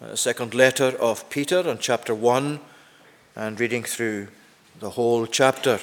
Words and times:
uh, 0.00 0.14
second 0.14 0.54
letter 0.54 0.96
of 1.00 1.28
Peter 1.28 1.60
and 1.60 1.80
chapter 1.80 2.14
1 2.14 2.60
and 3.34 3.58
reading 3.58 3.82
through 3.82 4.28
the 4.78 4.90
whole 4.90 5.26
chapter. 5.26 5.80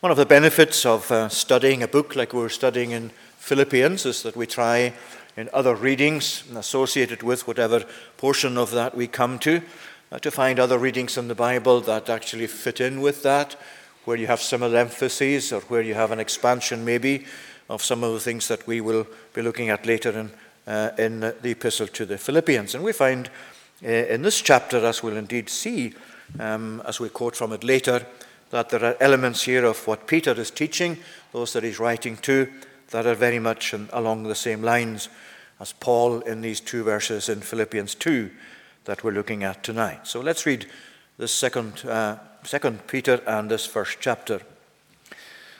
One 0.00 0.10
of 0.12 0.18
the 0.18 0.26
benefits 0.26 0.84
of 0.84 1.10
uh, 1.10 1.28
studying 1.28 1.82
a 1.82 1.88
book 1.88 2.14
like 2.14 2.34
we're 2.34 2.50
studying 2.50 2.90
in 2.90 3.10
Philippians 3.38 4.04
is 4.04 4.22
that 4.22 4.36
we 4.36 4.46
try 4.46 4.92
in 5.36 5.48
other 5.52 5.74
readings 5.74 6.44
associated 6.54 7.22
with 7.22 7.46
whatever 7.46 7.84
portion 8.18 8.58
of 8.58 8.70
that 8.72 8.94
we 8.94 9.06
come 9.06 9.38
to 9.40 9.62
uh, 10.12 10.18
to 10.18 10.30
find 10.30 10.60
other 10.60 10.78
readings 10.78 11.16
in 11.16 11.28
the 11.28 11.34
Bible 11.34 11.80
that 11.80 12.08
actually 12.08 12.46
fit 12.46 12.80
in 12.80 13.00
with 13.00 13.22
that, 13.22 13.56
where 14.04 14.16
you 14.16 14.26
have 14.26 14.40
similar 14.40 14.78
emphases 14.78 15.52
or 15.52 15.60
where 15.62 15.82
you 15.82 15.94
have 15.94 16.12
an 16.12 16.20
expansion 16.20 16.84
maybe 16.84 17.24
of 17.68 17.82
some 17.82 18.04
of 18.04 18.12
the 18.12 18.20
things 18.20 18.46
that 18.48 18.66
we 18.66 18.80
will 18.80 19.06
be 19.34 19.42
looking 19.42 19.70
at 19.70 19.86
later 19.86 20.10
in, 20.10 20.30
uh, 20.66 20.90
in 20.98 21.20
the 21.20 21.50
epistle 21.50 21.86
to 21.88 22.06
the 22.06 22.18
Philippians. 22.18 22.74
And 22.74 22.82
we 22.82 22.92
find 22.92 23.30
uh, 23.84 23.88
in 23.88 24.22
this 24.22 24.40
chapter, 24.40 24.84
as 24.84 25.02
we'll 25.02 25.16
indeed 25.16 25.48
see 25.48 25.94
um, 26.38 26.82
as 26.86 27.00
we 27.00 27.08
quote 27.08 27.36
from 27.36 27.52
it 27.52 27.64
later, 27.64 28.06
that 28.50 28.70
there 28.70 28.84
are 28.84 28.96
elements 29.00 29.42
here 29.42 29.64
of 29.64 29.86
what 29.86 30.06
Peter 30.06 30.32
is 30.32 30.50
teaching, 30.50 30.98
those 31.32 31.52
that 31.52 31.64
he's 31.64 31.80
writing 31.80 32.16
to, 32.18 32.48
that 32.90 33.06
are 33.06 33.14
very 33.14 33.38
much 33.38 33.74
in, 33.74 33.88
along 33.92 34.22
the 34.22 34.34
same 34.34 34.62
lines 34.62 35.08
as 35.58 35.72
Paul 35.72 36.20
in 36.20 36.42
these 36.42 36.60
two 36.60 36.84
verses 36.84 37.28
in 37.28 37.40
Philippians 37.40 37.94
2 37.94 38.30
that 38.84 39.02
we're 39.02 39.12
looking 39.12 39.42
at 39.42 39.62
tonight. 39.62 40.06
So 40.06 40.20
let's 40.20 40.46
read 40.46 40.66
this 41.18 41.32
second, 41.32 41.84
uh, 41.84 42.18
second 42.44 42.86
Peter 42.86 43.20
and 43.26 43.50
this 43.50 43.66
first 43.66 43.98
chapter. 44.00 44.40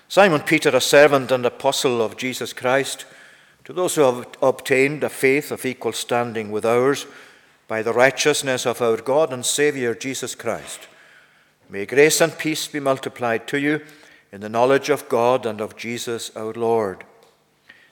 Simon 0.09 0.41
Peter, 0.43 0.69
a 0.71 0.81
servant 0.81 1.33
and 1.33 1.45
apostle 1.45 2.01
of 2.01 2.17
Jesus 2.17 2.53
Christ, 2.53 3.05
to 3.67 3.73
those 3.73 3.97
who 3.97 4.03
have 4.03 4.29
obtained 4.41 5.03
a 5.03 5.09
faith 5.09 5.51
of 5.51 5.67
equal 5.67 5.93
standing 5.93 6.53
with 6.53 6.65
ours 6.65 7.05
by 7.67 7.83
the 7.83 7.93
righteousness 7.93 8.65
of 8.65 8.81
our 8.81 8.97
God 8.97 9.33
and 9.33 9.45
Saviour 9.45 9.93
Jesus 9.93 10.37
Christ. 10.37 10.87
May 11.69 11.85
grace 11.85 12.21
and 12.21 12.39
peace 12.39 12.69
be 12.69 12.79
multiplied 12.79 13.49
to 13.49 13.59
you 13.59 13.81
in 14.31 14.41
the 14.41 14.49
knowledge 14.49 14.89
of 14.89 15.09
God 15.09 15.45
and 15.45 15.61
of 15.61 15.77
Jesus 15.77 16.31
our 16.37 16.53
Lord. 16.53 17.03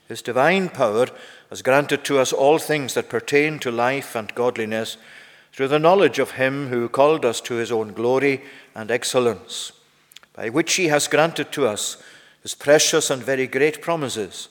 His 0.07 0.23
divine 0.23 0.69
power 0.69 1.09
has 1.51 1.61
granted 1.61 2.05
to 2.05 2.21
us 2.21 2.33
all 2.33 2.59
things 2.59 2.95
that 2.95 3.09
pertain 3.09 3.59
to 3.59 3.73
life 3.73 4.15
and 4.15 4.33
godliness 4.37 4.97
through 5.53 5.69
the 5.69 5.81
knowledge 5.81 6.21
of 6.21 6.33
Him 6.33 6.69
who 6.69 6.89
called 6.89 7.25
us 7.25 7.41
to 7.41 7.55
His 7.55 7.73
own 7.73 7.95
glory 7.95 8.45
and 8.77 8.93
excellence, 8.93 9.73
by 10.35 10.51
which 10.51 10.75
He 10.75 10.87
has 10.87 11.09
granted 11.09 11.51
to 11.51 11.67
us 11.67 12.01
His 12.43 12.55
precious 12.55 13.11
and 13.11 13.25
very 13.25 13.49
great 13.49 13.83
promises, 13.83 14.51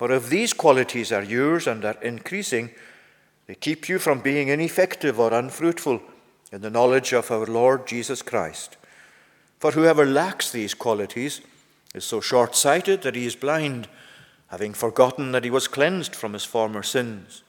For 0.00 0.10
if 0.12 0.30
these 0.30 0.54
qualities 0.54 1.12
are 1.12 1.22
yours 1.22 1.66
and 1.66 1.84
are 1.84 1.98
increasing, 2.00 2.70
they 3.46 3.54
keep 3.54 3.86
you 3.86 3.98
from 3.98 4.20
being 4.20 4.48
ineffective 4.48 5.20
or 5.20 5.34
unfruitful 5.34 6.00
in 6.50 6.62
the 6.62 6.70
knowledge 6.70 7.12
of 7.12 7.30
our 7.30 7.44
Lord 7.44 7.86
Jesus 7.86 8.22
Christ. 8.22 8.78
For 9.58 9.72
whoever 9.72 10.06
lacks 10.06 10.50
these 10.50 10.72
qualities 10.72 11.42
is 11.94 12.04
so 12.04 12.22
short 12.22 12.56
sighted 12.56 13.02
that 13.02 13.14
he 13.14 13.26
is 13.26 13.36
blind, 13.36 13.88
having 14.46 14.72
forgotten 14.72 15.32
that 15.32 15.44
he 15.44 15.50
was 15.50 15.68
cleansed 15.68 16.16
from 16.16 16.32
his 16.32 16.46
former 16.46 16.82
sins. 16.82 17.42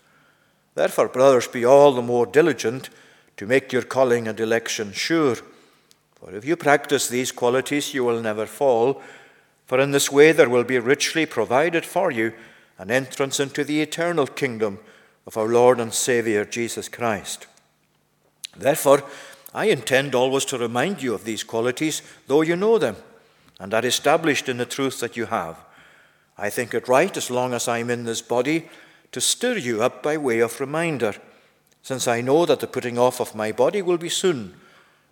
Therefore, 0.75 1.08
brothers, 1.08 1.48
be 1.48 1.64
all 1.64 1.94
the 1.94 2.02
more 2.02 2.25
diligent 2.25 2.90
to 3.38 3.48
make 3.48 3.72
your 3.72 3.84
calling 3.84 4.28
and 4.28 4.38
election 4.38 4.92
sure. 4.92 5.38
For 6.16 6.36
if 6.36 6.44
you 6.44 6.58
practice 6.58 7.08
these 7.08 7.31
qualities, 7.31 7.94
you 7.94 8.04
will 8.04 8.20
never 8.20 8.46
fall, 8.46 9.02
for 9.66 9.80
in 9.80 9.92
this 9.92 10.12
way 10.12 10.34
there 10.34 10.50
will 10.50 10.66
be 10.66 10.80
richly 10.80 11.25
provided 11.25 11.86
for 11.86 12.12
you 12.12 12.34
an 12.81 12.90
entrance 12.90 13.40
into 13.40 13.64
the 13.64 13.80
eternal 13.80 14.25
kingdom 14.25 14.80
of 15.28 15.38
our 15.38 15.47
Lord 15.47 15.80
and 15.80 15.94
Saviour 15.94 16.44
Jesus 16.46 16.90
Christ. 16.90 17.46
Therefore, 18.58 19.03
I 19.53 19.66
intend 19.66 20.16
always 20.16 20.46
to 20.46 20.58
remind 20.58 21.03
you 21.03 21.14
of 21.14 21.24
these 21.24 21.44
qualities, 21.44 22.02
though 22.25 22.42
you 22.42 22.56
know 22.56 22.80
them, 22.80 22.96
and 23.59 23.72
are 23.72 23.86
established 23.86 24.50
in 24.50 24.58
the 24.58 24.66
truth 24.66 25.00
that 25.00 25.16
you 25.16 25.28
have. 25.28 25.59
I 26.40 26.50
think 26.50 26.74
it 26.74 26.88
right, 26.88 27.16
as 27.16 27.30
long 27.30 27.53
as 27.53 27.68
I 27.68 27.78
am 27.78 27.92
in 27.92 28.06
this 28.06 28.24
body, 28.24 28.68
to 29.12 29.22
stir 29.22 29.58
you 29.58 29.84
up 29.84 30.02
by 30.02 30.18
way 30.18 30.40
of 30.40 30.59
reminder, 30.59 31.13
since 31.84 32.08
I 32.08 32.22
know 32.22 32.48
that 32.48 32.62
the 32.62 32.68
putting 32.68 32.98
off 32.98 33.22
of 33.22 33.36
my 33.36 33.52
body 33.52 33.84
will 33.84 34.00
be 34.00 34.09
soon, 34.09 34.56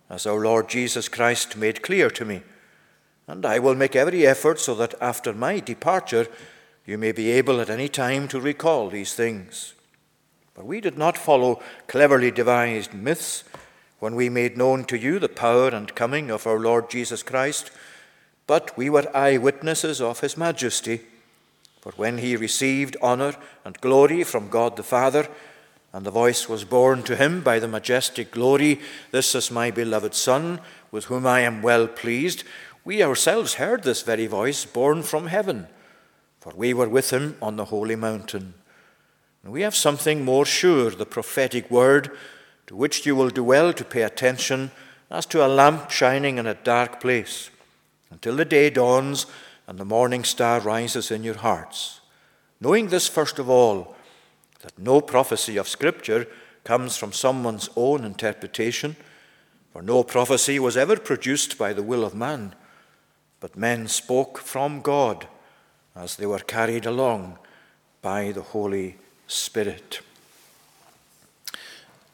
as 0.08 0.26
our 0.26 0.40
Lord 0.40 0.68
Jesus 0.68 1.08
Christ 1.08 1.56
made 1.56 1.82
clear 1.82 2.10
to 2.10 2.24
me. 2.24 2.42
And 3.28 3.46
I 3.46 3.60
will 3.60 3.76
make 3.76 3.94
every 3.94 4.26
effort 4.26 4.58
so 4.58 4.74
that 4.74 4.96
after 5.00 5.32
my 5.32 5.60
departure 5.60 6.26
you 6.86 6.98
may 6.98 7.12
be 7.12 7.30
able 7.30 7.60
at 7.60 7.70
any 7.70 7.88
time 7.88 8.28
to 8.28 8.40
recall 8.40 8.88
these 8.88 9.14
things. 9.14 9.74
But 10.54 10.66
we 10.66 10.80
did 10.80 10.98
not 10.98 11.16
follow 11.16 11.62
cleverly 11.86 12.30
devised 12.30 12.92
myths 12.92 13.44
when 13.98 14.14
we 14.14 14.28
made 14.28 14.56
known 14.56 14.84
to 14.84 14.98
you 14.98 15.18
the 15.18 15.28
power 15.28 15.68
and 15.68 15.94
coming 15.94 16.30
of 16.30 16.46
our 16.46 16.58
Lord 16.58 16.90
Jesus 16.90 17.22
Christ, 17.22 17.70
but 18.46 18.76
we 18.76 18.90
were 18.90 19.14
eyewitnesses 19.14 20.00
of 20.00 20.20
his 20.20 20.36
majesty. 20.36 21.02
For 21.80 21.92
when 21.92 22.18
he 22.18 22.36
received 22.36 22.96
honour 23.02 23.34
and 23.64 23.80
glory 23.80 24.24
from 24.24 24.48
God 24.48 24.76
the 24.76 24.82
Father, 24.82 25.28
and 25.92 26.04
the 26.04 26.10
voice 26.10 26.48
was 26.48 26.64
borne 26.64 27.02
to 27.04 27.16
him 27.16 27.42
by 27.42 27.58
the 27.58 27.68
majestic 27.68 28.30
glory, 28.30 28.80
This 29.10 29.34
is 29.34 29.50
my 29.50 29.70
beloved 29.70 30.14
Son, 30.14 30.60
with 30.90 31.06
whom 31.06 31.26
I 31.26 31.40
am 31.40 31.62
well 31.62 31.86
pleased, 31.86 32.44
we 32.84 33.02
ourselves 33.02 33.54
heard 33.54 33.82
this 33.82 34.02
very 34.02 34.26
voice 34.26 34.64
borne 34.64 35.02
from 35.02 35.26
heaven, 35.26 35.66
for 36.40 36.52
we 36.56 36.72
were 36.72 36.88
with 36.88 37.10
him 37.10 37.36
on 37.40 37.56
the 37.56 37.66
holy 37.66 37.96
mountain. 37.96 38.54
And 39.42 39.52
we 39.52 39.62
have 39.62 39.76
something 39.76 40.24
more 40.24 40.46
sure, 40.46 40.90
the 40.90 41.06
prophetic 41.06 41.70
word 41.70 42.10
to 42.66 42.76
which 42.76 43.04
you 43.04 43.14
will 43.14 43.30
do 43.30 43.44
well 43.44 43.72
to 43.72 43.84
pay 43.84 44.02
attention 44.02 44.70
as 45.10 45.26
to 45.26 45.44
a 45.44 45.48
lamp 45.48 45.90
shining 45.90 46.38
in 46.38 46.46
a 46.46 46.54
dark 46.54 47.00
place, 47.00 47.50
until 48.10 48.36
the 48.36 48.44
day 48.44 48.70
dawns 48.70 49.26
and 49.66 49.78
the 49.78 49.84
morning 49.84 50.24
star 50.24 50.60
rises 50.60 51.10
in 51.10 51.24
your 51.24 51.36
hearts. 51.36 52.00
Knowing 52.60 52.88
this, 52.88 53.08
first 53.08 53.38
of 53.38 53.50
all, 53.50 53.96
that 54.60 54.78
no 54.78 55.00
prophecy 55.00 55.56
of 55.56 55.68
Scripture 55.68 56.26
comes 56.64 56.96
from 56.96 57.12
someone's 57.12 57.68
own 57.76 58.04
interpretation, 58.04 58.94
for 59.72 59.82
no 59.82 60.04
prophecy 60.04 60.58
was 60.58 60.76
ever 60.76 60.96
produced 60.96 61.58
by 61.58 61.72
the 61.72 61.82
will 61.82 62.04
of 62.04 62.14
man, 62.14 62.54
but 63.40 63.56
men 63.56 63.88
spoke 63.88 64.38
from 64.38 64.80
God 64.80 65.26
as 65.94 66.16
they 66.16 66.26
were 66.26 66.38
carried 66.38 66.86
along 66.86 67.38
by 68.02 68.32
the 68.32 68.42
Holy 68.42 68.96
Spirit. 69.26 70.00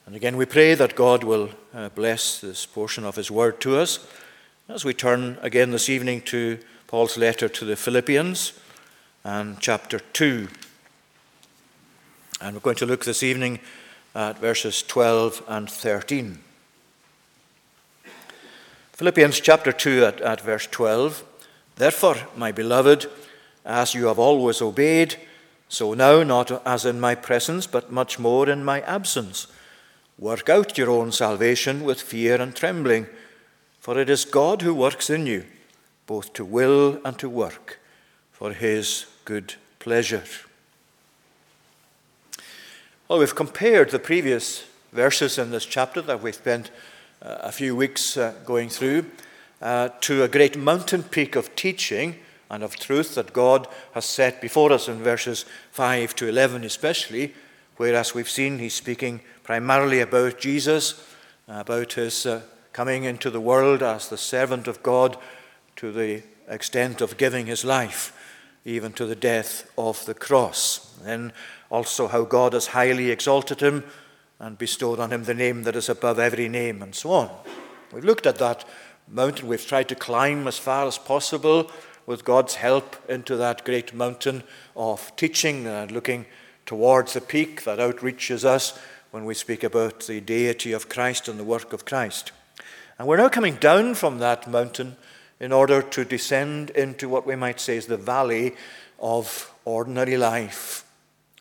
And 0.07 0.15
again, 0.15 0.37
we 0.37 0.47
pray 0.47 0.75
that 0.75 0.95
God 0.95 1.25
will 1.25 1.51
uh, 1.75 1.89
bless 1.91 2.41
this 2.41 2.65
portion 2.65 3.05
of 3.05 3.17
His 3.17 3.31
word 3.31 3.61
to 3.61 3.77
us 3.77 4.07
as 4.69 4.85
we 4.85 4.95
turn 4.95 5.39
again 5.43 5.71
this 5.71 5.89
evening 5.89 6.21
to 6.23 6.59
Paul's 6.87 7.17
letter 7.17 7.49
to 7.49 7.65
the 7.65 7.77
Philippians 7.77 8.53
and 9.25 9.59
chapter 9.61 9.99
2. 9.99 10.49
And 12.41 12.55
we're 12.55 12.61
going 12.61 12.77
to 12.77 12.87
look 12.87 13.05
this 13.05 13.23
evening 13.23 13.59
at 14.15 14.39
verses 14.39 14.83
12 14.83 15.43
and 15.49 15.69
13. 15.69 16.39
Philippians 18.93 19.41
chapter 19.41 19.73
2 19.73 20.05
at, 20.05 20.21
at 20.21 20.41
verse 20.41 20.67
12. 20.69 21.25
Therefore, 21.77 22.17
my 22.37 22.53
beloved, 22.53 23.11
as 23.67 23.95
you 23.95 24.07
have 24.07 24.19
always 24.19 24.63
obeyed, 24.63 25.17
so 25.69 25.93
now, 25.93 26.23
not 26.23 26.67
as 26.67 26.87
in 26.87 27.01
my 27.01 27.15
presence, 27.15 27.67
but 27.67 27.91
much 27.91 28.19
more 28.19 28.49
in 28.49 28.65
my 28.65 28.81
absence 28.83 29.49
Work 30.19 30.49
out 30.49 30.79
your 30.79 30.89
own 30.89 31.13
salvation 31.13 31.85
with 31.85 32.01
fear 32.01 32.41
and 32.41 32.57
trembling, 32.57 33.07
for 33.79 34.01
it 34.01 34.09
is 34.09 34.25
God 34.25 34.63
who 34.63 34.73
works 34.73 35.11
in 35.11 35.27
you, 35.27 35.45
both 36.07 36.33
to 36.35 36.45
will 36.45 36.99
and 37.05 37.19
to 37.19 37.29
work, 37.29 37.79
for 38.33 38.55
his 38.55 39.07
good 39.27 39.57
pleasure. 39.79 40.25
Well, 43.09 43.19
we've 43.19 43.35
compared 43.35 43.91
the 43.91 43.99
previous 43.99 44.65
verses 44.91 45.37
in 45.37 45.51
this 45.51 45.67
chapter 45.67 46.01
that 46.01 46.23
we've 46.23 46.35
spent 46.35 46.71
uh, 47.21 47.37
a 47.41 47.53
few 47.53 47.77
weeks 47.77 48.17
uh, 48.17 48.33
going 48.47 48.71
through 48.71 49.05
uh, 49.61 49.91
to 50.01 50.23
a 50.23 50.29
great 50.29 50.57
mountain 50.57 51.03
peak 51.03 51.37
of 51.37 51.55
teaching 51.55 52.17
and 52.51 52.63
of 52.63 52.77
truth 52.77 53.15
that 53.15 53.33
God 53.33 53.67
has 53.93 54.05
set 54.05 54.41
before 54.41 54.73
us 54.73 54.89
in 54.89 55.03
verses 55.03 55.45
5 55.73 56.15
to 56.17 56.29
11, 56.29 56.65
especially, 56.65 57.35
where, 57.77 57.95
as 57.95 58.15
we've 58.15 58.29
seen, 58.29 58.59
he's 58.59 58.75
speaking 58.75 59.21
primarily 59.43 60.01
about 60.01 60.39
Jesus, 60.39 61.03
about 61.49 61.95
his 61.95 62.27
uh, 62.27 62.43
coming 62.73 63.05
into 63.05 63.31
the 63.31 63.41
world 63.41 63.83
as 63.83 64.09
the 64.09 64.17
servant 64.17 64.69
of 64.69 64.83
God 64.83 65.17
to 65.77 65.93
the 65.93 66.23
extent 66.49 67.01
of 67.01 67.17
giving 67.17 67.47
his 67.47 67.65
life, 67.65 68.13
even 68.65 68.93
to 68.93 69.07
the 69.07 69.17
death 69.17 69.71
of 69.77 70.05
the 70.07 70.15
cross. 70.15 70.95
Then 71.03 71.33
also 71.71 72.09
how 72.09 72.25
God 72.25 72.53
has 72.53 72.69
highly 72.69 73.11
exalted 73.11 73.61
him 73.61 73.85
and 74.39 74.59
bestowed 74.59 75.01
on 75.01 75.13
him 75.13 75.25
the 75.25 75.35
name 75.35 75.63
that 75.63 75.77
is 75.77 75.89
above 75.89 76.19
every 76.19 76.49
name, 76.49 76.83
and 76.83 76.95
so 76.95 77.11
on. 77.11 77.31
We've 77.93 78.05
looked 78.05 78.27
at 78.27 78.39
that 78.39 78.65
mountain. 79.09 79.49
We've 79.49 79.67
tried 79.67 79.89
to 79.89 79.95
climb 79.95 80.47
as 80.47 80.59
far 80.59 80.87
as 80.87 80.99
possible 80.99 81.71
with 82.07 82.25
God's 82.25 82.55
help 82.55 82.97
into 83.11 83.37
that 83.37 83.65
great 83.65 83.93
mountain 83.93 84.45
of 84.77 85.15
teaching 85.17 85.67
and 85.67 85.91
looking 85.91 86.27
towards 86.65 87.13
the 87.13 87.21
peak 87.21 87.65
that 87.65 87.79
outreaches 87.79 88.45
us 88.45 88.79
when 89.11 89.25
we 89.25 89.35
speak 89.35 89.65
about 89.65 90.01
the 90.07 90.21
deity 90.21 90.73
of 90.73 90.89
Christ 90.89 91.29
and 91.29 91.39
the 91.39 91.45
work 91.45 91.73
of 91.73 91.85
Christ. 91.85 92.33
And 92.99 93.07
we're 93.07 93.17
now 93.17 93.29
coming 93.29 93.57
down 93.57 93.95
from 93.95 94.19
that 94.19 94.49
mountain 94.49 94.97
in 95.39 95.53
order 95.53 95.83
to 95.83 96.05
descend 96.05 96.71
into 96.71 97.09
what 97.09 97.27
we 97.27 97.37
might 97.37 97.61
say 97.61 97.77
is 97.77 97.87
the 97.87 97.97
valley 97.97 98.55
of 98.99 99.53
ordinary 99.65 100.17
life. 100.17 100.85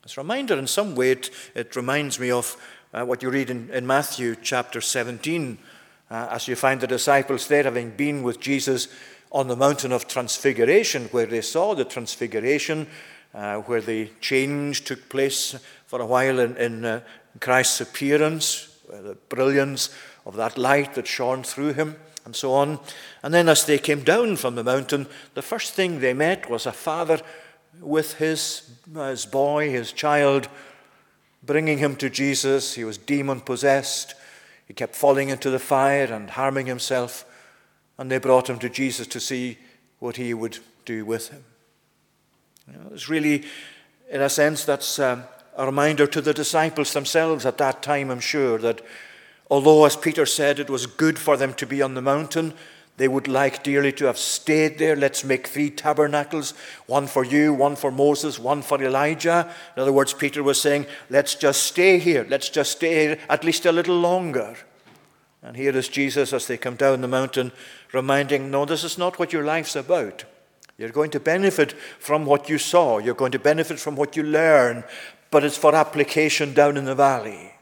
As 0.03 0.17
a 0.17 0.21
reminder, 0.21 0.57
in 0.57 0.67
some 0.67 0.95
way, 0.95 1.11
it, 1.11 1.29
it 1.55 1.75
reminds 1.75 2.19
me 2.19 2.29
of 2.29 2.57
uh, 2.93 3.05
what 3.05 3.23
you 3.23 3.29
read 3.29 3.49
in, 3.49 3.69
in 3.71 3.87
Matthew 3.87 4.35
chapter 4.41 4.81
17, 4.81 5.57
uh, 6.11 6.27
as 6.31 6.47
you 6.47 6.55
find 6.55 6.81
the 6.81 6.87
disciples 6.87 7.47
there 7.47 7.63
having 7.63 7.91
been 7.91 8.21
with 8.21 8.39
Jesus 8.39 8.87
on 9.35 9.49
the 9.49 9.55
mountain 9.55 9.91
of 9.91 10.07
transfiguration, 10.07 11.09
where 11.11 11.25
they 11.25 11.41
saw 11.41 11.75
the 11.75 11.83
transfiguration, 11.83 12.87
uh, 13.33 13.57
where 13.57 13.81
the 13.81 14.09
change 14.21 14.85
took 14.85 15.09
place 15.09 15.59
for 15.87 15.99
a 15.99 16.05
while 16.05 16.39
in, 16.39 16.55
in 16.55 16.85
uh, 16.85 17.01
Christ's 17.41 17.81
appearance, 17.81 18.69
the 18.87 19.17
brilliance 19.27 19.93
of 20.25 20.37
that 20.37 20.57
light 20.57 20.95
that 20.95 21.05
shone 21.05 21.43
through 21.43 21.73
him, 21.73 21.97
and 22.23 22.33
so 22.33 22.53
on. 22.53 22.79
And 23.23 23.33
then, 23.33 23.49
as 23.49 23.65
they 23.65 23.77
came 23.77 24.03
down 24.03 24.37
from 24.37 24.55
the 24.55 24.63
mountain, 24.63 25.05
the 25.33 25.41
first 25.41 25.73
thing 25.73 25.99
they 25.99 26.13
met 26.13 26.49
was 26.49 26.65
a 26.65 26.71
father 26.71 27.19
with 27.81 28.13
his, 28.13 28.71
his 28.95 29.25
boy, 29.25 29.69
his 29.69 29.91
child, 29.91 30.47
bringing 31.43 31.79
him 31.79 31.97
to 31.97 32.09
Jesus. 32.09 32.75
He 32.75 32.85
was 32.85 32.97
demon 32.97 33.41
possessed. 33.41 34.15
He 34.65 34.73
kept 34.73 34.95
falling 34.95 35.27
into 35.27 35.49
the 35.49 35.59
fire 35.59 36.05
and 36.05 36.29
harming 36.29 36.67
himself. 36.67 37.25
And 37.97 38.11
they 38.11 38.17
brought 38.17 38.49
him 38.49 38.59
to 38.59 38.69
Jesus 38.69 39.07
to 39.07 39.19
see 39.19 39.57
what 39.99 40.17
he 40.17 40.33
would 40.33 40.59
do 40.85 41.05
with 41.05 41.29
him. 41.29 41.43
You 42.67 42.73
know, 42.73 42.91
it's 42.93 43.09
really, 43.09 43.43
in 44.09 44.21
a 44.21 44.29
sense, 44.29 44.65
that's 44.65 44.99
um, 44.99 45.23
a 45.55 45.65
reminder 45.65 46.07
to 46.07 46.21
the 46.21 46.33
disciples 46.33 46.93
themselves 46.93 47.45
at 47.45 47.57
that 47.59 47.81
time, 47.81 48.09
I'm 48.09 48.19
sure, 48.19 48.57
that 48.59 48.81
although, 49.49 49.85
as 49.85 49.95
Peter 49.95 50.25
said, 50.25 50.59
it 50.59 50.69
was 50.69 50.87
good 50.87 51.17
for 51.17 51.37
them 51.37 51.53
to 51.55 51.65
be 51.65 51.81
on 51.81 51.93
the 51.93 52.01
mountain, 52.01 52.53
they 52.97 53.07
would 53.07 53.27
like 53.27 53.63
dearly 53.63 53.91
to 53.93 54.05
have 54.05 54.17
stayed 54.17 54.77
there. 54.77 54.95
Let's 54.95 55.23
make 55.23 55.47
three 55.47 55.69
tabernacles 55.69 56.53
one 56.87 57.07
for 57.07 57.25
you, 57.25 57.53
one 57.53 57.75
for 57.75 57.91
Moses, 57.91 58.39
one 58.39 58.61
for 58.61 58.81
Elijah. 58.81 59.53
In 59.75 59.81
other 59.81 59.91
words, 59.91 60.13
Peter 60.13 60.41
was 60.41 60.61
saying, 60.61 60.85
let's 61.09 61.35
just 61.35 61.63
stay 61.63 61.99
here. 61.99 62.25
Let's 62.29 62.49
just 62.49 62.71
stay 62.71 63.07
here 63.07 63.19
at 63.29 63.43
least 63.43 63.65
a 63.65 63.71
little 63.73 63.99
longer. 63.99 64.55
And 65.45 65.55
here 65.55 65.77
is 65.77 65.87
Jesus 65.87 66.33
as 66.33 66.47
they 66.47 66.57
come 66.57 66.75
down 66.75 67.01
the 67.01 67.07
mountain, 67.07 67.51
reminding, 67.93 68.49
no, 68.49 68.65
this 68.65 68.83
is 68.83 68.97
not 68.97 69.19
what 69.19 69.31
your 69.31 69.43
life's 69.43 69.75
about. 69.75 70.25
You're 70.75 70.89
going 70.89 71.11
to 71.11 71.19
benefit 71.19 71.73
from 71.99 72.25
what 72.25 72.49
you 72.49 72.57
saw, 72.57 72.97
you're 72.97 73.13
going 73.13 73.31
to 73.31 73.39
benefit 73.39 73.79
from 73.79 73.95
what 73.95 74.17
you 74.17 74.23
learn, 74.23 74.83
but 75.29 75.43
it's 75.43 75.55
for 75.55 75.75
application 75.75 76.55
down 76.55 76.77
in 76.77 76.85
the 76.85 76.95
valley. 76.95 77.53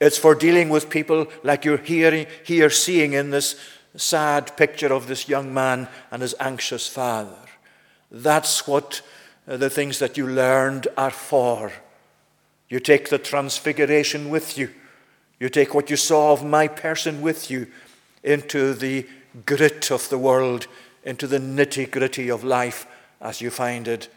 It's 0.00 0.18
for 0.18 0.34
dealing 0.34 0.70
with 0.70 0.90
people 0.90 1.28
like 1.44 1.64
you're 1.64 1.76
hearing, 1.76 2.26
here 2.42 2.68
seeing 2.68 3.12
in 3.12 3.30
this 3.30 3.60
sad 3.94 4.56
picture 4.56 4.92
of 4.92 5.06
this 5.06 5.28
young 5.28 5.54
man 5.54 5.86
and 6.10 6.20
his 6.20 6.34
anxious 6.40 6.88
father. 6.88 7.38
That's 8.10 8.66
what 8.66 9.02
uh, 9.46 9.56
the 9.56 9.70
things 9.70 10.00
that 10.00 10.16
you 10.16 10.26
learned 10.26 10.88
are 10.96 11.12
for. 11.12 11.70
You 12.68 12.80
take 12.80 13.08
the 13.08 13.18
transfiguration 13.18 14.30
with 14.30 14.58
you. 14.58 14.70
You 15.44 15.50
take 15.50 15.74
what 15.74 15.90
you 15.90 15.96
saw 15.96 16.32
of 16.32 16.42
my 16.42 16.68
person 16.68 17.20
with 17.20 17.50
you 17.50 17.66
into 18.22 18.72
the 18.72 19.06
grit 19.44 19.90
of 19.90 20.08
the 20.08 20.16
world, 20.16 20.66
into 21.04 21.26
the 21.26 21.38
nitty 21.38 21.90
gritty 21.90 22.30
of 22.30 22.44
life 22.44 22.86
as 23.20 23.42
you 23.42 23.50
find 23.50 23.86
it 23.86 24.08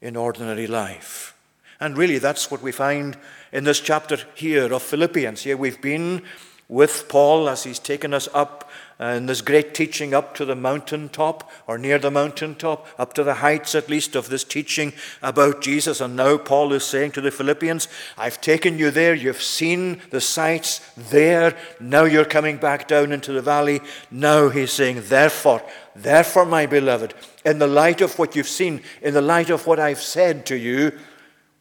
in 0.00 0.14
ordinary 0.14 0.68
life. 0.68 1.36
And 1.80 1.98
really, 1.98 2.18
that's 2.18 2.52
what 2.52 2.62
we 2.62 2.70
find 2.70 3.16
in 3.50 3.64
this 3.64 3.80
chapter 3.80 4.18
here 4.36 4.72
of 4.72 4.80
Philippians. 4.80 5.42
Here 5.42 5.56
we've 5.56 5.82
been 5.82 6.22
with 6.68 7.08
Paul 7.08 7.48
as 7.48 7.64
he's 7.64 7.80
taken 7.80 8.14
us 8.14 8.28
up 8.32 8.70
and 8.98 9.28
this 9.28 9.42
great 9.42 9.74
teaching 9.74 10.14
up 10.14 10.34
to 10.34 10.46
the 10.46 10.56
mountaintop 10.56 11.50
or 11.66 11.76
near 11.76 11.98
the 11.98 12.10
mountaintop, 12.10 12.86
up 12.98 13.12
to 13.12 13.22
the 13.22 13.34
heights 13.34 13.74
at 13.74 13.90
least 13.90 14.16
of 14.16 14.30
this 14.30 14.42
teaching 14.42 14.94
about 15.22 15.60
Jesus. 15.60 16.00
And 16.00 16.16
now 16.16 16.38
Paul 16.38 16.72
is 16.72 16.84
saying 16.84 17.12
to 17.12 17.20
the 17.20 17.30
Philippians, 17.30 17.88
I've 18.16 18.40
taken 18.40 18.78
you 18.78 18.90
there, 18.90 19.14
you've 19.14 19.42
seen 19.42 20.00
the 20.10 20.20
sights 20.22 20.78
there, 20.96 21.54
now 21.78 22.04
you're 22.04 22.24
coming 22.24 22.56
back 22.56 22.88
down 22.88 23.12
into 23.12 23.32
the 23.32 23.42
valley. 23.42 23.80
Now 24.10 24.48
he's 24.48 24.72
saying, 24.72 25.02
Therefore, 25.04 25.62
therefore, 25.94 26.46
my 26.46 26.64
beloved, 26.64 27.12
in 27.44 27.58
the 27.58 27.66
light 27.66 28.00
of 28.00 28.18
what 28.18 28.34
you've 28.34 28.48
seen, 28.48 28.80
in 29.02 29.12
the 29.12 29.20
light 29.20 29.50
of 29.50 29.66
what 29.66 29.78
I've 29.78 30.00
said 30.00 30.46
to 30.46 30.56
you, 30.56 30.92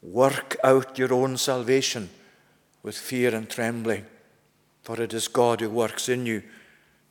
work 0.02 0.56
out 0.64 0.98
your 0.98 1.14
own 1.14 1.36
salvation 1.36 2.10
with 2.82 2.98
fear 2.98 3.36
and 3.36 3.50
trembling. 3.50 4.06
For 4.84 5.02
it 5.02 5.14
is 5.14 5.28
God 5.28 5.60
who 5.60 5.70
works 5.70 6.08
in 6.08 6.26
you 6.26 6.44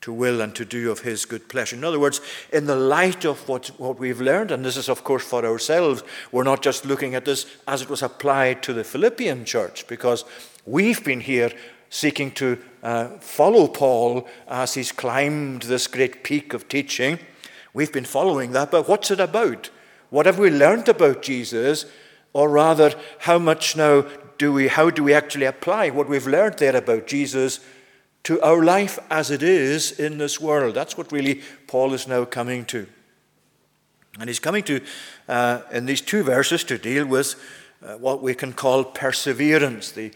to 0.04 0.12
will 0.12 0.42
and 0.42 0.54
to 0.54 0.66
do 0.66 0.90
of 0.90 1.00
his 1.00 1.24
good 1.24 1.48
pleasure. 1.48 1.74
In 1.74 1.82
other 1.82 1.98
words, 1.98 2.20
in 2.52 2.66
the 2.66 2.76
light 2.76 3.24
of 3.24 3.48
what, 3.48 3.68
what 3.78 3.98
we've 3.98 4.20
learned, 4.20 4.50
and 4.50 4.62
this 4.62 4.76
is, 4.76 4.90
of 4.90 5.02
course, 5.02 5.24
for 5.24 5.46
ourselves, 5.46 6.02
we're 6.30 6.44
not 6.44 6.62
just 6.62 6.84
looking 6.84 7.14
at 7.14 7.24
this 7.24 7.46
as 7.66 7.80
it 7.80 7.88
was 7.88 8.02
applied 8.02 8.62
to 8.62 8.74
the 8.74 8.84
Philippian 8.84 9.46
church, 9.46 9.88
because 9.88 10.26
we've 10.66 11.02
been 11.02 11.20
here 11.20 11.50
seeking 11.88 12.30
to 12.32 12.58
uh, 12.82 13.08
follow 13.20 13.66
Paul 13.66 14.28
as 14.46 14.74
he's 14.74 14.92
climbed 14.92 15.62
this 15.62 15.86
great 15.86 16.22
peak 16.22 16.52
of 16.52 16.68
teaching. 16.68 17.18
We've 17.72 17.92
been 17.92 18.04
following 18.04 18.52
that, 18.52 18.70
but 18.70 18.86
what's 18.86 19.10
it 19.10 19.20
about? 19.20 19.70
What 20.10 20.26
have 20.26 20.38
we 20.38 20.50
learned 20.50 20.90
about 20.90 21.22
Jesus? 21.22 21.86
Or 22.34 22.50
rather, 22.50 22.92
how 23.20 23.38
much 23.38 23.74
now 23.74 24.04
do 24.36 24.52
we, 24.52 24.68
how 24.68 24.90
do 24.90 25.02
we 25.02 25.14
actually 25.14 25.46
apply 25.46 25.88
what 25.88 26.10
we've 26.10 26.26
learned 26.26 26.58
there 26.58 26.76
about 26.76 27.06
Jesus 27.06 27.60
to 28.24 28.40
our 28.42 28.64
life 28.64 28.98
as 29.10 29.30
it 29.30 29.42
is 29.42 29.92
in 29.92 30.18
this 30.18 30.40
world. 30.40 30.74
That's 30.74 30.98
what 30.98 31.12
really 31.12 31.42
Paul 31.66 31.94
is 31.94 32.08
now 32.08 32.24
coming 32.24 32.64
to. 32.66 32.86
And 34.18 34.28
he's 34.28 34.38
coming 34.38 34.62
to, 34.64 34.80
uh, 35.28 35.60
in 35.72 35.86
these 35.86 36.00
two 36.00 36.22
verses, 36.22 36.64
to 36.64 36.78
deal 36.78 37.06
with 37.06 37.34
uh, 37.82 37.94
what 37.94 38.22
we 38.22 38.34
can 38.34 38.52
call 38.52 38.84
perseverance, 38.84 39.92
the 39.92 40.12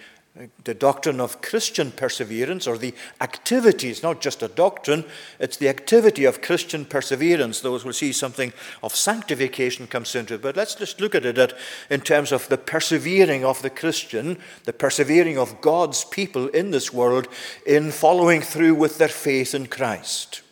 the 0.64 0.74
doctrine 0.74 1.20
of 1.20 1.42
Christian 1.42 1.90
perseverance, 1.90 2.66
or 2.66 2.78
the 2.78 2.94
activity, 3.20 3.90
it's 3.90 4.02
not 4.02 4.20
just 4.20 4.42
a 4.42 4.48
doctrine, 4.48 5.04
it's 5.38 5.56
the 5.56 5.68
activity 5.68 6.24
of 6.24 6.42
Christian 6.42 6.84
perseverance. 6.84 7.60
Those 7.60 7.84
will 7.84 7.92
see 7.92 8.12
something 8.12 8.52
of 8.82 8.94
sanctification 8.94 9.86
comes 9.86 10.14
into 10.14 10.34
it. 10.34 10.42
But 10.42 10.56
let's 10.56 10.74
just 10.74 11.00
look 11.00 11.14
at 11.14 11.24
it 11.24 11.54
in 11.90 12.00
terms 12.00 12.32
of 12.32 12.48
the 12.48 12.58
persevering 12.58 13.44
of 13.44 13.62
the 13.62 13.70
Christian, 13.70 14.38
the 14.64 14.72
persevering 14.72 15.38
of 15.38 15.60
God's 15.60 16.04
people 16.04 16.48
in 16.48 16.70
this 16.70 16.92
world 16.92 17.28
in 17.66 17.90
following 17.90 18.40
through 18.40 18.74
with 18.74 18.98
their 18.98 19.08
faith 19.08 19.54
in 19.54 19.66
Christ. 19.66 20.42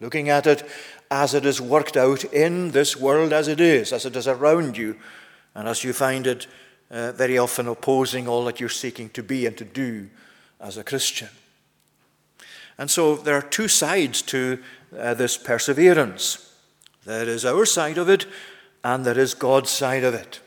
Looking 0.00 0.28
at 0.28 0.46
it 0.46 0.68
as 1.10 1.34
it 1.34 1.46
is 1.46 1.60
worked 1.60 1.96
out 1.96 2.24
in 2.24 2.72
this 2.72 2.96
world 2.96 3.32
as 3.32 3.48
it 3.48 3.60
is, 3.60 3.92
as 3.92 4.04
it 4.04 4.16
is 4.16 4.28
around 4.28 4.76
you, 4.76 4.96
and 5.54 5.68
as 5.68 5.84
you 5.84 5.92
find 5.92 6.26
it 6.26 6.46
uh, 6.90 7.12
very 7.12 7.38
often 7.38 7.68
opposing 7.68 8.28
all 8.28 8.44
that 8.44 8.60
you're 8.60 8.68
seeking 8.68 9.08
to 9.10 9.22
be 9.22 9.46
and 9.46 9.56
to 9.56 9.64
do 9.64 10.08
as 10.60 10.76
a 10.76 10.84
Christian. 10.84 11.28
And 12.78 12.90
so 12.90 13.16
there 13.16 13.36
are 13.36 13.42
two 13.42 13.68
sides 13.68 14.22
to 14.22 14.58
uh, 14.96 15.14
this 15.14 15.36
perseverance 15.36 16.46
there 17.06 17.28
is 17.28 17.44
our 17.44 17.64
side 17.64 17.98
of 17.98 18.08
it, 18.08 18.26
and 18.82 19.04
there 19.04 19.18
is 19.18 19.32
God's 19.32 19.70
side 19.70 20.02
of 20.02 20.12
it. 20.12 20.40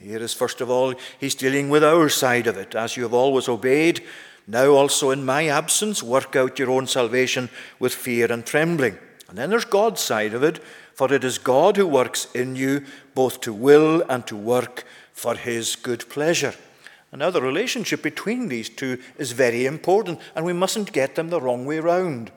Here 0.00 0.22
is, 0.22 0.32
first 0.32 0.60
of 0.60 0.70
all, 0.70 0.94
he's 1.18 1.34
dealing 1.34 1.68
with 1.68 1.82
our 1.82 2.08
side 2.08 2.46
of 2.46 2.56
it. 2.56 2.76
As 2.76 2.96
you 2.96 3.02
have 3.02 3.12
always 3.12 3.48
obeyed, 3.48 4.04
now 4.46 4.68
also 4.68 5.10
in 5.10 5.24
my 5.24 5.48
absence, 5.48 6.04
work 6.04 6.36
out 6.36 6.60
your 6.60 6.70
own 6.70 6.86
salvation 6.86 7.50
with 7.80 7.92
fear 7.92 8.30
and 8.30 8.46
trembling. 8.46 8.96
And 9.28 9.36
then 9.36 9.50
there's 9.50 9.64
God's 9.64 10.00
side 10.00 10.32
of 10.32 10.44
it, 10.44 10.62
for 10.94 11.12
it 11.12 11.24
is 11.24 11.38
God 11.38 11.76
who 11.76 11.88
works 11.88 12.28
in 12.32 12.54
you 12.54 12.84
both 13.16 13.40
to 13.40 13.52
will 13.52 14.02
and 14.08 14.24
to 14.28 14.36
work 14.36 14.84
for 15.16 15.34
his 15.34 15.76
good 15.76 16.08
pleasure. 16.10 16.54
And 17.10 17.20
now 17.20 17.30
the 17.30 17.40
relationship 17.40 18.02
between 18.02 18.48
these 18.48 18.68
two 18.68 18.98
is 19.16 19.32
very 19.32 19.64
important, 19.64 20.20
and 20.36 20.44
we 20.44 20.52
mustn't 20.52 20.92
get 20.92 21.14
them 21.14 21.30
the 21.30 21.40
wrong 21.40 21.64
way 21.64 21.80
round. 21.80 22.30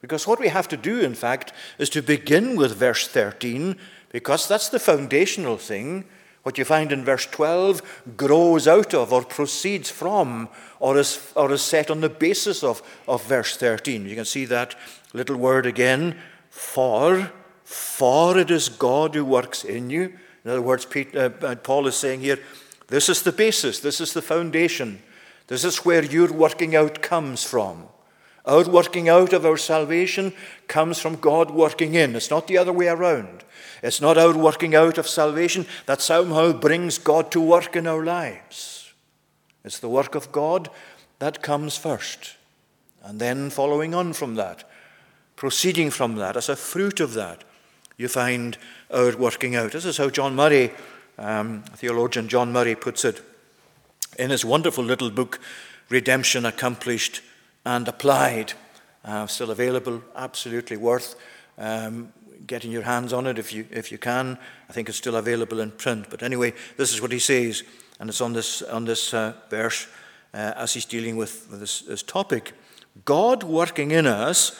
Because 0.00 0.26
what 0.26 0.38
we 0.38 0.48
have 0.48 0.68
to 0.68 0.76
do, 0.76 1.00
in 1.00 1.14
fact, 1.14 1.52
is 1.78 1.90
to 1.90 2.00
begin 2.00 2.56
with 2.56 2.76
verse 2.76 3.08
13, 3.08 3.76
because 4.10 4.46
that's 4.46 4.68
the 4.68 4.78
foundational 4.78 5.56
thing. 5.56 6.04
What 6.44 6.58
you 6.58 6.64
find 6.64 6.92
in 6.92 7.04
verse 7.04 7.26
12 7.26 8.14
grows 8.16 8.68
out 8.68 8.94
of 8.94 9.12
or 9.12 9.24
proceeds 9.24 9.90
from 9.90 10.48
or 10.78 10.98
is, 10.98 11.32
or 11.34 11.52
is 11.52 11.62
set 11.62 11.90
on 11.90 12.00
the 12.00 12.08
basis 12.08 12.62
of, 12.62 12.82
of 13.08 13.24
verse 13.24 13.56
13. 13.56 14.06
You 14.06 14.14
can 14.14 14.24
see 14.24 14.44
that 14.44 14.76
little 15.12 15.36
word 15.36 15.66
again 15.66 16.16
for, 16.50 17.32
for 17.64 18.38
it 18.38 18.50
is 18.50 18.68
God 18.68 19.14
who 19.14 19.24
works 19.24 19.64
in 19.64 19.90
you. 19.90 20.12
In 20.44 20.50
other 20.50 20.62
words, 20.62 20.86
uh, 21.14 21.30
uh, 21.42 21.54
Paul 21.56 21.86
is 21.86 21.96
saying 21.96 22.20
here, 22.20 22.38
this 22.88 23.08
is 23.08 23.22
the 23.22 23.32
basis, 23.32 23.80
this 23.80 24.00
is 24.00 24.12
the 24.12 24.22
foundation, 24.22 25.02
this 25.46 25.64
is 25.64 25.78
where 25.78 26.04
your 26.04 26.32
working 26.32 26.74
out 26.74 27.02
comes 27.02 27.44
from. 27.44 27.86
Our 28.44 28.68
working 28.68 29.08
out 29.08 29.32
of 29.32 29.46
our 29.46 29.56
salvation 29.56 30.32
comes 30.66 30.98
from 30.98 31.16
God 31.16 31.52
working 31.52 31.94
in. 31.94 32.16
It's 32.16 32.30
not 32.30 32.48
the 32.48 32.58
other 32.58 32.72
way 32.72 32.88
around. 32.88 33.44
It's 33.82 34.00
not 34.00 34.18
our 34.18 34.36
working 34.36 34.74
out 34.74 34.98
of 34.98 35.06
salvation 35.06 35.66
that 35.86 36.00
somehow 36.00 36.52
brings 36.52 36.98
God 36.98 37.30
to 37.32 37.40
work 37.40 37.76
in 37.76 37.86
our 37.86 38.04
lives. 38.04 38.92
It's 39.64 39.78
the 39.78 39.88
work 39.88 40.16
of 40.16 40.32
God 40.32 40.70
that 41.20 41.42
comes 41.42 41.76
first. 41.76 42.34
And 43.04 43.20
then 43.20 43.50
following 43.50 43.94
on 43.94 44.12
from 44.12 44.34
that, 44.34 44.68
proceeding 45.36 45.90
from 45.90 46.16
that, 46.16 46.36
as 46.36 46.48
a 46.48 46.56
fruit 46.56 46.98
of 46.98 47.14
that, 47.14 47.44
you 47.96 48.08
find 48.08 48.58
our 48.90 49.16
working 49.16 49.56
out. 49.56 49.72
This 49.72 49.84
is 49.84 49.96
how 49.96 50.10
John 50.10 50.34
Murray, 50.34 50.72
um, 51.18 51.62
theologian 51.76 52.28
John 52.28 52.52
Murray, 52.52 52.74
puts 52.74 53.04
it 53.04 53.20
in 54.18 54.30
his 54.30 54.44
wonderful 54.44 54.84
little 54.84 55.10
book, 55.10 55.40
Redemption 55.88 56.46
Accomplished 56.46 57.22
and 57.64 57.86
applied. 57.88 58.54
Uh, 59.04 59.26
still 59.26 59.50
available, 59.50 60.02
absolutely 60.14 60.76
worth 60.76 61.16
um, 61.58 62.12
getting 62.46 62.70
your 62.70 62.82
hands 62.82 63.12
on 63.12 63.26
it 63.26 63.38
if 63.38 63.52
you, 63.52 63.66
if 63.70 63.90
you 63.90 63.98
can. 63.98 64.38
I 64.68 64.72
think 64.72 64.88
it's 64.88 64.98
still 64.98 65.16
available 65.16 65.60
in 65.60 65.70
print. 65.72 66.06
But 66.08 66.22
anyway, 66.22 66.54
this 66.76 66.92
is 66.92 67.00
what 67.00 67.12
he 67.12 67.18
says, 67.18 67.62
and 67.98 68.08
it's 68.08 68.20
on 68.20 68.32
this, 68.32 68.62
on 68.62 68.84
this 68.84 69.12
uh, 69.12 69.34
verse 69.50 69.86
uh, 70.34 70.52
as 70.56 70.74
he's 70.74 70.84
dealing 70.84 71.16
with, 71.16 71.48
with 71.50 71.60
this, 71.60 71.80
this 71.82 72.02
topic. 72.02 72.52
God 73.04 73.42
working 73.42 73.90
in 73.90 74.06
us 74.06 74.58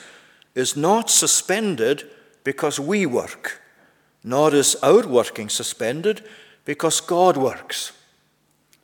is 0.55 0.75
not 0.75 1.09
suspended 1.09 2.09
because 2.43 2.79
we 2.79 3.05
work, 3.05 3.61
nor 4.23 4.53
is 4.53 4.75
our 4.83 5.07
working 5.07 5.49
suspended 5.49 6.23
because 6.65 7.01
God 7.01 7.37
works. 7.37 7.91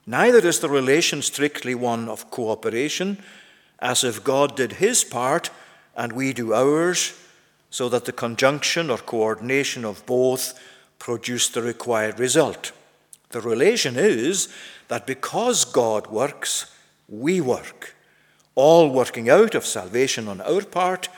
Neither 0.05 0.47
is 0.47 0.59
the 0.59 0.69
relation 0.69 1.21
strictly 1.21 1.75
one 1.75 2.09
of 2.09 2.31
cooperation 2.31 3.17
as 3.79 4.03
if 4.03 4.23
God 4.23 4.55
did 4.55 4.73
his 4.73 5.03
part 5.03 5.49
and 5.95 6.13
we 6.13 6.33
do 6.33 6.53
ours, 6.53 7.13
so 7.69 7.89
that 7.89 8.05
the 8.05 8.11
conjunction 8.11 8.89
or 8.89 8.97
coordination 8.97 9.85
of 9.85 10.05
both 10.05 10.59
produce 10.97 11.49
the 11.49 11.61
required 11.61 12.19
result. 12.19 12.71
The 13.29 13.41
relation 13.41 13.95
is 13.95 14.49
that 14.87 15.05
because 15.05 15.65
God 15.65 16.07
works, 16.07 16.65
we 17.07 17.41
work. 17.41 17.95
All 18.55 18.89
working 18.89 19.29
out 19.29 19.55
of 19.55 19.65
salvation 19.65 20.27
on 20.27 20.41
our 20.41 20.61
part 20.61 21.09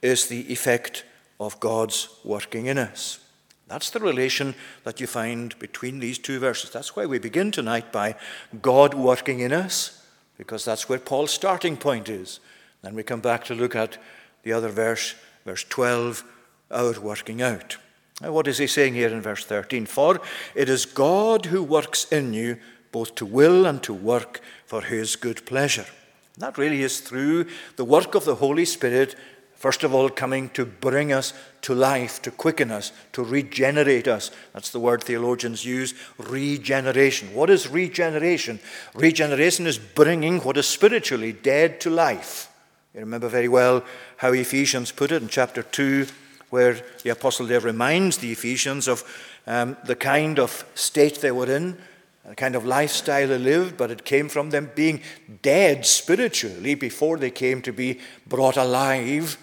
is 0.00 0.28
the 0.28 0.50
effect 0.52 1.04
of 1.40 1.60
God's 1.60 2.08
working 2.24 2.66
in 2.66 2.78
us. 2.78 3.20
That's 3.68 3.90
the 3.90 4.00
relation 4.00 4.54
that 4.84 5.00
you 5.00 5.06
find 5.06 5.58
between 5.58 5.98
these 5.98 6.18
two 6.18 6.38
verses. 6.38 6.70
That's 6.70 6.96
why 6.96 7.04
we 7.06 7.18
begin 7.18 7.50
tonight 7.50 7.92
by 7.92 8.16
God 8.62 8.94
working 8.94 9.40
in 9.40 9.52
us 9.52 10.02
because 10.38 10.64
that's 10.64 10.88
where 10.88 10.98
Paul's 10.98 11.32
starting 11.32 11.76
point 11.76 12.08
is. 12.08 12.40
Then 12.82 12.94
we 12.94 13.02
come 13.02 13.20
back 13.20 13.44
to 13.44 13.54
look 13.54 13.76
at 13.76 13.98
the 14.44 14.52
other 14.52 14.68
verse, 14.68 15.14
verse 15.44 15.64
12, 15.64 16.24
our 16.70 16.98
working 17.00 17.42
out. 17.42 17.76
Now, 18.22 18.32
what 18.32 18.48
is 18.48 18.58
he 18.58 18.66
saying 18.66 18.94
here 18.94 19.08
in 19.08 19.20
verse 19.20 19.44
13? 19.44 19.86
For 19.86 20.20
it 20.54 20.68
is 20.68 20.86
God 20.86 21.46
who 21.46 21.62
works 21.62 22.10
in 22.10 22.32
you 22.32 22.58
both 22.90 23.14
to 23.16 23.26
will 23.26 23.66
and 23.66 23.82
to 23.82 23.92
work 23.92 24.40
for 24.64 24.82
his 24.82 25.16
good 25.16 25.44
pleasure. 25.44 25.86
And 26.34 26.42
that 26.42 26.58
really 26.58 26.82
is 26.82 27.00
through 27.00 27.46
the 27.76 27.84
work 27.84 28.14
of 28.14 28.24
the 28.24 28.36
Holy 28.36 28.64
Spirit 28.64 29.14
First 29.58 29.82
of 29.82 29.92
all, 29.92 30.08
coming 30.08 30.50
to 30.50 30.64
bring 30.64 31.12
us 31.12 31.32
to 31.62 31.74
life, 31.74 32.22
to 32.22 32.30
quicken 32.30 32.70
us, 32.70 32.92
to 33.12 33.24
regenerate 33.24 34.06
us. 34.06 34.30
That's 34.52 34.70
the 34.70 34.78
word 34.78 35.02
theologians 35.02 35.64
use 35.64 35.94
regeneration. 36.16 37.34
What 37.34 37.50
is 37.50 37.66
regeneration? 37.66 38.60
Regeneration 38.94 39.66
is 39.66 39.76
bringing 39.76 40.38
what 40.38 40.56
is 40.56 40.68
spiritually 40.68 41.32
dead 41.32 41.80
to 41.80 41.90
life. 41.90 42.52
You 42.94 43.00
remember 43.00 43.28
very 43.28 43.48
well 43.48 43.82
how 44.18 44.32
Ephesians 44.32 44.92
put 44.92 45.10
it 45.10 45.22
in 45.22 45.28
chapter 45.28 45.64
2, 45.64 46.06
where 46.50 46.80
the 47.02 47.10
apostle 47.10 47.46
there 47.46 47.58
reminds 47.58 48.18
the 48.18 48.30
Ephesians 48.30 48.86
of 48.86 49.02
um, 49.48 49.76
the 49.84 49.96
kind 49.96 50.38
of 50.38 50.64
state 50.76 51.20
they 51.20 51.32
were 51.32 51.52
in, 51.52 51.76
the 52.24 52.36
kind 52.36 52.54
of 52.54 52.64
lifestyle 52.64 53.26
they 53.26 53.38
lived, 53.38 53.76
but 53.76 53.90
it 53.90 54.04
came 54.04 54.28
from 54.28 54.50
them 54.50 54.70
being 54.76 55.00
dead 55.42 55.84
spiritually 55.84 56.76
before 56.76 57.16
they 57.18 57.30
came 57.32 57.60
to 57.62 57.72
be 57.72 57.98
brought 58.28 58.56
alive 58.56 59.36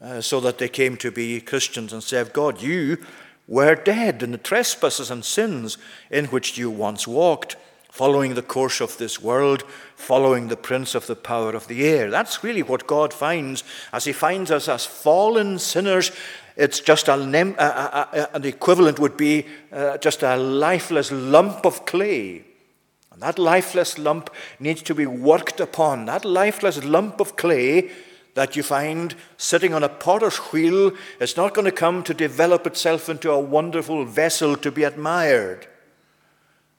uh, 0.00 0.20
so 0.20 0.40
that 0.40 0.58
they 0.58 0.68
came 0.68 0.96
to 0.98 1.10
be 1.10 1.40
Christians 1.40 1.92
and 1.92 2.02
serve 2.02 2.32
God. 2.32 2.60
You 2.60 2.98
were 3.46 3.74
dead 3.74 4.22
in 4.22 4.32
the 4.32 4.38
trespasses 4.38 5.10
and 5.10 5.24
sins 5.24 5.78
in 6.10 6.26
which 6.26 6.56
you 6.56 6.70
once 6.70 7.06
walked, 7.06 7.56
following 7.90 8.34
the 8.34 8.42
course 8.42 8.80
of 8.80 8.96
this 8.98 9.22
world, 9.22 9.62
following 9.96 10.48
the 10.48 10.56
prince 10.56 10.94
of 10.94 11.06
the 11.06 11.16
power 11.16 11.52
of 11.52 11.68
the 11.68 11.86
air. 11.86 12.10
That's 12.10 12.42
really 12.42 12.62
what 12.62 12.86
God 12.86 13.12
finds 13.12 13.62
as 13.92 14.04
He 14.04 14.12
finds 14.12 14.50
us 14.50 14.68
as 14.68 14.84
fallen 14.86 15.58
sinners. 15.58 16.10
It's 16.56 16.80
just 16.80 17.08
a, 17.08 17.14
a, 17.14 18.18
a, 18.18 18.28
an 18.34 18.44
equivalent 18.44 18.98
would 18.98 19.16
be 19.16 19.46
uh, 19.72 19.98
just 19.98 20.22
a 20.22 20.36
lifeless 20.36 21.12
lump 21.12 21.64
of 21.66 21.86
clay. 21.86 22.44
And 23.12 23.22
that 23.22 23.38
lifeless 23.38 23.96
lump 23.96 24.30
needs 24.58 24.82
to 24.82 24.94
be 24.94 25.06
worked 25.06 25.60
upon. 25.60 26.06
That 26.06 26.24
lifeless 26.24 26.82
lump 26.84 27.20
of 27.20 27.36
clay 27.36 27.90
that 28.34 28.56
you 28.56 28.62
find 28.62 29.14
sitting 29.36 29.72
on 29.72 29.82
a 29.82 29.88
potter's 29.88 30.36
wheel 30.36 30.92
is 31.20 31.36
not 31.36 31.54
going 31.54 31.64
to 31.64 31.72
come 31.72 32.02
to 32.02 32.12
develop 32.12 32.66
itself 32.66 33.08
into 33.08 33.30
a 33.30 33.38
wonderful 33.38 34.04
vessel 34.04 34.56
to 34.56 34.70
be 34.70 34.82
admired. 34.82 35.66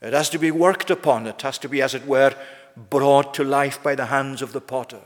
It 0.02 0.14
has 0.14 0.30
to 0.32 0.38
be 0.38 0.52
worked 0.52 0.90
upon. 0.90 1.26
It 1.28 1.42
has 1.42 1.58
to 1.60 1.70
be, 1.70 1.82
as 1.82 1.96
it 1.96 2.06
were, 2.06 2.36
brought 2.76 3.34
to 3.36 3.44
life 3.44 3.82
by 3.82 3.96
the 3.96 4.08
hands 4.08 4.42
of 4.42 4.52
the 4.52 4.62
potter. 4.62 5.02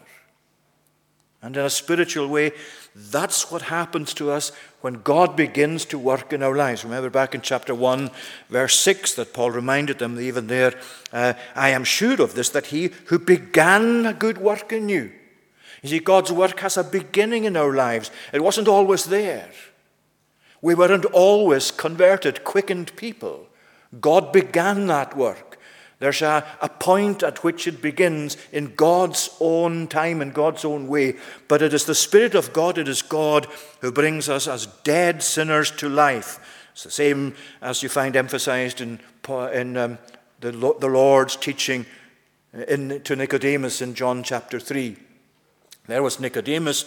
And 1.41 1.55
in 1.55 1.63
a 1.63 1.69
spiritual 1.69 2.27
way, 2.27 2.51
that's 2.93 3.49
what 3.49 3.61
happens 3.61 4.13
to 4.15 4.29
us 4.29 4.51
when 4.81 4.95
God 4.95 5.37
begins 5.37 5.85
to 5.85 5.97
work 5.97 6.33
in 6.33 6.43
our 6.43 6.55
lives. 6.55 6.83
Remember 6.83 7.09
back 7.09 7.33
in 7.33 7.39
chapter 7.39 7.73
1, 7.73 8.11
verse 8.49 8.77
6, 8.79 9.13
that 9.15 9.33
Paul 9.33 9.51
reminded 9.51 9.99
them, 9.99 10.19
even 10.19 10.47
there, 10.47 10.73
uh, 11.13 11.33
I 11.55 11.69
am 11.69 11.85
sure 11.85 12.21
of 12.21 12.33
this, 12.33 12.49
that 12.49 12.67
he 12.67 12.89
who 13.05 13.19
began 13.19 14.05
a 14.05 14.13
good 14.13 14.39
work 14.39 14.73
in 14.73 14.89
you 14.89 15.11
you 15.81 15.89
see, 15.89 15.99
God's 15.99 16.31
work 16.31 16.59
has 16.59 16.77
a 16.77 16.83
beginning 16.83 17.45
in 17.45 17.55
our 17.55 17.73
lives. 17.73 18.11
It 18.33 18.43
wasn't 18.43 18.67
always 18.67 19.05
there. 19.05 19.49
We 20.61 20.75
weren't 20.75 21.05
always 21.05 21.71
converted, 21.71 22.43
quickened 22.43 22.95
people. 22.95 23.47
God 23.99 24.33
began 24.33 24.87
that 24.87 25.15
work. 25.15 25.57
There's 25.99 26.21
a, 26.21 26.45
a 26.61 26.69
point 26.69 27.23
at 27.23 27.43
which 27.43 27.67
it 27.67 27.81
begins 27.81 28.37
in 28.51 28.73
God's 28.75 29.29
own 29.39 29.87
time 29.87 30.21
and 30.21 30.33
God's 30.33 30.63
own 30.63 30.87
way. 30.87 31.15
But 31.47 31.61
it 31.61 31.73
is 31.73 31.85
the 31.85 31.95
Spirit 31.95 32.35
of 32.35 32.53
God, 32.53 32.77
it 32.77 32.87
is 32.87 33.01
God 33.01 33.47
who 33.81 33.91
brings 33.91 34.29
us 34.29 34.47
as 34.47 34.65
dead 34.83 35.21
sinners 35.21 35.71
to 35.71 35.89
life. 35.89 36.39
It's 36.71 36.83
the 36.83 36.91
same 36.91 37.35
as 37.61 37.83
you 37.83 37.89
find 37.89 38.15
emphasized 38.15 38.79
in, 38.79 39.01
in 39.53 39.75
um, 39.75 39.97
the, 40.39 40.51
the 40.51 40.87
Lord's 40.87 41.35
teaching 41.35 41.85
in, 42.53 43.01
to 43.01 43.15
Nicodemus 43.17 43.81
in 43.81 43.93
John 43.93 44.23
chapter 44.23 44.59
3. 44.59 44.95
There 45.89 46.03
was 46.03 46.19
Nicodemus, 46.19 46.85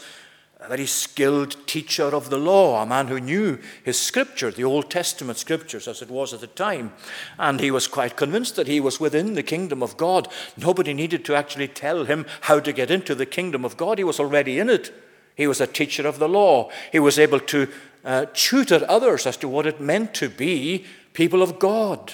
a 0.60 0.68
very 0.68 0.86
skilled 0.86 1.56
teacher 1.66 2.04
of 2.14 2.30
the 2.30 2.38
law, 2.38 2.80
a 2.80 2.86
man 2.86 3.08
who 3.08 3.18
knew 3.18 3.58
his 3.82 3.98
scripture, 3.98 4.52
the 4.52 4.62
Old 4.62 4.90
Testament 4.90 5.38
scriptures 5.38 5.88
as 5.88 6.02
it 6.02 6.08
was 6.08 6.32
at 6.32 6.40
the 6.40 6.46
time. 6.46 6.92
And 7.36 7.58
he 7.58 7.72
was 7.72 7.88
quite 7.88 8.16
convinced 8.16 8.54
that 8.56 8.68
he 8.68 8.78
was 8.78 9.00
within 9.00 9.34
the 9.34 9.42
kingdom 9.42 9.82
of 9.82 9.96
God. 9.96 10.28
Nobody 10.56 10.94
needed 10.94 11.24
to 11.24 11.34
actually 11.34 11.66
tell 11.66 12.04
him 12.04 12.26
how 12.42 12.60
to 12.60 12.72
get 12.72 12.92
into 12.92 13.16
the 13.16 13.26
kingdom 13.26 13.64
of 13.64 13.76
God, 13.76 13.98
he 13.98 14.04
was 14.04 14.20
already 14.20 14.60
in 14.60 14.70
it. 14.70 14.94
He 15.34 15.46
was 15.46 15.60
a 15.60 15.66
teacher 15.66 16.06
of 16.06 16.18
the 16.18 16.28
law. 16.28 16.70
He 16.92 16.98
was 17.00 17.18
able 17.18 17.40
to 17.40 17.68
uh, 18.04 18.26
tutor 18.34 18.84
others 18.88 19.26
as 19.26 19.36
to 19.38 19.48
what 19.48 19.66
it 19.66 19.80
meant 19.80 20.14
to 20.14 20.28
be 20.28 20.84
people 21.12 21.42
of 21.42 21.58
God. 21.58 22.12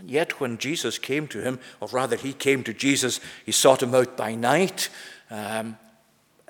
And 0.00 0.10
yet, 0.10 0.40
when 0.40 0.56
Jesus 0.56 0.98
came 0.98 1.28
to 1.28 1.42
him, 1.42 1.60
or 1.78 1.88
rather, 1.88 2.16
he 2.16 2.32
came 2.32 2.64
to 2.64 2.72
Jesus, 2.72 3.20
he 3.44 3.52
sought 3.52 3.82
him 3.82 3.94
out 3.94 4.16
by 4.16 4.34
night 4.34 4.88
um, 5.30 5.76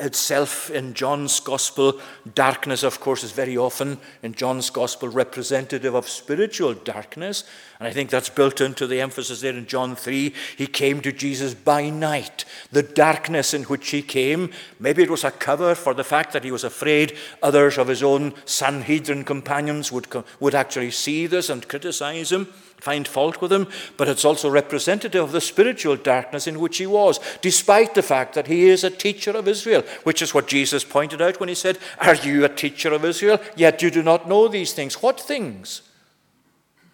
itself 0.00 0.70
in 0.70 0.94
John's 0.94 1.38
Gospel. 1.40 2.00
Darkness, 2.34 2.82
of 2.82 3.00
course, 3.00 3.22
is 3.22 3.32
very 3.32 3.56
often 3.56 3.98
in 4.22 4.34
John's 4.34 4.70
Gospel 4.70 5.08
representative 5.08 5.94
of 5.94 6.08
spiritual 6.08 6.74
darkness. 6.74 7.44
And 7.78 7.86
I 7.86 7.92
think 7.92 8.10
that's 8.10 8.28
built 8.28 8.60
into 8.60 8.86
the 8.86 9.00
emphasis 9.00 9.40
there 9.40 9.56
in 9.56 9.66
John 9.66 9.94
3. 9.96 10.34
He 10.56 10.66
came 10.66 11.00
to 11.02 11.12
Jesus 11.12 11.54
by 11.54 11.90
night. 11.90 12.44
The 12.72 12.82
darkness 12.82 13.54
in 13.54 13.64
which 13.64 13.90
he 13.90 14.02
came, 14.02 14.50
maybe 14.78 15.02
it 15.02 15.10
was 15.10 15.24
a 15.24 15.30
cover 15.30 15.74
for 15.74 15.94
the 15.94 16.04
fact 16.04 16.32
that 16.32 16.44
he 16.44 16.50
was 16.50 16.64
afraid 16.64 17.16
others 17.42 17.78
of 17.78 17.88
his 17.88 18.02
own 18.02 18.34
Sanhedrin 18.44 19.24
companions 19.24 19.92
would, 19.92 20.08
would 20.40 20.54
actually 20.54 20.90
see 20.90 21.26
this 21.26 21.50
and 21.50 21.68
criticize 21.68 22.32
him 22.32 22.48
find 22.80 23.06
fault 23.06 23.40
with 23.40 23.52
him, 23.52 23.68
but 23.96 24.08
it's 24.08 24.24
also 24.24 24.50
representative 24.50 25.22
of 25.22 25.32
the 25.32 25.40
spiritual 25.40 25.96
darkness 25.96 26.46
in 26.46 26.60
which 26.60 26.78
he 26.78 26.86
was, 26.86 27.20
despite 27.40 27.94
the 27.94 28.02
fact 28.02 28.34
that 28.34 28.46
he 28.46 28.68
is 28.68 28.84
a 28.84 28.90
teacher 28.90 29.32
of 29.32 29.48
Israel, 29.48 29.82
which 30.04 30.22
is 30.22 30.34
what 30.34 30.48
Jesus 30.48 30.84
pointed 30.84 31.20
out 31.20 31.40
when 31.40 31.48
he 31.48 31.54
said, 31.54 31.78
Are 31.98 32.14
you 32.14 32.44
a 32.44 32.48
teacher 32.48 32.92
of 32.92 33.04
Israel? 33.04 33.40
Yet 33.56 33.82
you 33.82 33.90
do 33.90 34.02
not 34.02 34.28
know 34.28 34.48
these 34.48 34.72
things. 34.72 35.02
What 35.02 35.20
things? 35.20 35.82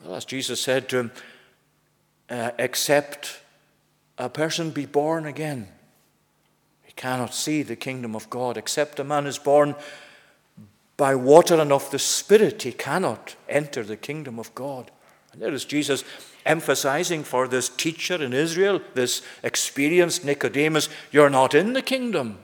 Well, 0.04 0.16
as 0.16 0.24
Jesus 0.24 0.60
said 0.60 0.88
to 0.90 0.98
him, 0.98 1.12
uh, 2.28 2.50
except 2.58 3.40
a 4.18 4.28
person 4.28 4.70
be 4.70 4.86
born 4.86 5.26
again, 5.26 5.68
he 6.82 6.92
cannot 6.92 7.34
see 7.34 7.62
the 7.62 7.76
kingdom 7.76 8.14
of 8.16 8.28
God. 8.30 8.56
Except 8.56 8.98
a 9.00 9.04
man 9.04 9.26
is 9.26 9.38
born 9.38 9.74
by 10.96 11.14
water 11.14 11.60
and 11.60 11.72
of 11.72 11.90
the 11.90 11.98
Spirit, 11.98 12.62
he 12.62 12.72
cannot 12.72 13.36
enter 13.48 13.82
the 13.82 13.96
kingdom 13.96 14.38
of 14.38 14.54
God. 14.54 14.90
There 15.38 15.52
is 15.52 15.64
Jesus 15.64 16.04
emphasizing 16.46 17.24
for 17.24 17.46
this 17.46 17.68
teacher 17.68 18.22
in 18.22 18.32
Israel, 18.32 18.80
this 18.94 19.22
experienced 19.42 20.24
Nicodemus, 20.24 20.88
you're 21.10 21.30
not 21.30 21.54
in 21.54 21.72
the 21.72 21.82
kingdom. 21.82 22.38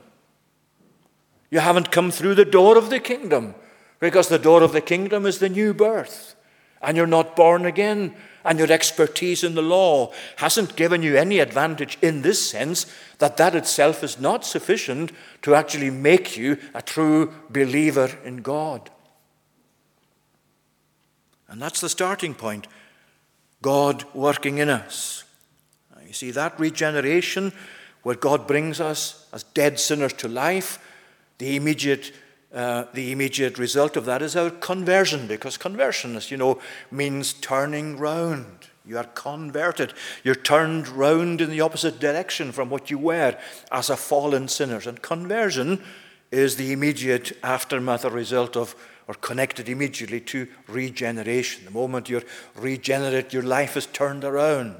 You 1.49 1.59
haven't 1.59 1.91
come 1.91 2.11
through 2.11 2.35
the 2.35 2.45
door 2.45 2.77
of 2.77 2.89
the 2.89 2.99
kingdom 2.99 3.55
because 3.99 4.27
the 4.27 4.39
door 4.39 4.61
of 4.63 4.73
the 4.73 4.81
kingdom 4.81 5.25
is 5.25 5.39
the 5.39 5.49
new 5.49 5.73
birth. 5.73 6.35
And 6.81 6.97
you're 6.97 7.07
not 7.07 7.35
born 7.35 7.65
again. 7.65 8.15
And 8.45 8.59
your 8.59 8.71
expertise 8.71 9.43
in 9.43 9.55
the 9.55 9.61
law 9.61 10.11
hasn't 10.37 10.75
given 10.75 11.01
you 11.01 11.15
any 11.15 11.39
advantage 11.39 11.97
in 12.01 12.21
this 12.21 12.49
sense 12.49 12.85
that 13.19 13.37
that 13.37 13.55
itself 13.55 14.03
is 14.03 14.19
not 14.19 14.43
sufficient 14.43 15.13
to 15.43 15.55
actually 15.55 15.89
make 15.89 16.35
you 16.35 16.57
a 16.73 16.81
true 16.81 17.31
believer 17.49 18.11
in 18.25 18.41
God. 18.41 18.89
And 21.47 21.61
that's 21.61 21.79
the 21.79 21.87
starting 21.87 22.33
point 22.33 22.67
God 23.63 24.05
working 24.13 24.59
in 24.59 24.69
us. 24.69 25.23
You 26.05 26.13
see, 26.13 26.29
that 26.31 26.59
regeneration, 26.59 27.51
where 28.03 28.15
God 28.15 28.45
brings 28.45 28.79
us 28.79 29.27
as 29.33 29.41
dead 29.41 29.79
sinners 29.79 30.13
to 30.13 30.27
life, 30.27 30.77
the 31.39 31.55
immediate, 31.55 32.11
uh, 32.53 32.85
the 32.93 33.11
immediate 33.11 33.57
result 33.57 33.97
of 33.97 34.05
that 34.05 34.21
is 34.21 34.35
our 34.35 34.51
conversion, 34.51 35.25
because 35.25 35.57
conversion, 35.57 36.15
as 36.15 36.29
you 36.29 36.37
know, 36.37 36.59
means 36.91 37.33
turning 37.33 37.97
round. 37.97 38.67
You 38.85 38.97
are 38.97 39.05
converted. 39.05 39.93
You're 40.23 40.35
turned 40.35 40.89
round 40.89 41.39
in 41.39 41.49
the 41.49 41.61
opposite 41.61 41.99
direction 41.99 42.51
from 42.51 42.69
what 42.69 42.91
you 42.91 42.99
were 42.99 43.37
as 43.71 43.89
a 43.89 43.95
fallen 43.95 44.49
sinner. 44.49 44.81
And 44.85 45.01
conversion 45.01 45.81
is 46.31 46.57
the 46.57 46.73
immediate 46.73 47.31
aftermath 47.41 48.03
or 48.03 48.09
result 48.09 48.57
of 48.57 48.75
or 49.07 49.15
connected 49.15 49.69
immediately 49.69 50.19
to 50.21 50.47
regeneration. 50.67 51.65
The 51.65 51.71
moment 51.71 52.09
you're 52.09 52.23
regenerate, 52.55 53.33
your 53.33 53.43
life 53.43 53.75
is 53.75 53.85
turned 53.87 54.23
around. 54.23 54.75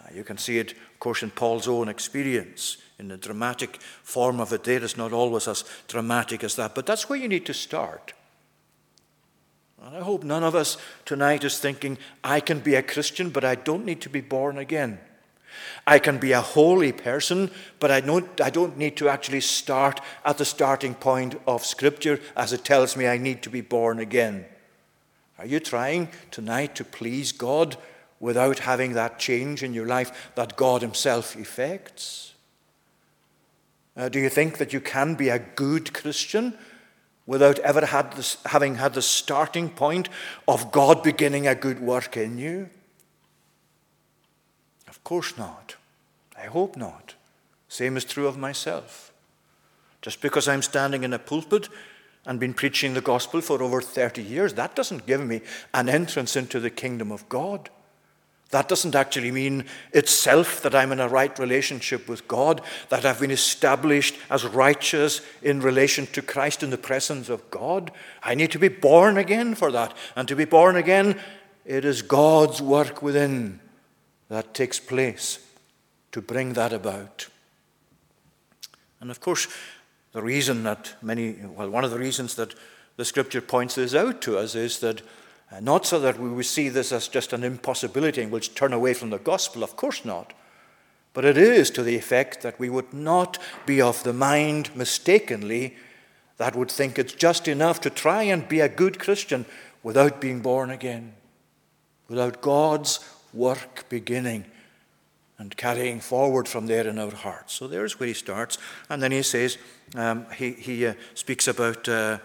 Uh, 0.00 0.08
you 0.14 0.24
can 0.24 0.38
see 0.38 0.58
it, 0.58 0.72
of 0.72 1.00
course, 1.00 1.22
in 1.22 1.30
Paul's 1.30 1.68
own 1.68 1.88
experience. 1.88 2.78
In 2.98 3.08
the 3.08 3.16
dramatic 3.16 3.80
form 4.02 4.40
of 4.40 4.52
it, 4.52 4.64
there 4.64 4.82
is 4.82 4.96
not 4.96 5.12
always 5.12 5.48
as 5.48 5.64
dramatic 5.88 6.44
as 6.44 6.56
that, 6.56 6.74
but 6.74 6.86
that's 6.86 7.08
where 7.08 7.18
you 7.18 7.28
need 7.28 7.46
to 7.46 7.54
start. 7.54 8.12
And 9.84 9.96
I 9.96 10.00
hope 10.00 10.22
none 10.22 10.44
of 10.44 10.54
us 10.54 10.76
tonight 11.04 11.42
is 11.42 11.58
thinking, 11.58 11.98
I 12.22 12.38
can 12.40 12.60
be 12.60 12.76
a 12.76 12.82
Christian, 12.82 13.30
but 13.30 13.44
I 13.44 13.56
don't 13.56 13.84
need 13.84 14.00
to 14.02 14.08
be 14.08 14.20
born 14.20 14.58
again. 14.58 15.00
I 15.86 15.98
can 15.98 16.18
be 16.18 16.32
a 16.32 16.40
holy 16.40 16.92
person, 16.92 17.50
but 17.80 17.90
I 17.90 18.00
don't, 18.00 18.40
I 18.40 18.50
don't 18.50 18.76
need 18.76 18.96
to 18.98 19.08
actually 19.08 19.40
start 19.40 20.00
at 20.24 20.38
the 20.38 20.44
starting 20.44 20.94
point 20.94 21.40
of 21.46 21.66
Scripture 21.66 22.20
as 22.36 22.52
it 22.52 22.64
tells 22.64 22.96
me 22.96 23.06
I 23.06 23.18
need 23.18 23.42
to 23.42 23.50
be 23.50 23.60
born 23.60 23.98
again. 23.98 24.46
Are 25.38 25.46
you 25.46 25.60
trying 25.60 26.08
tonight 26.30 26.74
to 26.76 26.84
please 26.84 27.32
God 27.32 27.76
without 28.20 28.60
having 28.60 28.92
that 28.92 29.18
change 29.18 29.62
in 29.62 29.74
your 29.74 29.86
life 29.86 30.30
that 30.36 30.56
God 30.56 30.82
Himself 30.82 31.36
effects? 31.36 32.34
Uh, 33.96 34.08
do 34.08 34.20
you 34.20 34.28
think 34.28 34.58
that 34.58 34.72
you 34.72 34.80
can 34.80 35.14
be 35.14 35.28
a 35.28 35.38
good 35.38 35.92
Christian 35.92 36.56
without 37.26 37.58
ever 37.60 37.86
had 37.86 38.12
this, 38.12 38.38
having 38.46 38.76
had 38.76 38.94
the 38.94 39.02
starting 39.02 39.68
point 39.68 40.08
of 40.48 40.72
God 40.72 41.02
beginning 41.02 41.46
a 41.46 41.54
good 41.54 41.80
work 41.80 42.16
in 42.16 42.38
you? 42.38 42.70
Course 45.04 45.36
not. 45.36 45.76
I 46.36 46.46
hope 46.46 46.76
not. 46.76 47.14
Same 47.68 47.96
is 47.96 48.04
true 48.04 48.26
of 48.26 48.36
myself. 48.36 49.12
Just 50.00 50.20
because 50.20 50.48
I'm 50.48 50.62
standing 50.62 51.04
in 51.04 51.12
a 51.12 51.18
pulpit 51.18 51.68
and 52.26 52.38
been 52.38 52.54
preaching 52.54 52.94
the 52.94 53.00
gospel 53.00 53.40
for 53.40 53.62
over 53.62 53.80
30 53.80 54.22
years, 54.22 54.54
that 54.54 54.74
doesn't 54.74 55.06
give 55.06 55.24
me 55.24 55.40
an 55.72 55.88
entrance 55.88 56.36
into 56.36 56.60
the 56.60 56.70
kingdom 56.70 57.10
of 57.10 57.28
God. 57.28 57.70
That 58.50 58.68
doesn't 58.68 58.94
actually 58.94 59.30
mean 59.30 59.64
itself 59.92 60.60
that 60.62 60.74
I'm 60.74 60.92
in 60.92 61.00
a 61.00 61.08
right 61.08 61.36
relationship 61.38 62.06
with 62.06 62.28
God, 62.28 62.60
that 62.90 63.06
I've 63.06 63.20
been 63.20 63.30
established 63.30 64.14
as 64.28 64.44
righteous 64.44 65.22
in 65.40 65.62
relation 65.62 66.06
to 66.08 66.20
Christ 66.20 66.62
in 66.62 66.68
the 66.68 66.76
presence 66.76 67.30
of 67.30 67.50
God. 67.50 67.90
I 68.22 68.34
need 68.34 68.50
to 68.50 68.58
be 68.58 68.68
born 68.68 69.16
again 69.16 69.54
for 69.54 69.72
that. 69.72 69.96
And 70.14 70.28
to 70.28 70.36
be 70.36 70.44
born 70.44 70.76
again, 70.76 71.18
it 71.64 71.86
is 71.86 72.02
God's 72.02 72.60
work 72.60 73.00
within 73.00 73.58
that 74.32 74.54
takes 74.54 74.80
place 74.80 75.38
to 76.10 76.22
bring 76.22 76.54
that 76.54 76.72
about. 76.72 77.28
And 78.98 79.10
of 79.10 79.20
course, 79.20 79.46
the 80.12 80.22
reason 80.22 80.62
that 80.62 80.94
many, 81.02 81.36
well, 81.54 81.68
one 81.68 81.84
of 81.84 81.90
the 81.90 81.98
reasons 81.98 82.34
that 82.36 82.54
the 82.96 83.04
scripture 83.04 83.42
points 83.42 83.74
this 83.74 83.94
out 83.94 84.22
to 84.22 84.38
us 84.38 84.54
is 84.54 84.78
that 84.78 85.02
uh, 85.50 85.60
not 85.60 85.84
so 85.84 86.00
that 86.00 86.18
we 86.18 86.30
will 86.30 86.42
see 86.42 86.70
this 86.70 86.92
as 86.92 87.08
just 87.08 87.34
an 87.34 87.44
impossibility 87.44 88.22
and 88.22 88.32
we'll 88.32 88.40
turn 88.40 88.72
away 88.72 88.94
from 88.94 89.10
the 89.10 89.18
gospel, 89.18 89.62
of 89.62 89.76
course 89.76 90.02
not. 90.02 90.32
But 91.12 91.26
it 91.26 91.36
is 91.36 91.70
to 91.72 91.82
the 91.82 91.96
effect 91.96 92.40
that 92.40 92.58
we 92.58 92.70
would 92.70 92.94
not 92.94 93.38
be 93.66 93.82
of 93.82 94.02
the 94.02 94.14
mind 94.14 94.74
mistakenly 94.74 95.76
that 96.38 96.56
would 96.56 96.70
think 96.70 96.98
it's 96.98 97.12
just 97.12 97.48
enough 97.48 97.82
to 97.82 97.90
try 97.90 98.22
and 98.22 98.48
be 98.48 98.60
a 98.60 98.68
good 98.68 98.98
Christian 98.98 99.44
without 99.82 100.22
being 100.22 100.40
born 100.40 100.70
again, 100.70 101.12
without 102.08 102.40
God's 102.40 102.98
work 103.32 103.88
beginning 103.88 104.44
and 105.38 105.56
carrying 105.56 106.00
forward 106.00 106.46
from 106.46 106.66
there 106.66 106.86
in 106.86 106.98
our 106.98 107.10
hearts. 107.10 107.54
So 107.54 107.66
there's 107.66 107.98
where 107.98 108.06
he 108.06 108.14
starts. 108.14 108.58
And 108.88 109.02
then 109.02 109.12
he 109.12 109.22
says, 109.22 109.58
um, 109.94 110.26
he, 110.36 110.52
he 110.52 110.86
uh, 110.86 110.94
speaks 111.14 111.48
about 111.48 111.88
uh, 111.88 112.18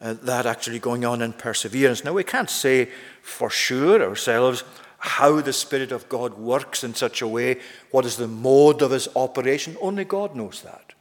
uh, 0.00 0.14
that 0.22 0.46
actually 0.46 0.80
going 0.80 1.04
on 1.04 1.22
in 1.22 1.32
perseverance. 1.32 2.04
Now, 2.04 2.12
we 2.12 2.24
can't 2.24 2.50
say 2.50 2.88
for 3.22 3.48
sure 3.48 4.02
ourselves 4.02 4.64
how 4.98 5.40
the 5.40 5.52
Spirit 5.52 5.92
of 5.92 6.08
God 6.08 6.34
works 6.38 6.82
in 6.82 6.94
such 6.94 7.22
a 7.22 7.28
way, 7.28 7.60
what 7.90 8.06
is 8.06 8.16
the 8.16 8.26
mode 8.26 8.82
of 8.82 8.90
his 8.90 9.08
operation. 9.14 9.76
Only 9.80 10.04
God 10.04 10.34
knows 10.34 10.62
that. 10.62 10.94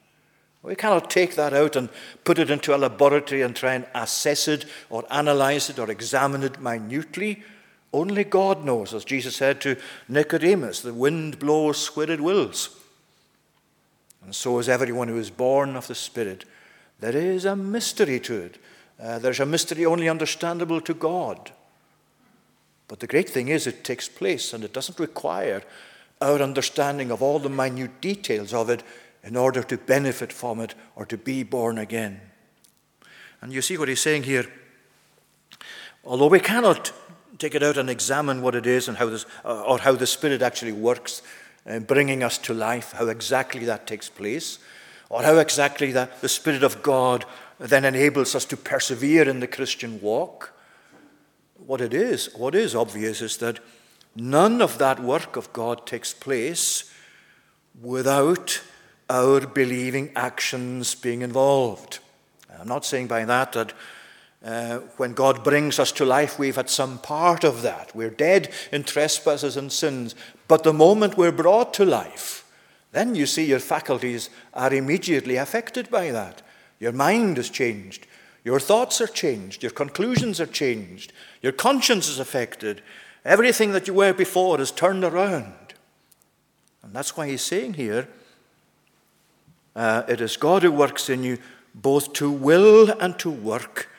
We 0.61 0.75
cannot 0.75 1.09
take 1.09 1.35
that 1.35 1.53
out 1.53 1.75
and 1.75 1.89
put 2.23 2.39
it 2.39 2.49
into 2.49 2.75
a 2.75 2.77
laboratory 2.77 3.41
and 3.41 3.55
try 3.55 3.73
and 3.73 3.85
assess 3.93 4.47
it 4.47 4.65
or 4.89 5.03
analyze 5.09 5.69
it 5.69 5.79
or 5.79 5.89
examine 5.89 6.43
it 6.43 6.61
minutely. 6.61 7.43
Only 7.93 8.23
God 8.23 8.65
knows, 8.65 8.93
as 8.93 9.05
Jesus 9.05 9.35
said 9.35 9.61
to 9.61 9.77
Nicodemus, 10.09 10.81
the 10.81 10.93
wind 10.93 11.37
blows 11.37 11.95
where 11.95 12.09
it 12.09 12.19
wills. 12.19 12.75
And 14.23 14.33
so 14.33 14.57
is 14.57 14.67
everyone 14.67 15.09
who 15.09 15.17
is 15.17 15.29
born 15.29 15.75
of 15.75 15.87
the 15.87 15.95
Spirit. 15.95 16.45
There 16.99 17.15
is 17.15 17.45
a 17.45 17.55
mystery 17.55 18.19
to 18.21 18.37
it. 18.41 18.57
Uh, 18.99 19.19
there's 19.19 19.39
a 19.39 19.45
mystery 19.45 19.85
only 19.85 20.09
understandable 20.09 20.81
to 20.81 20.93
God. 20.93 21.51
But 22.87 22.99
the 22.99 23.07
great 23.07 23.29
thing 23.29 23.49
is, 23.49 23.67
it 23.67 23.83
takes 23.83 24.09
place 24.09 24.53
and 24.53 24.63
it 24.63 24.73
doesn't 24.73 24.99
require 24.99 25.61
our 26.21 26.41
understanding 26.41 27.11
of 27.11 27.21
all 27.21 27.39
the 27.39 27.49
minute 27.49 28.01
details 28.01 28.53
of 28.53 28.69
it 28.69 28.81
in 29.23 29.35
order 29.35 29.61
to 29.63 29.77
benefit 29.77 30.33
from 30.33 30.59
it 30.59 30.73
or 30.95 31.05
to 31.05 31.17
be 31.17 31.43
born 31.43 31.77
again. 31.77 32.21
And 33.41 33.51
you 33.51 33.61
see 33.61 33.77
what 33.77 33.89
he's 33.89 34.01
saying 34.01 34.23
here. 34.23 34.45
Although 36.05 36.27
we 36.27 36.39
cannot 36.39 36.91
take 37.43 37.55
it 37.55 37.63
out 37.63 37.77
and 37.77 37.89
examine 37.89 38.41
what 38.41 38.55
it 38.55 38.65
is 38.65 38.87
and 38.87 38.97
how 38.97 39.07
this, 39.07 39.25
uh, 39.43 39.63
or 39.63 39.77
how 39.79 39.93
the 39.93 40.07
Spirit 40.07 40.41
actually 40.41 40.71
works 40.71 41.21
in 41.65 41.83
bringing 41.83 42.23
us 42.23 42.37
to 42.37 42.53
life, 42.53 42.93
how 42.93 43.07
exactly 43.07 43.65
that 43.65 43.85
takes 43.85 44.07
place, 44.07 44.59
or 45.09 45.23
how 45.23 45.37
exactly 45.37 45.91
that 45.91 46.21
the 46.21 46.29
Spirit 46.29 46.63
of 46.63 46.81
God 46.81 47.25
then 47.59 47.83
enables 47.83 48.33
us 48.33 48.45
to 48.45 48.55
persevere 48.55 49.27
in 49.27 49.41
the 49.41 49.47
Christian 49.47 49.99
walk. 49.99 50.53
What 51.57 51.81
it 51.81 51.93
is, 51.93 52.33
what 52.33 52.55
is 52.55 52.75
obvious 52.75 53.21
is 53.21 53.35
that 53.37 53.59
none 54.15 54.61
of 54.61 54.77
that 54.77 55.01
work 55.01 55.35
of 55.35 55.51
God 55.51 55.85
takes 55.85 56.13
place 56.13 56.89
without 57.81 58.61
our 59.09 59.41
believing 59.41 60.13
actions 60.15 60.95
being 60.95 61.21
involved. 61.21 61.99
I'm 62.57 62.69
not 62.69 62.85
saying 62.85 63.07
by 63.07 63.25
that 63.25 63.51
that 63.51 63.73
uh, 64.43 64.79
when 64.97 65.13
God 65.13 65.43
brings 65.43 65.79
us 65.79 65.91
to 65.93 66.05
life, 66.05 66.37
we've 66.37 66.57
had 66.57 66.69
some 66.69 66.97
part 66.97 67.43
of 67.43 67.61
that. 67.61 67.95
We're 67.95 68.09
dead 68.09 68.51
in 68.71 68.83
trespasses 68.83 69.55
and 69.55 69.71
sins. 69.71 70.15
But 70.49 70.63
the 70.63 70.73
moment 70.73 71.17
we're 71.17 71.31
brought 71.31 71.73
to 71.75 71.85
life, 71.85 72.45
then 72.91 73.15
you 73.15 73.25
see 73.25 73.45
your 73.45 73.59
faculties 73.59 74.29
are 74.53 74.73
immediately 74.73 75.37
affected 75.37 75.89
by 75.89 76.11
that. 76.11 76.41
Your 76.79 76.91
mind 76.91 77.37
is 77.37 77.49
changed. 77.49 78.05
Your 78.43 78.59
thoughts 78.59 78.99
are 78.99 79.07
changed. 79.07 79.63
Your 79.63 79.71
conclusions 79.71 80.41
are 80.41 80.45
changed. 80.45 81.13
Your 81.41 81.53
conscience 81.53 82.09
is 82.09 82.19
affected. 82.19 82.81
Everything 83.23 83.71
that 83.71 83.87
you 83.87 83.93
were 83.93 84.13
before 84.13 84.59
is 84.59 84.71
turned 84.71 85.05
around. 85.05 85.53
And 86.83 86.93
that's 86.93 87.15
why 87.15 87.29
he's 87.29 87.41
saying 87.41 87.75
here 87.75 88.09
uh, 89.73 90.03
it 90.09 90.19
is 90.19 90.35
God 90.35 90.63
who 90.63 90.71
works 90.71 91.09
in 91.09 91.23
you 91.23 91.37
both 91.73 92.11
to 92.13 92.29
will 92.29 92.89
and 92.99 93.17
to 93.19 93.31
work 93.31 93.89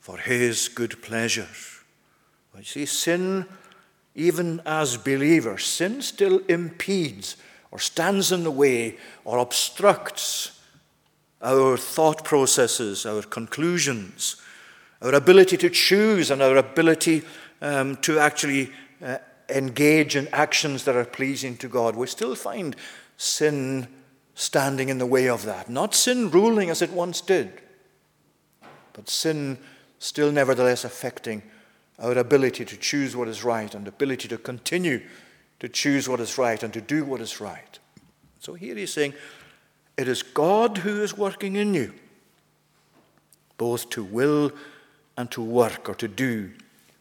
for 0.00 0.18
his 0.18 0.68
good 0.68 1.00
pleasure. 1.02 1.48
You 2.56 2.64
see, 2.64 2.86
sin, 2.86 3.46
even 4.14 4.60
as 4.66 4.96
believers, 4.96 5.64
sin 5.64 6.02
still 6.02 6.40
impedes 6.48 7.36
or 7.70 7.78
stands 7.78 8.32
in 8.32 8.44
the 8.44 8.50
way 8.50 8.98
or 9.24 9.38
obstructs 9.38 10.60
our 11.40 11.76
thought 11.76 12.24
processes, 12.24 13.06
our 13.06 13.22
conclusions, 13.22 14.36
our 15.00 15.14
ability 15.14 15.56
to 15.56 15.70
choose, 15.70 16.30
and 16.30 16.42
our 16.42 16.56
ability 16.56 17.22
um, 17.62 17.96
to 17.96 18.18
actually 18.18 18.70
uh, 19.02 19.18
engage 19.48 20.16
in 20.16 20.28
actions 20.32 20.84
that 20.84 20.96
are 20.96 21.04
pleasing 21.04 21.56
to 21.56 21.68
God. 21.68 21.96
We 21.96 22.06
still 22.08 22.34
find 22.34 22.76
sin 23.16 23.88
standing 24.34 24.88
in 24.88 24.98
the 24.98 25.06
way 25.06 25.28
of 25.28 25.44
that. 25.44 25.70
Not 25.70 25.94
sin 25.94 26.30
ruling 26.30 26.68
as 26.68 26.82
it 26.82 26.90
once 26.90 27.20
did, 27.20 27.52
but 28.92 29.08
sin 29.08 29.58
still 30.00 30.32
nevertheless 30.32 30.82
affecting 30.84 31.42
our 32.00 32.18
ability 32.18 32.64
to 32.64 32.76
choose 32.76 33.14
what 33.14 33.28
is 33.28 33.44
right 33.44 33.72
and 33.74 33.86
ability 33.86 34.26
to 34.26 34.38
continue 34.38 35.00
to 35.60 35.68
choose 35.68 36.08
what 36.08 36.18
is 36.18 36.38
right 36.38 36.62
and 36.62 36.72
to 36.72 36.80
do 36.80 37.04
what 37.04 37.20
is 37.20 37.40
right. 37.40 37.78
So 38.40 38.54
here 38.54 38.74
he's 38.74 38.92
saying, 38.92 39.12
it 39.96 40.08
is 40.08 40.22
God 40.22 40.78
who 40.78 41.02
is 41.02 41.16
working 41.16 41.56
in 41.56 41.74
you, 41.74 41.92
both 43.58 43.90
to 43.90 44.02
will 44.02 44.50
and 45.18 45.30
to 45.32 45.42
work 45.42 45.88
or 45.90 45.94
to 45.96 46.08
do 46.08 46.50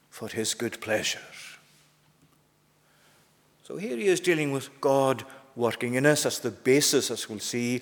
for 0.09 0.27
his 0.27 0.53
good 0.53 0.81
pleasure. 0.81 1.19
So 3.63 3.77
here 3.77 3.95
he 3.95 4.07
is 4.07 4.19
dealing 4.19 4.51
with 4.51 4.69
God 4.81 5.23
working 5.55 5.93
in 5.93 6.05
us 6.05 6.25
as 6.25 6.39
the 6.39 6.51
basis, 6.51 7.09
as 7.09 7.29
we'll 7.29 7.39
see, 7.39 7.81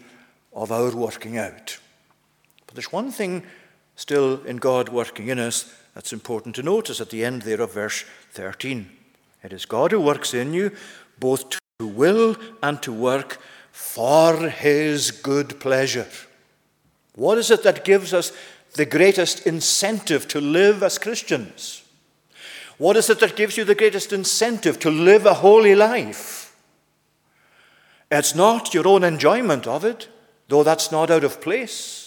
of 0.54 0.72
our 0.72 0.96
working 0.96 1.40
out. 1.40 1.80
But 2.68 2.76
there's 2.76 2.92
one 2.92 3.10
thing 3.10 3.44
still 3.98 4.42
in 4.46 4.58
God 4.58 4.88
working 4.88 5.28
in 5.28 5.40
us 5.40 5.76
that's 5.94 6.14
important 6.14 6.56
to 6.56 6.64
notice 6.64 7.02
at 7.02 7.10
the 7.10 7.26
end 7.26 7.42
there 7.42 7.60
of 7.60 7.74
verse 7.74 8.06
13. 8.32 8.90
It 9.44 9.52
is 9.52 9.66
God 9.66 9.92
who 9.92 10.00
works 10.00 10.34
in 10.34 10.54
you 10.54 10.72
both 11.20 11.50
to 11.50 11.88
will 11.88 12.38
and 12.64 12.82
to 12.84 12.94
work 12.94 13.40
for 13.72 14.50
his 14.50 15.12
good 15.12 15.60
pleasure. 15.60 16.08
What 17.16 17.40
is 17.40 17.50
it 17.50 17.64
that 17.64 17.84
gives 17.84 18.14
us 18.14 18.32
the 18.74 18.86
greatest 18.86 19.48
incentive 19.48 20.28
to 20.30 20.40
live 20.40 20.84
as 20.84 21.00
Christians? 21.00 21.84
What 22.78 22.96
is 22.98 23.10
it 23.10 23.20
that 23.20 23.36
gives 23.36 23.58
you 23.58 23.64
the 23.64 23.74
greatest 23.74 24.14
incentive 24.14 24.80
to 24.80 24.92
live 24.92 25.26
a 25.26 25.34
holy 25.34 25.74
life? 25.74 26.56
It's 28.12 28.36
not 28.36 28.74
your 28.76 28.88
own 28.88 29.04
enjoyment 29.04 29.66
of 29.66 29.84
it, 29.84 30.08
though 30.48 30.64
that's 30.64 30.92
not 30.92 31.10
out 31.10 31.24
of 31.24 31.42
place. 31.42 32.07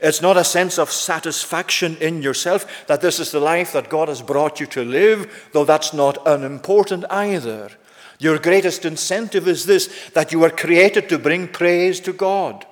It's 0.00 0.22
not 0.22 0.36
a 0.36 0.44
sense 0.44 0.78
of 0.78 0.90
satisfaction 0.90 1.96
in 2.00 2.22
yourself 2.22 2.86
that 2.86 3.00
this 3.00 3.18
is 3.18 3.32
the 3.32 3.40
life 3.40 3.72
that 3.72 3.88
God 3.88 4.08
has 4.08 4.22
brought 4.22 4.60
you 4.60 4.66
to 4.66 4.84
live, 4.84 5.48
though 5.52 5.64
that's 5.64 5.92
not 5.92 6.18
unimportant 6.26 7.04
either. 7.10 7.70
Your 8.18 8.38
greatest 8.38 8.84
incentive 8.84 9.46
is 9.46 9.66
this 9.66 10.10
that 10.10 10.32
you 10.32 10.38
were 10.38 10.50
created 10.50 11.08
to 11.08 11.18
bring 11.18 11.48
praise 11.48 12.00
to 12.00 12.12
God. 12.12 12.66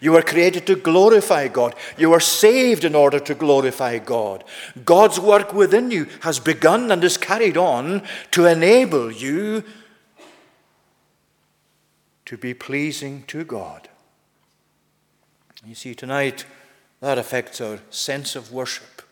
You 0.00 0.12
were 0.12 0.22
created 0.22 0.66
to 0.66 0.76
glorify 0.76 1.48
God. 1.48 1.74
You 1.98 2.10
were 2.10 2.20
saved 2.20 2.84
in 2.84 2.94
order 2.94 3.20
to 3.20 3.34
glorify 3.34 3.98
God. 3.98 4.44
God's 4.84 5.20
work 5.20 5.52
within 5.52 5.90
you 5.90 6.06
has 6.20 6.38
begun 6.40 6.90
and 6.90 7.02
is 7.04 7.16
carried 7.16 7.56
on 7.56 8.02
to 8.32 8.46
enable 8.46 9.10
you 9.10 9.64
to 12.26 12.36
be 12.36 12.54
pleasing 12.54 13.24
to 13.26 13.44
God. 13.44 13.88
You 15.66 15.74
see, 15.74 15.94
tonight, 15.94 16.44
that 17.00 17.16
affects 17.16 17.60
our 17.60 17.78
sense 17.88 18.36
of 18.36 18.52
worship, 18.52 19.02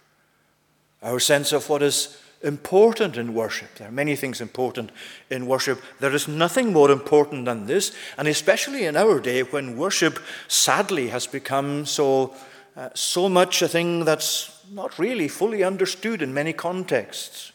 our 1.03 1.19
sense 1.19 1.53
of 1.53 1.69
what 1.71 1.83
is 1.83 2.19
important 2.43 3.17
in 3.17 3.33
worship. 3.33 3.75
There 3.77 3.89
are 3.89 3.93
many 3.93 4.17
things 4.17 4.41
important 4.41 4.91
in 5.31 5.47
worship. 5.47 5.81
There 6.01 6.15
is 6.15 6.29
nothing 6.29 6.73
more 6.73 6.91
important 6.91 7.47
than 7.47 7.67
this, 7.67 7.95
and 8.19 8.29
especially 8.29 8.85
in 8.85 8.97
our 8.97 9.19
day 9.19 9.43
when 9.45 9.79
worship 9.79 10.19
sadly 10.49 11.09
has 11.09 11.27
become 11.27 11.87
so, 11.87 12.35
uh, 12.77 12.91
so 12.93 13.31
much 13.31 13.63
a 13.63 13.69
thing 13.69 14.05
that's 14.05 14.63
not 14.71 14.99
really 14.99 15.29
fully 15.29 15.65
understood 15.65 16.21
in 16.21 16.35
many 16.35 16.53
contexts, 16.53 17.53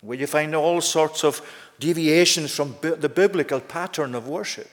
where 0.00 0.18
you 0.18 0.26
find 0.26 0.54
all 0.54 0.80
sorts 0.80 1.22
of 1.22 1.42
deviations 1.80 2.54
from 2.54 2.76
the 2.80 3.08
biblical 3.08 3.60
pattern 3.60 4.14
of 4.14 4.26
worship. 4.26 4.70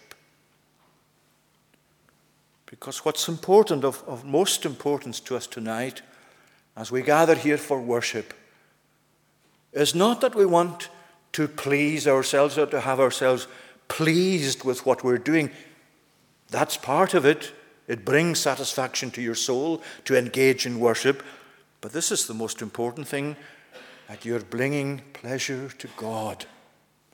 Because 2.66 3.06
what's 3.06 3.28
important, 3.28 3.84
of, 3.84 4.04
of 4.08 4.26
most 4.26 4.66
importance 4.66 5.20
to 5.22 5.36
us 5.36 5.48
tonight, 5.48 6.02
as 6.76 6.92
we 6.92 7.02
gather 7.02 7.36
here 7.36 7.58
for 7.58 7.82
worship, 7.82 8.34
is 9.72 9.94
not 9.94 10.22
that 10.22 10.36
we 10.36 10.46
want 10.46 10.90
to 11.34 11.48
please 11.48 12.08
ourselves 12.08 12.58
or 12.58 12.66
to 12.68 12.80
have 12.80 13.00
ourselves 13.00 13.48
pleased 13.88 14.64
with 14.64 14.86
what 14.86 15.04
we're 15.04 15.18
doing. 15.18 15.52
That's 16.50 16.78
part 16.78 17.14
of 17.14 17.26
it. 17.26 17.52
It 17.88 18.06
brings 18.06 18.40
satisfaction 18.40 19.12
to 19.12 19.22
your 19.22 19.36
soul 19.36 19.82
to 20.06 20.18
engage 20.18 20.66
in 20.66 20.80
worship. 20.80 21.24
But 21.82 21.94
this 21.94 22.12
is 22.12 22.26
the 22.26 22.34
most 22.34 22.62
important 22.62 23.08
thing 23.08 23.36
that 24.08 24.26
you're 24.26 24.40
bringing 24.40 25.02
pleasure 25.14 25.70
to 25.70 25.88
God, 25.98 26.46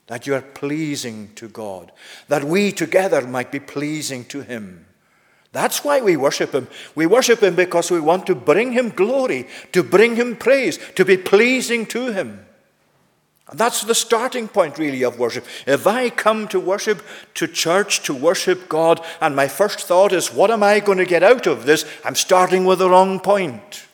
that 0.06 0.26
you 0.26 0.34
are 0.34 0.42
pleasing 0.42 1.32
to 1.34 1.48
God, 1.48 1.92
that 2.28 2.44
we 2.44 2.72
together 2.72 3.26
might 3.26 3.50
be 3.50 3.60
pleasing 3.60 4.24
to 4.26 4.42
Him. 4.42 4.86
That's 5.52 5.84
why 5.84 6.00
we 6.00 6.16
worship 6.16 6.52
Him. 6.52 6.66
We 6.94 7.06
worship 7.06 7.42
Him 7.42 7.54
because 7.54 7.90
we 7.90 8.00
want 8.00 8.26
to 8.26 8.34
bring 8.34 8.72
Him 8.72 8.88
glory, 8.88 9.46
to 9.72 9.82
bring 9.82 10.16
Him 10.16 10.34
praise, 10.36 10.78
to 10.96 11.04
be 11.04 11.18
pleasing 11.18 11.86
to 11.86 12.12
Him. 12.12 12.46
That's 13.52 13.82
the 13.82 13.94
starting 13.94 14.48
point, 14.48 14.78
really, 14.78 15.02
of 15.02 15.18
worship. 15.18 15.44
If 15.66 15.86
I 15.86 16.08
come 16.08 16.48
to 16.48 16.58
worship, 16.58 17.02
to 17.34 17.46
church, 17.46 18.02
to 18.04 18.14
worship 18.14 18.68
God, 18.70 19.04
and 19.20 19.36
my 19.36 19.46
first 19.46 19.80
thought 19.80 20.12
is, 20.12 20.32
what 20.32 20.50
am 20.50 20.62
I 20.62 20.80
going 20.80 20.96
to 20.96 21.04
get 21.04 21.22
out 21.22 21.46
of 21.46 21.66
this? 21.66 21.84
I'm 22.02 22.14
starting 22.14 22.64
with 22.64 22.78
the 22.78 22.88
wrong 22.88 23.20
point. 23.20 23.86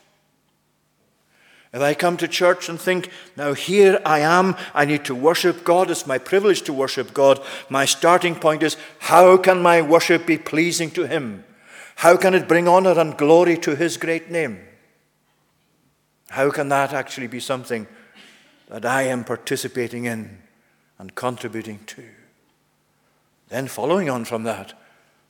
If 1.73 1.83
I 1.83 1.95
come 1.95 2.17
to 2.19 2.29
church 2.29 2.69
and 2.69 2.81
think, 2.81 3.11
now 3.37 3.53
here 3.53 4.01
I 4.07 4.21
am, 4.21 4.57
I 4.75 4.85
need 4.85 5.05
to 5.07 5.15
worship 5.15 5.65
God, 5.65 5.91
it's 5.91 6.07
my 6.07 6.19
privilege 6.19 6.63
to 6.63 6.73
worship 6.73 7.13
God, 7.13 7.43
my 7.69 7.85
starting 7.85 8.37
point 8.37 8.63
is, 8.63 8.77
how 9.01 9.37
can 9.37 9.61
my 9.61 9.83
worship 9.83 10.25
be 10.25 10.39
pleasing 10.39 10.91
to 10.93 11.07
Him? 11.07 11.45
How 11.99 12.17
can 12.17 12.35
it 12.35 12.47
bring 12.47 12.69
honor 12.69 12.99
and 12.99 13.17
glory 13.17 13.57
to 13.59 13.75
His 13.75 13.97
great 13.97 14.31
name? 14.31 14.61
How 16.31 16.51
can 16.51 16.69
that 16.69 16.93
actually 16.93 17.27
be 17.27 17.41
something 17.41 17.89
that 18.69 18.85
I 18.85 19.03
am 19.03 19.25
participating 19.25 20.05
in 20.05 20.39
and 20.99 21.15
contributing 21.15 21.81
to. 21.87 22.05
Then, 23.49 23.67
following 23.67 24.11
on 24.11 24.25
from 24.25 24.43
that, 24.45 24.75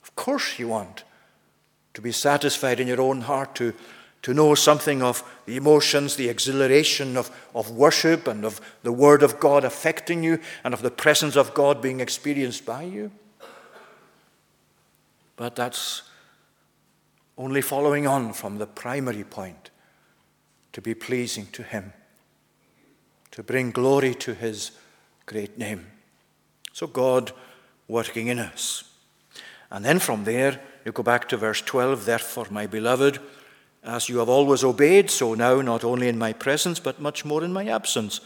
of 0.03 0.15
course, 0.15 0.59
you 0.59 0.67
want 0.67 1.03
to 1.93 2.01
be 2.01 2.11
satisfied 2.11 2.79
in 2.79 2.87
your 2.87 3.01
own 3.01 3.21
heart 3.21 3.55
to, 3.55 3.73
to 4.23 4.33
know 4.33 4.55
something 4.55 5.01
of 5.01 5.23
the 5.45 5.55
emotions, 5.55 6.17
the 6.17 6.29
exhilaration 6.29 7.15
of, 7.15 7.31
of 7.55 7.71
worship 7.71 8.27
and 8.27 8.43
of 8.43 8.59
the 8.83 8.91
Word 8.91 9.23
of 9.23 9.39
God 9.39 9.63
affecting 9.63 10.23
you 10.23 10.39
and 10.63 10.73
of 10.73 10.81
the 10.81 10.91
presence 10.91 11.35
of 11.35 11.53
God 11.53 11.81
being 11.81 11.99
experienced 11.99 12.65
by 12.65 12.83
you. 12.83 13.11
But 15.37 15.55
that's 15.55 16.03
only 17.39 17.61
following 17.61 18.05
on 18.05 18.33
from 18.33 18.59
the 18.59 18.67
primary 18.67 19.23
point 19.23 19.71
to 20.73 20.81
be 20.81 20.93
pleasing 20.93 21.47
to 21.47 21.63
Him 21.63 21.93
to 23.31 23.43
bring 23.43 23.71
glory 23.71 24.13
to 24.15 24.33
his 24.33 24.71
great 25.25 25.57
name. 25.57 25.85
So, 26.73 26.87
God 26.87 27.31
working 27.87 28.27
in 28.27 28.39
us. 28.39 28.83
And 29.71 29.85
then 29.85 29.99
from 29.99 30.23
there, 30.23 30.59
you 30.85 30.91
go 30.91 31.03
back 31.03 31.29
to 31.29 31.37
verse 31.37 31.61
12 31.61 32.05
Therefore, 32.05 32.47
my 32.49 32.67
beloved, 32.67 33.19
as 33.83 34.09
you 34.09 34.17
have 34.17 34.29
always 34.29 34.63
obeyed, 34.63 35.09
so 35.09 35.35
now, 35.35 35.61
not 35.61 35.83
only 35.83 36.07
in 36.07 36.17
my 36.17 36.33
presence, 36.33 36.79
but 36.79 37.01
much 37.01 37.23
more 37.23 37.43
in 37.43 37.53
my 37.53 37.67
absence, 37.67 38.19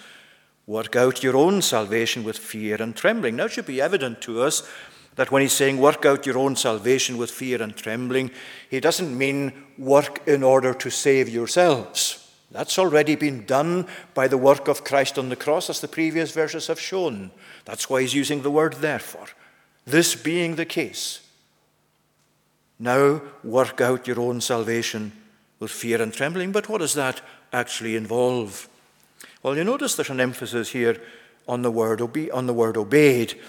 work 0.66 0.96
out 0.96 1.24
your 1.24 1.38
own 1.38 1.62
salvation 1.62 2.24
with 2.24 2.38
fear 2.38 2.82
and 2.82 2.96
trembling. 2.96 3.36
Now, 3.36 3.46
it 3.46 3.52
should 3.52 3.66
be 3.66 3.82
evident 3.82 4.22
to 4.22 4.42
us 4.42 4.68
That 5.16 5.32
when 5.32 5.42
he's 5.42 5.54
saying, 5.54 5.78
work 5.78 6.06
out 6.06 6.26
your 6.26 6.38
own 6.38 6.56
salvation 6.56 7.18
with 7.18 7.30
fear 7.30 7.62
and 7.62 7.76
trembling, 7.76 8.32
he 8.70 8.80
doesn't 8.80 9.16
mean 9.16 9.54
work 9.78 10.28
in 10.28 10.42
order 10.44 10.74
to 10.74 10.90
save 10.90 11.30
yourselves. 11.30 12.20
That's 12.52 12.78
already 12.78 13.16
been 13.16 13.46
done 13.46 13.88
by 14.14 14.28
the 14.28 14.38
work 14.38 14.68
of 14.68 14.84
Christ 14.84 15.18
on 15.18 15.30
the 15.30 15.36
cross, 15.36 15.70
as 15.70 15.82
the 15.82 15.88
previous 15.88 16.32
verses 16.32 16.68
have 16.68 16.80
shown. 16.80 17.32
That's 17.66 17.90
why 17.90 18.02
he's 18.02 18.14
using 18.14 18.44
the 18.44 18.52
word 18.52 18.74
therefore. 18.74 19.28
This 19.86 20.16
being 20.16 20.56
the 20.56 20.66
case, 20.66 21.22
now 22.80 23.22
work 23.44 23.82
out 23.82 24.08
your 24.08 24.20
own 24.20 24.40
salvation 24.42 25.12
with 25.60 25.72
fear 25.72 26.02
and 26.02 26.14
trembling. 26.14 26.52
But 26.52 26.70
what 26.70 26.80
does 26.80 26.94
that 26.94 27.22
actually 27.52 27.96
involve? 27.96 28.68
Well, 29.42 29.58
you 29.58 29.64
notice 29.64 29.96
there's 29.96 30.10
an 30.10 30.20
emphasis 30.20 30.70
here 30.72 31.02
on 31.48 31.62
the 31.62 31.72
word, 31.72 32.02
obe- 32.02 32.30
on 32.34 32.46
the 32.46 32.54
word 32.54 32.78
obeyed, 32.78 33.40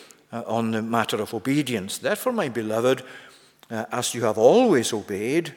on 0.47 0.73
the 0.73 0.83
matter 0.83 1.21
of 1.21 1.35
obedience. 1.35 1.99
Therefore, 1.99 2.33
my 2.33 2.49
beloved, 2.49 3.03
uh, 3.71 3.85
as 3.93 4.15
you 4.15 4.25
have 4.25 4.39
always 4.39 4.93
obeyed, 4.93 5.55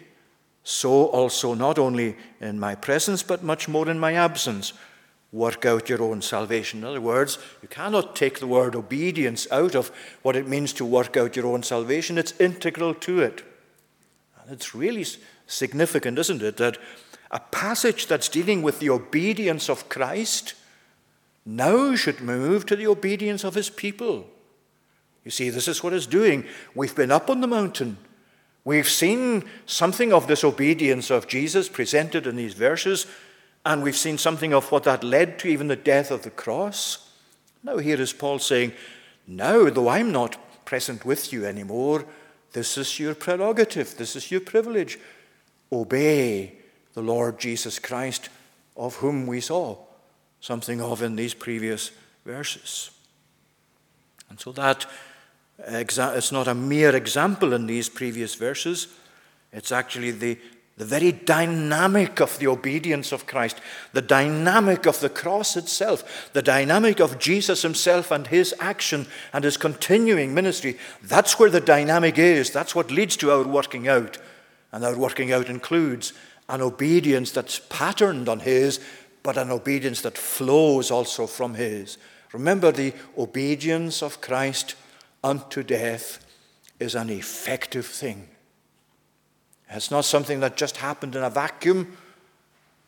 so 0.64 1.06
also 1.08 1.54
not 1.54 1.80
only 1.80 2.16
in 2.42 2.60
my 2.60 2.76
presence, 2.76 3.24
but 3.24 3.44
much 3.44 3.68
more 3.68 3.90
in 3.90 4.00
my 4.00 4.14
absence, 4.14 4.74
work 5.32 5.66
out 5.66 5.90
your 5.90 6.02
own 6.02 6.22
salvation. 6.22 6.80
In 6.80 6.86
other 6.86 7.02
words, 7.02 7.38
you 7.62 7.68
cannot 7.68 8.16
take 8.16 8.40
the 8.40 8.48
word 8.48 8.76
obedience 8.76 9.48
out 9.52 9.76
of 9.76 9.92
what 10.22 10.36
it 10.36 10.48
means 10.48 10.74
to 10.74 10.86
work 10.86 11.18
out 11.18 11.36
your 11.36 11.48
own 11.48 11.64
salvation. 11.64 12.18
It's 12.18 12.40
integral 12.40 12.94
to 12.96 13.22
it. 13.22 13.44
And 14.42 14.52
it's 14.52 14.76
really 14.76 15.06
significant, 15.48 16.20
isn't 16.20 16.42
it, 16.42 16.58
that 16.58 16.78
a 17.32 17.40
passage 17.40 18.08
that's 18.08 18.30
dealing 18.30 18.62
with 18.62 18.80
the 18.80 18.90
obedience 18.90 19.70
of 19.70 19.90
Christ 19.90 20.54
now 21.46 21.96
should 21.96 22.22
move 22.22 22.66
to 22.66 22.76
the 22.76 22.88
obedience 22.88 23.44
of 23.44 23.56
his 23.56 23.70
people. 23.70 24.28
You 25.28 25.32
see, 25.32 25.50
this 25.50 25.68
is 25.68 25.84
what 25.84 25.92
it's 25.92 26.06
doing. 26.06 26.46
We've 26.74 26.96
been 26.96 27.12
up 27.12 27.30
on 27.30 27.42
the 27.42 27.48
mountain. 27.48 27.98
We've 28.64 28.88
seen 28.88 29.44
something 29.66 30.14
of 30.14 30.26
this 30.26 30.42
obedience 30.42 31.12
of 31.12 31.28
Jesus 31.28 31.68
presented 31.68 32.26
in 32.26 32.38
these 32.38 32.54
verses, 32.54 33.08
and 33.66 33.84
we've 33.84 33.98
seen 33.98 34.18
something 34.18 34.54
of 34.54 34.72
what 34.72 34.84
that 34.84 35.04
led 35.04 35.38
to, 35.40 35.50
even 35.50 35.68
the 35.68 35.76
death 35.76 36.12
of 36.12 36.22
the 36.24 36.30
cross. 36.30 37.12
Now, 37.62 37.78
here 37.78 38.00
is 38.00 38.14
Paul 38.14 38.40
saying, 38.40 38.72
Now, 39.28 39.70
though 39.70 39.90
I'm 39.90 40.14
not 40.14 40.64
present 40.64 41.04
with 41.04 41.34
you 41.34 41.46
anymore, 41.46 42.06
this 42.54 42.78
is 42.78 42.98
your 42.98 43.14
prerogative, 43.14 43.98
this 43.98 44.16
is 44.16 44.32
your 44.32 44.40
privilege. 44.40 44.98
Obey 45.74 46.54
the 46.94 47.02
Lord 47.02 47.38
Jesus 47.38 47.80
Christ, 47.80 48.30
of 48.78 48.96
whom 48.96 49.28
we 49.28 49.42
saw 49.42 49.76
something 50.40 50.80
of 50.80 51.02
in 51.02 51.18
these 51.18 51.34
previous 51.34 51.92
verses. 52.26 52.92
And 54.30 54.40
so 54.40 54.54
that 54.54 54.86
it's 55.60 56.32
not 56.32 56.48
a 56.48 56.56
mere 56.56 56.96
example 56.96 57.54
in 57.54 57.68
these 57.68 57.90
previous 57.90 58.36
verses, 58.36 58.88
it's 59.52 59.72
actually 59.72 60.12
the, 60.12 60.38
the 60.78 60.86
very 60.86 61.12
dynamic 61.12 62.20
of 62.20 62.38
the 62.40 62.48
obedience 62.48 63.12
of 63.12 63.26
Christ, 63.26 63.60
the 63.94 64.02
dynamic 64.02 64.86
of 64.86 65.00
the 65.00 65.10
cross 65.10 65.58
itself, 65.58 66.30
the 66.34 66.42
dynamic 66.42 67.00
of 67.00 67.18
Jesus 67.18 67.64
himself 67.64 68.12
and 68.12 68.28
his 68.28 68.54
action 68.60 69.08
and 69.34 69.44
his 69.44 69.58
continuing 69.58 70.34
ministry. 70.34 70.78
That's 71.02 71.40
where 71.40 71.50
the 71.50 71.62
dynamic 71.62 72.18
is. 72.18 72.52
That's 72.52 72.76
what 72.76 72.92
leads 72.92 73.18
to 73.18 73.32
our 73.32 73.44
working 73.44 73.88
out. 73.88 74.18
And 74.72 74.84
our 74.84 74.98
working 74.98 75.32
out 75.32 75.50
includes 75.50 76.14
an 76.50 76.62
obedience 76.62 77.32
that's 77.32 77.60
patterned 77.60 78.30
on 78.30 78.40
His, 78.40 78.80
but 79.24 79.38
an 79.38 79.52
obedience 79.52 80.02
that 80.02 80.18
flows 80.18 80.92
also 80.92 81.28
from 81.28 81.56
His. 81.56 81.98
Remember, 82.34 82.72
the 82.72 82.94
obedience 83.18 84.02
of 84.02 84.22
Christ 84.22 84.76
unto 85.24 85.64
death 85.64 86.26
is 86.80 86.96
an 86.96 87.10
effective 87.10 87.86
thing. 87.86 88.28
It's 89.70 89.92
not 89.92 90.06
something 90.06 90.40
that 90.40 90.58
just 90.58 90.78
happened 90.78 91.16
in 91.16 91.24
a 91.24 91.30
vacuum 91.30 91.98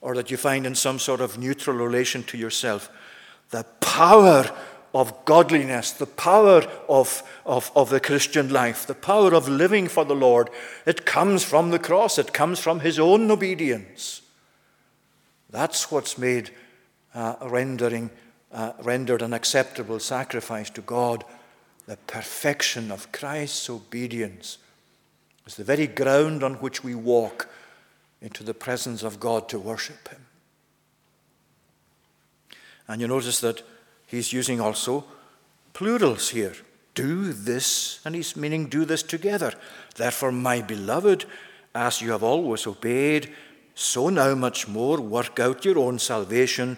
or 0.02 0.16
that 0.16 0.32
you 0.32 0.38
find 0.38 0.66
in 0.66 0.76
some 0.76 1.00
sort 1.00 1.22
of 1.22 1.38
neutral 1.38 1.76
relation 1.76 2.24
to 2.24 2.38
yourself. 2.38 2.90
The 3.50 3.66
power 3.82 4.50
of 4.94 5.26
godliness, 5.26 5.92
the 5.92 6.06
power 6.06 6.64
of, 6.88 7.22
of, 7.46 7.72
of 7.76 7.90
the 7.90 8.00
Christian 8.00 8.50
life, 8.50 8.88
the 8.88 8.96
power 8.96 9.34
of 9.34 9.48
living 9.48 9.88
for 9.88 10.06
the 10.06 10.16
Lord, 10.16 10.50
it 10.86 11.06
comes 11.06 11.44
from 11.44 11.70
the 11.70 11.80
cross, 11.80 12.18
it 12.18 12.34
comes 12.34 12.60
from 12.60 12.80
his 12.80 12.98
own 12.98 13.30
obedience. 13.30 14.22
That's 15.50 15.92
what's 15.92 16.18
made 16.18 16.52
uh, 17.14 17.36
rendering, 17.42 18.10
uh, 18.52 18.74
rendered 18.82 19.22
an 19.22 19.34
acceptable 19.34 20.00
sacrifice 20.00 20.70
to 20.72 20.82
God. 20.82 21.24
The 21.90 21.98
perfection 22.06 22.92
of 22.92 23.12
Christ's 23.12 23.68
obedience 23.68 24.60
is 25.48 25.56
the 25.56 25.64
very 25.64 25.88
ground 25.88 26.44
on 26.44 26.54
which 26.56 26.84
we 26.84 26.94
walk 26.94 27.50
into 28.22 28.44
the 28.44 28.54
presence 28.54 29.02
of 29.02 29.20
God 29.20 29.50
to 29.50 29.58
worship 29.58 30.08
Him. 30.08 30.24
And 32.88 33.02
you 33.02 33.08
notice 33.08 33.40
that 33.40 33.64
he's 34.06 34.32
using 34.32 34.62
also 34.62 35.04
plurals 35.74 36.30
here. 36.30 36.54
Do 36.94 37.34
this, 37.34 38.02
and 38.06 38.14
he's 38.14 38.36
meaning 38.36 38.68
do 38.68 38.86
this 38.86 39.02
together. 39.02 39.56
Therefore, 39.96 40.32
my 40.32 40.62
beloved, 40.62 41.26
as 41.74 42.04
you 42.04 42.12
have 42.12 42.22
always 42.22 42.68
obeyed, 42.68 43.34
so 43.74 44.10
now 44.10 44.36
much 44.36 44.68
more 44.68 45.02
work 45.02 45.40
out 45.40 45.66
your 45.66 45.80
own 45.80 45.98
salvation 45.98 46.78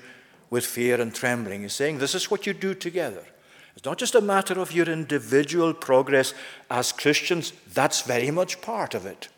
with 0.50 0.66
fear 0.66 1.02
and 1.02 1.14
trembling. 1.14 1.64
He's 1.64 1.74
saying 1.74 1.98
this 1.98 2.16
is 2.16 2.32
what 2.32 2.48
you 2.48 2.54
do 2.54 2.74
together. 2.74 3.26
It's 3.76 3.86
not 3.86 3.98
just 3.98 4.16
a 4.16 4.22
matter 4.22 4.60
of 4.60 4.72
your 4.72 4.88
individual 4.88 5.74
progress 5.74 6.34
as 6.70 6.92
Christians, 6.92 7.54
that's 7.74 8.02
very 8.02 8.32
much 8.32 8.62
part 8.62 8.94
of 8.94 9.06
it 9.06 9.30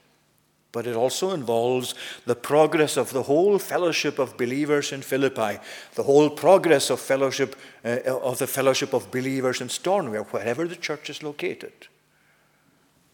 but 0.73 0.87
it 0.87 0.95
also 0.95 1.31
involves 1.31 1.93
the 2.25 2.35
progress 2.35 2.97
of 2.97 3.13
the 3.13 3.23
whole 3.23 3.59
fellowship 3.59 4.19
of 4.19 4.35
believers 4.37 4.91
in 4.91 5.03
Philippi, 5.03 5.59
the 5.93 6.03
whole 6.03 6.31
progress 6.31 6.89
of 6.89 6.99
fellowship 6.99 7.55
uh, 7.85 7.99
of 8.07 8.39
the 8.39 8.47
fellowship 8.47 8.91
of 8.91 9.11
believers 9.11 9.61
in 9.61 9.69
Stornoway, 9.69 10.25
wherever 10.31 10.67
the 10.67 10.75
church 10.75 11.09
is 11.11 11.23
located. 11.23 11.71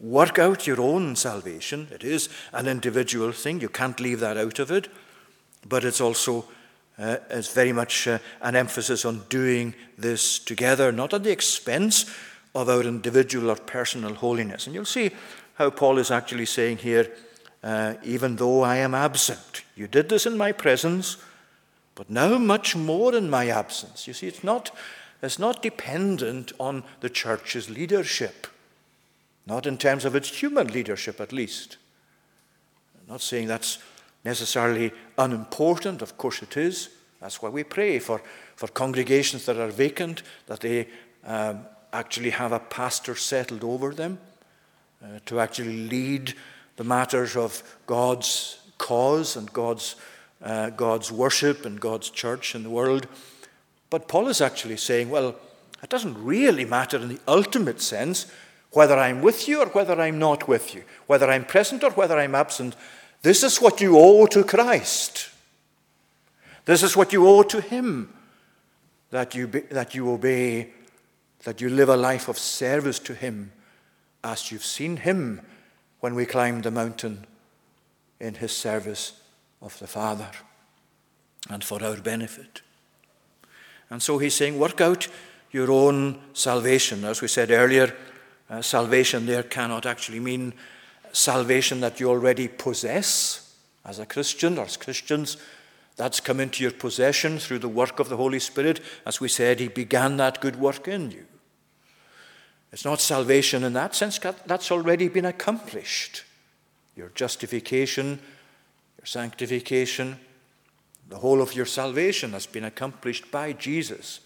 Work 0.00 0.38
out 0.38 0.66
your 0.66 0.80
own 0.80 1.14
salvation. 1.16 1.88
It 1.92 2.02
is 2.02 2.30
an 2.54 2.66
individual 2.66 3.32
thing. 3.32 3.60
You 3.60 3.68
can't 3.68 4.00
leave 4.00 4.20
that 4.20 4.38
out 4.38 4.58
of 4.58 4.70
it. 4.70 4.88
But 5.68 5.84
it's 5.84 6.00
also 6.00 6.46
uh, 7.00 7.16
it's 7.30 7.52
very 7.52 7.72
much 7.72 8.06
uh, 8.06 8.18
an 8.42 8.54
emphasis 8.54 9.04
on 9.04 9.24
doing 9.28 9.74
this 9.96 10.38
together, 10.38 10.92
not 10.92 11.14
at 11.14 11.24
the 11.24 11.32
expense 11.32 12.06
of 12.54 12.68
our 12.68 12.82
individual 12.82 13.50
or 13.50 13.56
personal 13.56 14.14
holiness. 14.14 14.66
And 14.66 14.74
you'll 14.74 14.84
see 14.84 15.10
how 15.54 15.70
Paul 15.70 15.98
is 15.98 16.10
actually 16.10 16.46
saying 16.46 16.78
here 16.78 17.10
uh, 17.62 17.94
even 18.02 18.36
though 18.36 18.62
I 18.62 18.76
am 18.76 18.94
absent. 18.94 19.64
You 19.76 19.86
did 19.86 20.08
this 20.08 20.26
in 20.26 20.36
my 20.36 20.52
presence, 20.52 21.16
but 21.94 22.08
now 22.08 22.38
much 22.38 22.74
more 22.74 23.14
in 23.14 23.28
my 23.28 23.48
absence. 23.48 24.06
You 24.06 24.14
see, 24.14 24.26
it's 24.26 24.44
not, 24.44 24.70
it's 25.22 25.38
not 25.38 25.62
dependent 25.62 26.52
on 26.58 26.84
the 27.00 27.10
church's 27.10 27.68
leadership, 27.68 28.46
not 29.46 29.66
in 29.66 29.76
terms 29.76 30.04
of 30.04 30.14
its 30.14 30.40
human 30.40 30.68
leadership, 30.68 31.20
at 31.20 31.32
least. 31.32 31.76
I'm 32.94 33.12
not 33.12 33.20
saying 33.20 33.48
that's 33.48 33.78
necessarily 34.24 34.92
unimportant, 35.18 36.02
of 36.02 36.16
course 36.16 36.42
it 36.42 36.56
is. 36.56 36.90
That's 37.20 37.42
why 37.42 37.48
we 37.50 37.64
pray 37.64 37.98
for, 37.98 38.22
for 38.56 38.68
congregations 38.68 39.46
that 39.46 39.56
are 39.56 39.68
vacant, 39.68 40.22
that 40.46 40.60
they 40.60 40.88
um, 41.24 41.60
actually 41.92 42.30
have 42.30 42.52
a 42.52 42.60
pastor 42.60 43.14
settled 43.14 43.64
over 43.64 43.92
them 43.94 44.18
uh, 45.02 45.18
to 45.26 45.40
actually 45.40 45.88
lead 45.88 46.34
the 46.76 46.84
matters 46.84 47.36
of 47.36 47.62
God's 47.86 48.58
cause 48.78 49.36
and 49.36 49.52
God's, 49.52 49.96
uh, 50.42 50.70
God's 50.70 51.12
worship 51.12 51.66
and 51.66 51.78
God's 51.80 52.10
church 52.10 52.54
in 52.54 52.62
the 52.62 52.70
world. 52.70 53.06
But 53.90 54.08
Paul 54.08 54.28
is 54.28 54.40
actually 54.40 54.76
saying, 54.76 55.10
well, 55.10 55.36
it 55.82 55.90
doesn't 55.90 56.22
really 56.22 56.64
matter 56.64 56.96
in 56.96 57.08
the 57.08 57.20
ultimate 57.26 57.80
sense 57.80 58.26
whether 58.72 58.96
I'm 58.98 59.20
with 59.20 59.48
you 59.48 59.60
or 59.60 59.66
whether 59.66 60.00
I'm 60.00 60.18
not 60.18 60.46
with 60.46 60.74
you, 60.74 60.84
whether 61.06 61.28
I'm 61.28 61.44
present 61.44 61.82
or 61.82 61.90
whether 61.90 62.18
I'm 62.18 62.34
absent. 62.34 62.76
This 63.22 63.42
is 63.42 63.60
what 63.60 63.80
you 63.80 63.98
owe 63.98 64.26
to 64.26 64.44
Christ. 64.44 65.30
This 66.64 66.82
is 66.82 66.96
what 66.96 67.12
you 67.12 67.26
owe 67.26 67.42
to 67.44 67.60
Him 67.60 68.12
that 69.10 69.34
you, 69.34 69.46
be, 69.46 69.60
that 69.60 69.94
you 69.94 70.10
obey, 70.10 70.70
that 71.44 71.60
you 71.60 71.68
live 71.68 71.88
a 71.88 71.96
life 71.96 72.28
of 72.28 72.38
service 72.38 72.98
to 73.00 73.14
Him 73.14 73.52
as 74.22 74.50
you've 74.50 74.64
seen 74.64 74.98
Him 74.98 75.40
when 76.00 76.14
we 76.14 76.26
climbed 76.26 76.64
the 76.64 76.70
mountain 76.70 77.26
in 78.20 78.34
his 78.34 78.56
service 78.56 79.12
of 79.62 79.78
the 79.78 79.86
Father 79.86 80.30
and 81.48 81.64
for 81.64 81.82
our 81.82 81.96
benefit. 81.96 82.60
And 83.88 84.02
so 84.02 84.18
he's 84.18 84.34
saying, 84.34 84.58
work 84.58 84.80
out 84.80 85.08
your 85.50 85.70
own 85.70 86.20
salvation. 86.32 87.04
As 87.04 87.20
we 87.20 87.28
said 87.28 87.50
earlier, 87.50 87.94
uh, 88.48 88.62
salvation 88.62 89.26
there 89.26 89.42
cannot 89.42 89.86
actually 89.86 90.20
mean 90.20 90.52
salvation 91.12 91.80
that 91.80 92.00
you 92.00 92.08
already 92.08 92.48
possess 92.48 93.54
as 93.84 93.98
a 93.98 94.06
Christian 94.06 94.58
or 94.58 94.64
as 94.64 94.76
Christians. 94.76 95.36
That's 95.96 96.20
come 96.20 96.40
into 96.40 96.62
your 96.62 96.72
possession 96.72 97.38
through 97.38 97.58
the 97.58 97.68
work 97.68 97.98
of 98.00 98.08
the 98.08 98.16
Holy 98.16 98.38
Spirit. 98.38 98.80
As 99.06 99.20
we 99.20 99.28
said, 99.28 99.60
He 99.60 99.68
began 99.68 100.16
that 100.16 100.40
good 100.40 100.56
work 100.56 100.88
in 100.88 101.10
you. 101.10 101.26
It's 102.72 102.84
not 102.84 103.00
salvation 103.00 103.64
in 103.64 103.72
that 103.72 103.94
sense, 103.94 104.18
that's 104.46 104.70
already 104.70 105.08
been 105.08 105.24
accomplished. 105.24 106.24
Your 106.94 107.10
justification, 107.14 108.20
your 108.98 109.06
sanctification, 109.06 110.18
the 111.08 111.18
whole 111.18 111.42
of 111.42 111.54
your 111.54 111.66
salvation 111.66 112.30
has 112.32 112.46
been 112.46 112.64
accomplished 112.64 113.30
by 113.32 113.52
Jesus. 113.52 114.20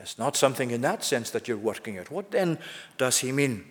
It's 0.00 0.18
not 0.18 0.36
something 0.36 0.70
in 0.70 0.80
that 0.80 1.04
sense 1.04 1.30
that 1.30 1.46
you're 1.46 1.56
working 1.56 1.98
at. 1.98 2.10
What 2.10 2.30
then 2.30 2.58
does 2.96 3.18
he 3.18 3.30
mean? 3.30 3.64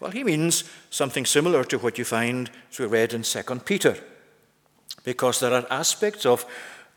Well, 0.00 0.12
he 0.12 0.22
means 0.22 0.64
something 0.90 1.26
similar 1.26 1.64
to 1.64 1.78
what 1.78 1.98
you 1.98 2.04
find, 2.04 2.50
as 2.70 2.78
we 2.78 2.86
read 2.86 3.12
in 3.12 3.22
2 3.22 3.42
Peter, 3.64 3.96
because 5.02 5.40
there 5.40 5.52
are 5.52 5.66
aspects 5.70 6.24
of 6.24 6.46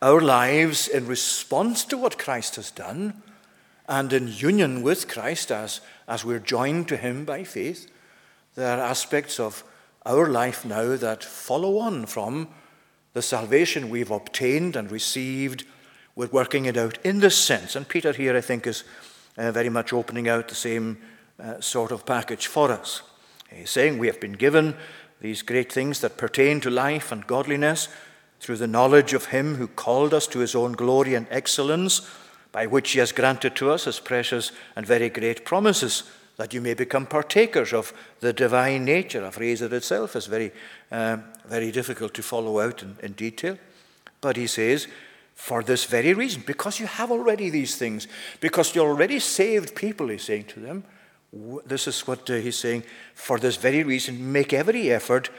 our 0.02 0.22
lives 0.22 0.88
in 0.88 1.08
response 1.08 1.84
to 1.86 1.98
what 1.98 2.20
Christ 2.20 2.56
has 2.58 2.72
done 2.72 3.22
and 3.88 4.14
in 4.14 4.28
union 4.28 4.84
with 4.84 5.08
Christ 5.08 5.52
as, 5.52 5.82
as 6.08 6.24
we're 6.24 6.40
joined 6.40 6.88
to 6.90 6.98
him 6.98 7.26
by 7.26 7.44
faith. 7.44 7.92
There 8.56 8.78
are 8.78 8.82
aspects 8.84 9.40
of 9.40 9.64
our 10.06 10.30
life 10.30 10.64
now 10.64 10.96
that 10.96 11.24
follow 11.24 11.78
on 11.78 12.06
from 12.06 12.50
the 13.14 13.22
salvation 13.22 13.90
we've 13.90 14.12
obtained 14.12 14.76
and 14.76 14.92
received. 14.92 15.66
We're 16.16 16.28
working 16.28 16.66
it 16.66 16.78
out 16.78 16.98
in 17.04 17.20
this 17.20 17.38
sense. 17.38 17.76
And 17.76 17.88
Peter 17.88 18.14
here, 18.14 18.36
I 18.36 18.42
think, 18.42 18.66
is 18.66 18.84
uh, 19.38 19.52
very 19.52 19.70
much 19.70 19.92
opening 19.92 20.28
out 20.28 20.48
the 20.48 20.56
same 20.56 20.98
uh, 21.42 21.60
sort 21.60 21.92
of 21.92 22.06
package 22.06 22.48
for 22.48 22.72
us. 22.72 23.02
He's 23.50 23.70
saying 23.70 23.98
we 23.98 24.08
have 24.08 24.20
been 24.20 24.34
given 24.34 24.76
these 25.20 25.42
great 25.42 25.72
things 25.72 26.02
that 26.02 26.18
pertain 26.18 26.62
to 26.62 26.70
life 26.70 27.12
and 27.12 27.28
godliness 27.28 27.90
through 28.40 28.58
the 28.58 28.68
knowledge 28.68 29.14
of 29.14 29.26
Him 29.26 29.56
who 29.56 29.68
called 29.68 30.14
us 30.14 30.28
to 30.28 30.40
His 30.40 30.56
own 30.56 30.72
glory 30.72 31.14
and 31.16 31.28
excellence, 31.30 32.02
by 32.52 32.66
which 32.66 32.92
He 32.92 33.00
has 33.00 33.12
granted 33.12 33.56
to 33.56 33.70
us 33.70 33.86
His 33.86 34.00
precious 34.00 34.52
and 34.76 34.86
very 34.86 35.10
great 35.10 35.46
promises, 35.46 36.04
that 36.38 36.54
you 36.54 36.62
may 36.62 36.74
become 36.74 37.06
partakers 37.06 37.72
of 37.72 37.94
the 38.20 38.34
divine 38.34 38.84
nature. 38.84 39.24
A 39.24 39.32
phrase 39.32 39.60
that 39.60 39.74
itself 39.74 40.16
is 40.16 40.26
very, 40.26 40.52
uh, 40.92 41.18
very 41.46 41.72
difficult 41.72 42.14
to 42.16 42.24
follow 42.24 42.60
out 42.60 42.82
in, 42.82 42.98
in 43.04 43.12
detail. 43.14 43.58
But 44.22 44.38
He 44.38 44.48
says, 44.48 44.88
for 45.36 45.64
this 45.64 45.86
very 45.86 46.14
reason, 46.14 46.44
because 46.46 46.80
you 46.80 46.88
have 46.88 47.12
already 47.12 47.50
these 47.50 47.76
things, 47.76 48.08
because 48.40 48.74
you're 48.74 48.90
already 48.90 49.20
saved 49.20 49.76
people, 49.76 50.08
He's 50.08 50.24
saying 50.24 50.46
to 50.46 50.60
them, 50.60 50.84
this 51.66 51.88
is 51.88 52.06
what 52.08 52.30
uh, 52.30 52.36
he's 52.36 52.58
saying. 52.58 52.84
For 53.14 53.40
this 53.40 53.56
very 53.56 53.84
reason, 53.84 54.32
make 54.32 54.54
every 54.54 54.92
effort 54.92 55.30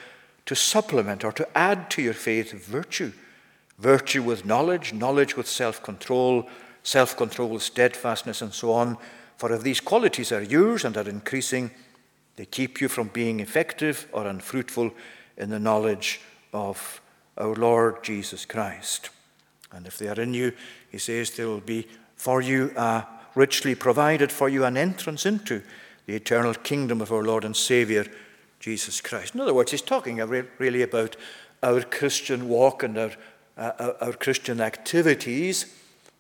to 0.47 0.55
supplement 0.55 1.25
or 1.25 1.33
to 1.33 1.47
add 1.57 1.91
to 1.91 2.03
your 2.03 2.15
faith 2.15 2.53
virtue. 2.53 3.13
Virtue 3.79 4.23
with 4.23 4.45
knowledge, 4.45 4.93
knowledge 4.93 5.37
with 5.37 5.47
self 5.49 5.83
control, 5.83 6.49
self 6.83 7.17
control 7.17 7.59
steadfastness, 7.59 8.43
and 8.43 8.53
so 8.53 8.73
on. 8.73 8.97
For 9.37 9.53
if 9.53 9.63
these 9.63 9.81
qualities 9.81 10.33
are 10.33 10.43
yours 10.43 10.85
and 10.85 10.97
are 10.97 11.09
increasing, 11.09 11.71
they 12.37 12.47
keep 12.47 12.81
you 12.81 12.89
from 12.89 13.09
being 13.09 13.41
effective 13.41 14.07
or 14.13 14.27
unfruitful 14.27 14.93
in 15.37 15.51
the 15.51 15.59
knowledge 15.59 16.21
of 16.53 17.01
our 17.37 17.55
Lord 17.55 18.03
Jesus 18.03 18.45
Christ. 18.45 19.11
And 19.73 19.87
if 19.87 19.99
they 19.99 20.09
are 20.09 20.21
in 20.21 20.35
you, 20.35 20.53
he 20.91 20.99
says, 20.99 21.31
there 21.31 21.49
will 21.49 21.61
be 21.61 21.87
for 22.17 22.41
you 22.41 22.73
a 22.77 23.07
richly 23.35 23.75
provided 23.75 24.31
for 24.31 24.49
you 24.49 24.65
an 24.65 24.77
entrance 24.77 25.27
into 25.27 25.63
the 26.07 26.15
eternal 26.15 26.55
kingdom 26.55 27.01
of 27.01 27.13
our 27.13 27.23
Lord 27.23 27.45
and 27.45 27.57
Savior, 27.57 28.07
Jesus 28.61 29.01
Christ. 29.01 29.35
In 29.35 29.41
other 29.41 29.55
words, 29.55 29.71
he's 29.71 29.83
talking 29.83 30.17
really 30.59 30.83
about 30.83 31.17
our 31.63 31.83
Christian 31.83 32.49
walk 32.49 32.83
and 32.83 32.99
our, 32.99 33.13
uh, 33.57 33.93
our 34.01 34.13
Christian 34.13 34.61
activities 34.61 35.67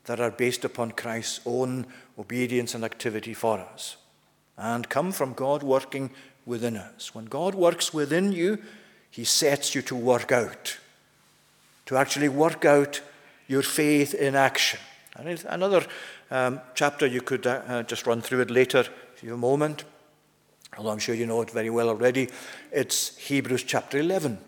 that 0.04 0.20
are 0.20 0.30
based 0.30 0.64
upon 0.64 0.92
Christ's 0.92 1.40
own 1.46 1.86
obedience 2.18 2.74
and 2.74 2.84
activity 2.84 3.34
for 3.34 3.58
us 3.58 3.96
and 4.56 4.88
come 4.88 5.12
from 5.12 5.32
God 5.32 5.62
working 5.62 6.10
within 6.46 6.76
us. 6.76 7.14
When 7.14 7.24
God 7.26 7.54
works 7.54 7.94
within 7.94 8.32
you, 8.32 8.58
he 9.10 9.24
sets 9.24 9.74
you 9.74 9.82
to 9.82 9.96
work 9.96 10.32
out, 10.32 10.78
to 11.86 11.96
actually 11.96 12.28
work 12.28 12.64
out 12.64 13.00
your 13.48 13.62
faith 13.62 14.14
in 14.14 14.34
action. 14.34 14.80
And 15.16 15.44
another 15.48 15.84
um, 16.30 16.60
chapter, 16.74 17.06
you 17.06 17.20
could 17.20 17.46
uh, 17.46 17.62
uh, 17.66 17.82
just 17.82 18.06
run 18.06 18.22
through 18.22 18.40
it 18.40 18.50
later 18.50 18.86
you 19.22 19.34
a 19.34 19.38
moment, 19.38 19.84
although 20.76 20.90
I'm 20.90 20.98
sure 20.98 21.14
you 21.14 21.26
know 21.26 21.42
it 21.42 21.50
very 21.50 21.70
well 21.70 21.88
already. 21.88 22.28
It's 22.72 23.16
Hebrews 23.16 23.64
chapter 23.64 23.98
11. 23.98 24.38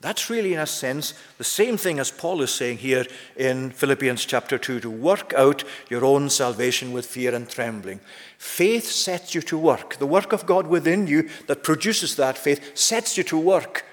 That's 0.00 0.30
really, 0.30 0.54
in 0.54 0.60
a 0.60 0.66
sense, 0.66 1.12
the 1.36 1.44
same 1.44 1.76
thing 1.76 1.98
as 1.98 2.10
Paul 2.10 2.40
is 2.40 2.50
saying 2.50 2.78
here 2.78 3.04
in 3.36 3.70
Philippians 3.70 4.24
chapter 4.24 4.56
2 4.56 4.80
to 4.80 4.90
work 4.90 5.34
out 5.34 5.62
your 5.90 6.06
own 6.06 6.30
salvation 6.30 6.92
with 6.92 7.04
fear 7.04 7.34
and 7.34 7.46
trembling. 7.46 8.00
Faith 8.38 8.86
sets 8.86 9.34
you 9.34 9.42
to 9.42 9.58
work. 9.58 9.96
The 9.98 10.06
work 10.06 10.32
of 10.32 10.46
God 10.46 10.66
within 10.68 11.06
you 11.06 11.28
that 11.48 11.62
produces 11.62 12.16
that 12.16 12.38
faith 12.38 12.78
sets 12.78 13.18
you 13.18 13.24
to 13.24 13.38
work 13.38 13.84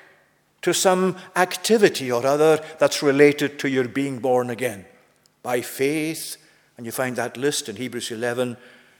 to 0.61 0.73
some 0.73 1.17
activity 1.35 2.09
or 2.09 2.25
other 2.25 2.63
that's 2.79 3.03
related 3.03 3.59
to 3.59 3.69
your 3.69 3.87
being 3.87 4.19
born 4.19 4.49
again. 4.49 4.85
By 5.43 5.59
faith, 5.59 6.37
and 6.77 6.85
you 6.85 6.91
find 6.93 7.17
that 7.17 7.35
list 7.35 7.67
in 7.67 7.75
Hebrews 7.75 8.11
11. 8.11 8.55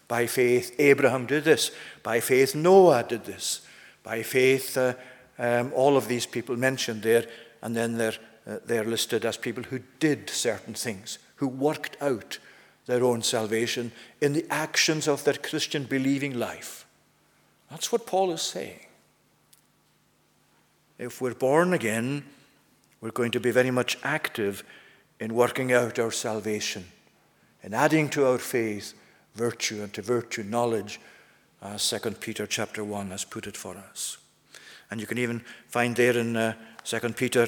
By 0.07 0.27
faith, 0.27 0.73
Abraham 0.79 1.25
did 1.25 1.43
this. 1.43 1.71
By 2.03 2.19
faith, 2.19 2.55
Noah 2.55 3.03
did 3.03 3.25
this. 3.25 3.61
By 4.03 4.23
faith, 4.23 4.77
uh, 4.77 4.93
um, 5.37 5.71
all 5.75 5.97
of 5.97 6.07
these 6.07 6.25
people 6.25 6.55
mentioned 6.55 7.01
there, 7.01 7.25
and 7.61 7.75
then 7.75 7.97
they're, 7.97 8.15
uh, 8.47 8.57
they're 8.65 8.85
listed 8.85 9.25
as 9.25 9.37
people 9.37 9.63
who 9.63 9.79
did 9.99 10.29
certain 10.29 10.73
things, 10.73 11.19
who 11.35 11.47
worked 11.47 11.97
out 12.01 12.39
their 12.85 13.03
own 13.03 13.21
salvation 13.21 13.91
in 14.21 14.33
the 14.33 14.45
actions 14.49 15.07
of 15.07 15.23
their 15.25 15.33
Christian 15.33 15.83
believing 15.83 16.39
life. 16.39 16.85
That's 17.69 17.91
what 17.91 18.05
Paul 18.05 18.31
is 18.31 18.41
saying. 18.41 18.79
If 20.97 21.21
we're 21.21 21.33
born 21.33 21.73
again, 21.73 22.23
we're 23.01 23.11
going 23.11 23.31
to 23.31 23.39
be 23.39 23.51
very 23.51 23.71
much 23.71 23.97
active 24.03 24.63
in 25.19 25.35
working 25.35 25.73
out 25.73 25.99
our 25.99 26.11
salvation 26.11 26.85
in 27.63 27.73
adding 27.73 28.09
to 28.09 28.25
our 28.25 28.37
faith 28.37 28.93
virtue, 29.37 29.81
and 29.83 29.93
to 29.93 30.01
virtue 30.01 30.43
knowledge, 30.43 30.99
as 31.61 31.87
2 31.89 32.11
Peter 32.11 32.45
chapter 32.45 32.83
1 32.83 33.11
has 33.11 33.23
put 33.23 33.47
it 33.47 33.55
for 33.55 33.77
us. 33.77 34.17
And 34.89 34.99
you 34.99 35.07
can 35.07 35.17
even 35.17 35.41
find 35.67 35.95
there 35.95 36.17
in 36.17 36.35
uh, 36.35 36.53
2 36.83 36.99
Peter 37.13 37.47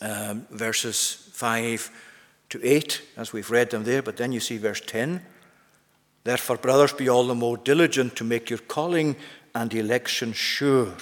um, 0.00 0.46
verses 0.50 1.28
5 1.32 1.90
to 2.50 2.60
8, 2.62 3.02
as 3.16 3.32
we've 3.32 3.50
read 3.50 3.70
them 3.70 3.84
there, 3.84 4.02
but 4.02 4.16
then 4.16 4.32
you 4.32 4.40
see 4.40 4.58
verse 4.58 4.80
10. 4.80 5.22
Therefore, 6.24 6.56
brothers, 6.56 6.92
be 6.92 7.08
all 7.08 7.26
the 7.26 7.34
more 7.34 7.56
diligent 7.56 8.16
to 8.16 8.24
make 8.24 8.50
your 8.50 8.60
calling 8.60 9.16
and 9.54 9.72
election 9.74 10.32
sure. 10.32 10.94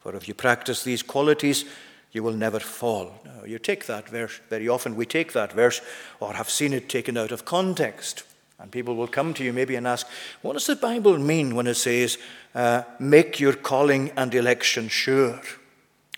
For 0.00 0.14
if 0.14 0.28
you 0.28 0.34
practice 0.34 0.82
these 0.82 1.02
qualities, 1.02 1.64
you 2.12 2.22
will 2.22 2.34
never 2.34 2.60
fall. 2.60 3.12
Now, 3.24 3.44
you 3.44 3.58
take 3.58 3.86
that 3.86 4.08
verse, 4.08 4.40
very 4.50 4.68
often 4.68 4.96
we 4.96 5.06
take 5.06 5.32
that 5.32 5.52
verse 5.52 5.80
or 6.20 6.34
have 6.34 6.50
seen 6.50 6.72
it 6.72 6.88
taken 6.88 7.16
out 7.16 7.32
of 7.32 7.44
context. 7.44 8.24
And 8.58 8.70
people 8.70 8.94
will 8.94 9.08
come 9.08 9.34
to 9.34 9.44
you 9.44 9.52
maybe 9.52 9.74
and 9.74 9.86
ask, 9.86 10.06
what 10.42 10.52
does 10.52 10.66
the 10.66 10.76
Bible 10.76 11.18
mean 11.18 11.54
when 11.54 11.66
it 11.66 11.74
says, 11.74 12.18
uh, 12.54 12.82
make 12.98 13.40
your 13.40 13.54
calling 13.54 14.10
and 14.16 14.34
election 14.34 14.88
sure? 14.88 15.40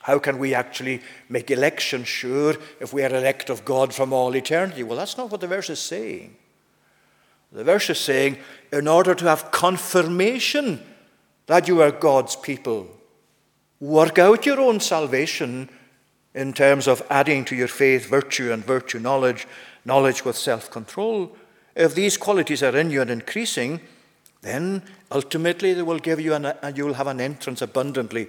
How 0.03 0.19
can 0.19 0.39
we 0.39 0.53
actually 0.53 1.01
make 1.31 1.51
election 1.51 2.05
sure 2.05 2.57
if 2.81 2.93
we 2.93 3.03
are 3.03 3.15
elect 3.15 3.49
of 3.49 3.65
God 3.65 3.95
from 3.95 4.13
all 4.13 4.37
eternity? 4.37 4.83
Well, 4.83 4.99
that's 4.99 5.17
not 5.17 5.31
what 5.31 5.41
the 5.41 5.47
verse 5.47 5.71
is 5.71 5.79
saying. 5.79 6.37
The 7.53 7.65
verse 7.65 7.89
is 7.89 8.01
saying, 8.01 8.37
in 8.73 8.87
order 8.87 9.15
to 9.15 9.25
have 9.27 9.51
confirmation 9.51 10.83
that 11.47 11.69
you 11.69 11.81
are 11.81 11.91
God's 11.91 12.37
people, 12.37 12.89
work 13.81 14.19
out 14.19 14.45
your 14.45 14.61
own 14.61 14.81
salvation 14.81 15.71
in 16.35 16.53
terms 16.53 16.87
of 16.87 17.03
adding 17.09 17.45
to 17.47 17.57
your 17.57 17.69
faith 17.69 18.07
virtue 18.07 18.53
and 18.53 18.65
virtue 18.65 18.99
knowledge, 18.99 19.47
knowledge 19.85 20.25
with 20.25 20.37
self 20.37 20.71
control, 20.71 21.35
if 21.75 21.95
these 21.95 22.17
qualities 22.17 22.63
are 22.63 22.77
in 22.77 22.91
you 22.91 23.01
and 23.01 23.11
increasing, 23.11 23.81
then 24.43 24.83
ultimately 25.11 25.75
they 25.75 25.83
will 25.83 25.99
give 25.99 26.21
you 26.21 26.35
an, 26.35 26.47
and 26.47 26.77
you 26.77 26.85
will 26.85 26.95
have 26.95 27.07
an 27.07 27.21
entrance 27.21 27.63
abundantly 27.63 28.29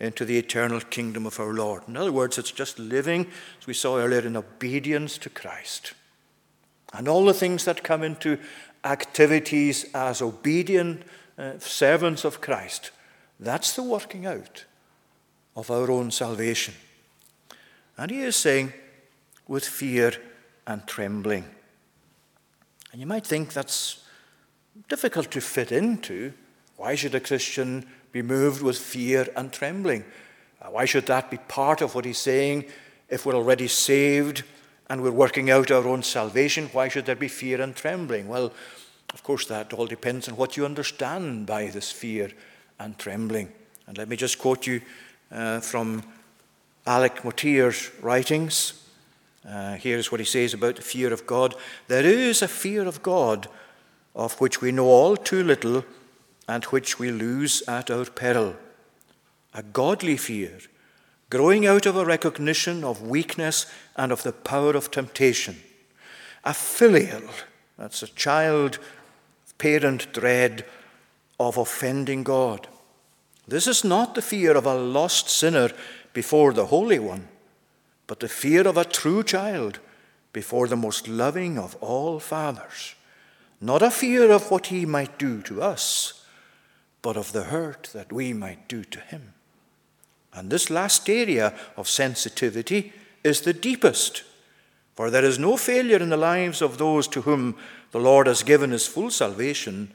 into 0.00 0.24
the 0.24 0.38
eternal 0.38 0.80
kingdom 0.80 1.26
of 1.26 1.40
our 1.40 1.52
Lord. 1.52 1.82
In 1.88 1.96
other 1.96 2.12
words, 2.12 2.38
it's 2.38 2.52
just 2.52 2.78
living, 2.78 3.26
as 3.60 3.66
we 3.66 3.74
saw 3.74 3.98
earlier, 3.98 4.20
in 4.20 4.36
obedience 4.36 5.18
to 5.18 5.30
Christ. 5.30 5.94
And 6.92 7.08
all 7.08 7.24
the 7.24 7.34
things 7.34 7.64
that 7.64 7.82
come 7.82 8.02
into 8.02 8.38
activities 8.84 9.86
as 9.94 10.22
obedient 10.22 11.02
uh, 11.36 11.58
servants 11.58 12.24
of 12.24 12.40
Christ, 12.40 12.90
that's 13.40 13.74
the 13.74 13.82
working 13.82 14.26
out 14.26 14.64
of 15.56 15.70
our 15.70 15.90
own 15.90 16.10
salvation. 16.10 16.74
And 17.96 18.10
he 18.10 18.20
is 18.20 18.36
saying, 18.36 18.72
with 19.48 19.64
fear 19.64 20.12
and 20.66 20.86
trembling. 20.86 21.44
And 22.92 23.00
you 23.00 23.06
might 23.06 23.26
think 23.26 23.52
that's 23.52 24.02
difficult 24.88 25.30
to 25.32 25.40
fit 25.40 25.72
into. 25.72 26.32
Why 26.76 26.94
should 26.94 27.14
a 27.14 27.20
Christian 27.20 27.86
be 28.12 28.22
moved 28.22 28.62
with 28.62 28.78
fear 28.78 29.28
and 29.36 29.52
trembling? 29.52 30.04
Uh, 30.62 30.68
why 30.68 30.84
should 30.84 31.06
that 31.06 31.30
be 31.30 31.36
part 31.36 31.82
of 31.82 31.94
what 31.94 32.04
he's 32.04 32.18
saying? 32.18 32.64
If 33.08 33.26
we're 33.26 33.34
already 33.34 33.68
saved 33.68 34.44
and 34.88 35.02
we're 35.02 35.10
working 35.10 35.50
out 35.50 35.70
our 35.70 35.86
own 35.86 36.02
salvation, 36.02 36.68
why 36.72 36.88
should 36.88 37.06
there 37.06 37.16
be 37.16 37.28
fear 37.28 37.60
and 37.60 37.74
trembling? 37.74 38.28
Well, 38.28 38.52
Of 39.14 39.22
course, 39.22 39.46
that 39.46 39.72
all 39.72 39.86
depends 39.86 40.28
on 40.28 40.36
what 40.36 40.56
you 40.56 40.64
understand 40.64 41.46
by 41.46 41.68
this 41.68 41.90
fear 41.90 42.30
and 42.78 42.98
trembling. 42.98 43.50
And 43.86 43.96
let 43.96 44.08
me 44.08 44.16
just 44.16 44.38
quote 44.38 44.66
you 44.66 44.82
uh, 45.32 45.60
from 45.60 46.02
Alec 46.86 47.24
Motyer's 47.24 47.90
writings. 48.02 48.74
Uh, 49.48 49.76
here's 49.76 50.12
what 50.12 50.20
he 50.20 50.26
says 50.26 50.52
about 50.52 50.76
the 50.76 50.82
fear 50.82 51.12
of 51.12 51.26
God. 51.26 51.54
There 51.86 52.04
is 52.04 52.42
a 52.42 52.48
fear 52.48 52.86
of 52.86 53.02
God 53.02 53.48
of 54.14 54.38
which 54.40 54.60
we 54.60 54.72
know 54.72 54.86
all 54.86 55.16
too 55.16 55.42
little 55.42 55.84
and 56.46 56.64
which 56.64 56.98
we 56.98 57.10
lose 57.10 57.62
at 57.68 57.90
our 57.90 58.04
peril. 58.04 58.56
A 59.54 59.62
godly 59.62 60.16
fear 60.16 60.58
growing 61.30 61.66
out 61.66 61.86
of 61.86 61.96
a 61.96 62.04
recognition 62.04 62.84
of 62.84 63.02
weakness 63.02 63.66
and 63.96 64.12
of 64.12 64.22
the 64.22 64.32
power 64.32 64.72
of 64.72 64.90
temptation. 64.90 65.56
A 66.44 66.54
filial, 66.54 67.22
that's 67.76 68.02
a 68.02 68.08
child 68.08 68.78
parent 69.58 70.12
dread 70.12 70.64
of 71.38 71.58
offending 71.58 72.22
God. 72.22 72.68
This 73.46 73.66
is 73.66 73.84
not 73.84 74.14
the 74.14 74.22
fear 74.22 74.56
of 74.56 74.66
a 74.66 74.74
lost 74.74 75.28
sinner 75.28 75.70
before 76.12 76.52
the 76.52 76.66
Holy 76.66 76.98
One, 76.98 77.28
but 78.08 78.18
the 78.18 78.28
fear 78.28 78.66
of 78.66 78.76
a 78.76 78.84
true 78.84 79.22
child 79.22 79.78
before 80.32 80.66
the 80.66 80.76
most 80.76 81.06
loving 81.06 81.56
of 81.56 81.76
all 81.76 82.18
fathers. 82.18 82.96
Not 83.60 83.82
a 83.82 83.90
fear 83.90 84.32
of 84.32 84.50
what 84.50 84.66
he 84.66 84.84
might 84.84 85.18
do 85.18 85.42
to 85.42 85.62
us, 85.62 86.24
but 87.02 87.16
of 87.16 87.32
the 87.32 87.44
hurt 87.44 87.90
that 87.92 88.12
we 88.12 88.32
might 88.32 88.66
do 88.66 88.82
to 88.84 89.00
him. 89.00 89.34
And 90.32 90.50
this 90.50 90.70
last 90.70 91.08
area 91.08 91.54
of 91.76 91.88
sensitivity 91.88 92.92
is 93.24 93.42
the 93.42 93.52
deepest, 93.52 94.24
for 94.96 95.10
there 95.10 95.24
is 95.24 95.38
no 95.38 95.56
failure 95.56 95.98
in 95.98 96.08
the 96.08 96.16
lives 96.16 96.62
of 96.62 96.78
those 96.78 97.08
to 97.08 97.22
whom 97.22 97.56
the 97.90 98.00
Lord 98.00 98.26
has 98.26 98.42
given 98.42 98.70
his 98.70 98.86
full 98.86 99.10
salvation, 99.10 99.92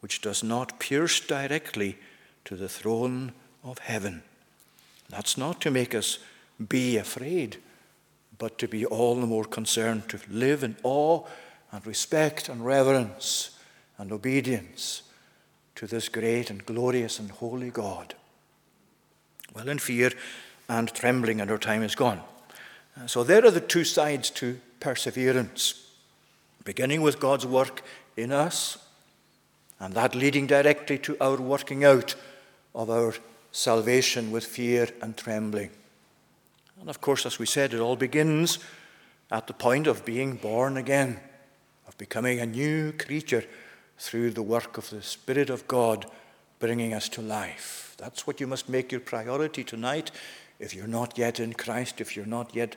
which 0.00 0.20
does 0.20 0.42
not 0.42 0.78
pierce 0.78 1.20
directly 1.20 1.98
to 2.44 2.56
the 2.56 2.68
throne 2.68 3.32
of 3.64 3.78
heaven. 3.78 4.22
That's 5.08 5.38
not 5.38 5.60
to 5.62 5.70
make 5.70 5.94
us 5.94 6.18
be 6.66 6.96
afraid, 6.96 7.58
but 8.38 8.58
to 8.58 8.68
be 8.68 8.84
all 8.84 9.16
the 9.16 9.26
more 9.26 9.44
concerned 9.44 10.08
to 10.08 10.18
live 10.30 10.62
in 10.62 10.76
awe 10.82 11.24
and 11.72 11.86
respect 11.86 12.48
and 12.48 12.64
reverence 12.64 13.58
and 13.98 14.12
obedience 14.12 15.02
to 15.74 15.86
this 15.86 16.08
great 16.08 16.50
and 16.50 16.64
glorious 16.66 17.18
and 17.18 17.30
holy 17.30 17.70
God. 17.70 18.14
Well, 19.54 19.68
in 19.68 19.78
fear 19.78 20.12
and 20.68 20.92
trembling, 20.92 21.40
and 21.40 21.50
our 21.50 21.58
time 21.58 21.82
is 21.82 21.94
gone. 21.94 22.20
Uh, 22.96 23.06
so, 23.06 23.24
there 23.24 23.44
are 23.44 23.50
the 23.50 23.60
two 23.60 23.84
sides 23.84 24.30
to 24.30 24.60
perseverance 24.80 25.88
beginning 26.64 27.00
with 27.00 27.18
God's 27.18 27.46
work 27.46 27.82
in 28.16 28.30
us, 28.30 28.76
and 29.80 29.94
that 29.94 30.14
leading 30.14 30.46
directly 30.46 30.98
to 30.98 31.16
our 31.18 31.36
working 31.36 31.82
out 31.82 32.14
of 32.74 32.90
our 32.90 33.14
salvation 33.52 34.30
with 34.30 34.44
fear 34.44 34.88
and 35.00 35.16
trembling. 35.16 35.70
And 36.80 36.88
of 36.88 37.00
course, 37.00 37.26
as 37.26 37.38
we 37.38 37.46
said, 37.46 37.74
it 37.74 37.80
all 37.80 37.96
begins 37.96 38.58
at 39.30 39.46
the 39.46 39.52
point 39.52 39.86
of 39.86 40.04
being 40.04 40.36
born 40.36 40.76
again 40.76 41.20
of 41.86 41.96
becoming 41.98 42.38
a 42.38 42.46
new 42.46 42.92
creature 42.92 43.44
through 43.98 44.30
the 44.30 44.42
work 44.42 44.78
of 44.78 44.90
the 44.90 45.02
Spirit 45.02 45.50
of 45.50 45.66
God 45.66 46.06
bringing 46.58 46.92
us 46.94 47.08
to 47.10 47.22
life. 47.22 47.94
That's 47.98 48.26
what 48.26 48.40
you 48.40 48.46
must 48.46 48.68
make 48.68 48.92
your 48.92 49.00
priority 49.00 49.64
tonight. 49.64 50.10
If 50.58 50.74
you're 50.74 50.86
not 50.86 51.18
yet 51.18 51.40
in 51.40 51.54
Christ, 51.54 52.00
if 52.00 52.16
you're 52.16 52.26
not 52.26 52.54
yet 52.54 52.76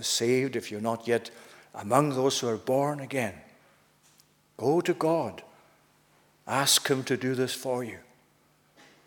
saved, 0.00 0.56
if 0.56 0.70
you're 0.70 0.80
not 0.80 1.08
yet 1.08 1.30
among 1.74 2.10
those 2.10 2.38
who 2.40 2.48
are 2.48 2.56
born 2.56 3.00
again, 3.00 3.34
go 4.56 4.80
to 4.80 4.94
God. 4.94 5.42
Ask 6.46 6.88
Him 6.88 7.04
to 7.04 7.16
do 7.16 7.34
this 7.34 7.54
for 7.54 7.82
you. 7.82 7.98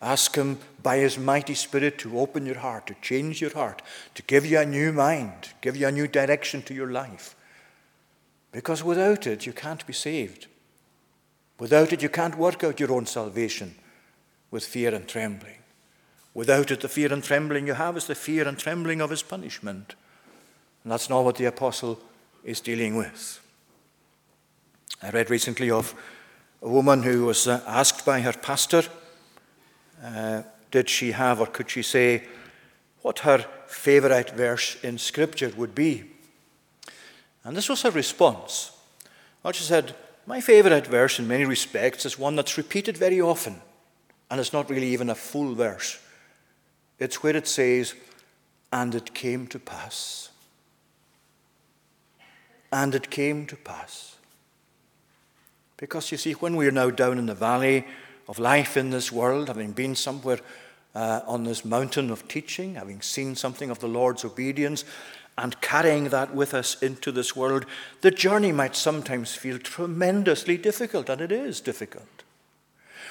Ask 0.02 0.34
Him 0.34 0.58
by 0.82 0.98
His 0.98 1.18
mighty 1.18 1.54
Spirit 1.54 1.98
to 1.98 2.18
open 2.18 2.46
your 2.46 2.58
heart, 2.58 2.86
to 2.88 2.94
change 3.00 3.40
your 3.40 3.52
heart, 3.52 3.82
to 4.14 4.22
give 4.22 4.44
you 4.44 4.58
a 4.58 4.66
new 4.66 4.92
mind, 4.92 5.50
give 5.60 5.76
you 5.76 5.86
a 5.86 5.92
new 5.92 6.06
direction 6.06 6.62
to 6.62 6.74
your 6.74 6.90
life. 6.90 7.34
Because 8.52 8.84
without 8.84 9.26
it, 9.26 9.46
you 9.46 9.52
can't 9.52 9.86
be 9.86 9.92
saved. 9.92 10.46
Without 11.58 11.92
it, 11.92 12.02
you 12.02 12.08
can't 12.08 12.38
work 12.38 12.62
out 12.62 12.80
your 12.80 12.92
own 12.92 13.06
salvation 13.06 13.74
with 14.50 14.64
fear 14.64 14.94
and 14.94 15.08
trembling. 15.08 15.58
Without 16.34 16.70
it, 16.70 16.80
the 16.82 16.88
fear 16.88 17.12
and 17.12 17.24
trembling 17.24 17.66
you 17.66 17.74
have 17.74 17.96
is 17.96 18.06
the 18.06 18.14
fear 18.14 18.46
and 18.46 18.58
trembling 18.58 19.00
of 19.00 19.10
his 19.10 19.22
punishment. 19.22 19.94
And 20.84 20.92
that's 20.92 21.08
not 21.08 21.24
what 21.24 21.36
the 21.36 21.46
apostle 21.46 21.98
is 22.44 22.60
dealing 22.60 22.96
with. 22.96 23.40
I 25.02 25.10
read 25.10 25.30
recently 25.30 25.70
of 25.70 25.94
a 26.62 26.68
woman 26.68 27.02
who 27.02 27.26
was 27.26 27.48
uh, 27.48 27.62
asked 27.66 28.04
by 28.04 28.20
her 28.20 28.32
pastor, 28.32 28.82
uh, 30.06 30.42
did 30.70 30.88
she 30.88 31.12
have 31.12 31.40
or 31.40 31.46
could 31.46 31.68
she 31.68 31.82
say 31.82 32.22
what 33.02 33.20
her 33.20 33.44
favorite 33.66 34.30
verse 34.30 34.76
in 34.82 34.98
Scripture 34.98 35.52
would 35.56 35.74
be? 35.74 36.04
And 37.42 37.56
this 37.56 37.68
was 37.68 37.82
her 37.82 37.90
response. 37.90 38.72
Well, 39.42 39.52
she 39.52 39.64
said, 39.64 39.94
My 40.26 40.40
favorite 40.40 40.86
verse 40.86 41.18
in 41.18 41.28
many 41.28 41.44
respects 41.44 42.06
is 42.06 42.18
one 42.18 42.36
that's 42.36 42.56
repeated 42.56 42.96
very 42.96 43.20
often, 43.20 43.60
and 44.30 44.40
it's 44.40 44.52
not 44.52 44.70
really 44.70 44.88
even 44.88 45.10
a 45.10 45.14
full 45.14 45.54
verse. 45.54 46.00
It's 46.98 47.22
where 47.22 47.36
it 47.36 47.46
says, 47.48 47.94
And 48.72 48.94
it 48.94 49.14
came 49.14 49.46
to 49.48 49.58
pass. 49.58 50.30
And 52.72 52.94
it 52.94 53.10
came 53.10 53.46
to 53.46 53.56
pass. 53.56 54.16
Because 55.76 56.10
you 56.10 56.18
see, 56.18 56.32
when 56.32 56.56
we 56.56 56.66
are 56.66 56.72
now 56.72 56.90
down 56.90 57.18
in 57.18 57.26
the 57.26 57.34
valley 57.34 57.86
of 58.28 58.38
life 58.38 58.76
in 58.76 58.90
this 58.90 59.12
world, 59.12 59.48
having 59.48 59.72
been 59.72 59.94
somewhere 59.94 60.40
uh, 60.94 61.20
on 61.26 61.44
this 61.44 61.64
mountain 61.64 62.10
of 62.10 62.26
teaching, 62.26 62.74
having 62.74 63.02
seen 63.02 63.36
something 63.36 63.70
of 63.70 63.80
the 63.80 63.88
Lord's 63.88 64.24
obedience, 64.24 64.84
and 65.38 65.60
carrying 65.60 66.08
that 66.08 66.34
with 66.34 66.54
us 66.54 66.82
into 66.82 67.12
this 67.12 67.36
world, 67.36 67.66
the 68.00 68.10
journey 68.10 68.52
might 68.52 68.74
sometimes 68.74 69.34
feel 69.34 69.58
tremendously 69.58 70.56
difficult, 70.56 71.10
and 71.10 71.20
it 71.20 71.30
is 71.30 71.60
difficult. 71.60 72.24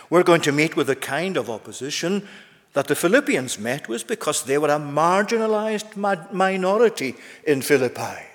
We're 0.10 0.24
going 0.24 0.42
to 0.42 0.52
meet 0.52 0.76
with 0.76 0.88
the 0.88 0.96
kind 0.96 1.38
of 1.38 1.50
opposition 1.50 2.28
that 2.74 2.88
the 2.88 2.96
Philippians 2.96 3.58
met 3.58 3.88
with 3.88 4.08
because 4.08 4.44
they 4.44 4.58
were 4.58 4.70
a 4.70 4.80
marginalized 4.80 5.96
minority 6.32 7.16
in 7.46 7.62
Philippi. 7.62 8.26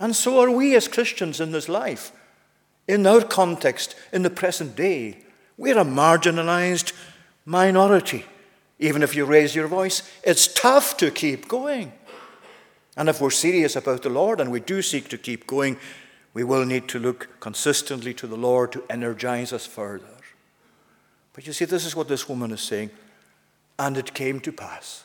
And 0.00 0.16
so 0.16 0.40
are 0.40 0.50
we 0.50 0.74
as 0.74 0.88
Christians 0.88 1.40
in 1.40 1.52
this 1.52 1.68
life. 1.68 2.12
In 2.88 3.06
our 3.06 3.22
context, 3.22 3.94
in 4.12 4.22
the 4.22 4.30
present 4.30 4.76
day, 4.76 5.24
we're 5.56 5.78
a 5.78 5.84
marginalized 5.84 6.92
minority. 7.44 8.24
Even 8.78 9.02
if 9.02 9.14
you 9.14 9.24
raise 9.24 9.54
your 9.54 9.68
voice, 9.68 10.02
it's 10.22 10.48
tough 10.48 10.96
to 10.98 11.10
keep 11.10 11.48
going. 11.48 11.92
And 12.96 13.08
if 13.08 13.20
we're 13.20 13.30
serious 13.30 13.76
about 13.76 14.02
the 14.02 14.08
Lord 14.08 14.40
and 14.40 14.50
we 14.50 14.60
do 14.60 14.82
seek 14.82 15.08
to 15.08 15.18
keep 15.18 15.46
going, 15.46 15.76
we 16.32 16.44
will 16.44 16.64
need 16.64 16.88
to 16.88 16.98
look 16.98 17.28
consistently 17.40 18.14
to 18.14 18.26
the 18.26 18.36
Lord 18.36 18.72
to 18.72 18.84
energize 18.90 19.52
us 19.52 19.66
further. 19.66 20.06
But 21.32 21.46
you 21.46 21.52
see, 21.52 21.64
this 21.64 21.84
is 21.84 21.96
what 21.96 22.08
this 22.08 22.28
woman 22.28 22.52
is 22.52 22.60
saying. 22.60 22.90
And 23.78 23.96
it 23.96 24.14
came 24.14 24.40
to 24.40 24.52
pass. 24.52 25.04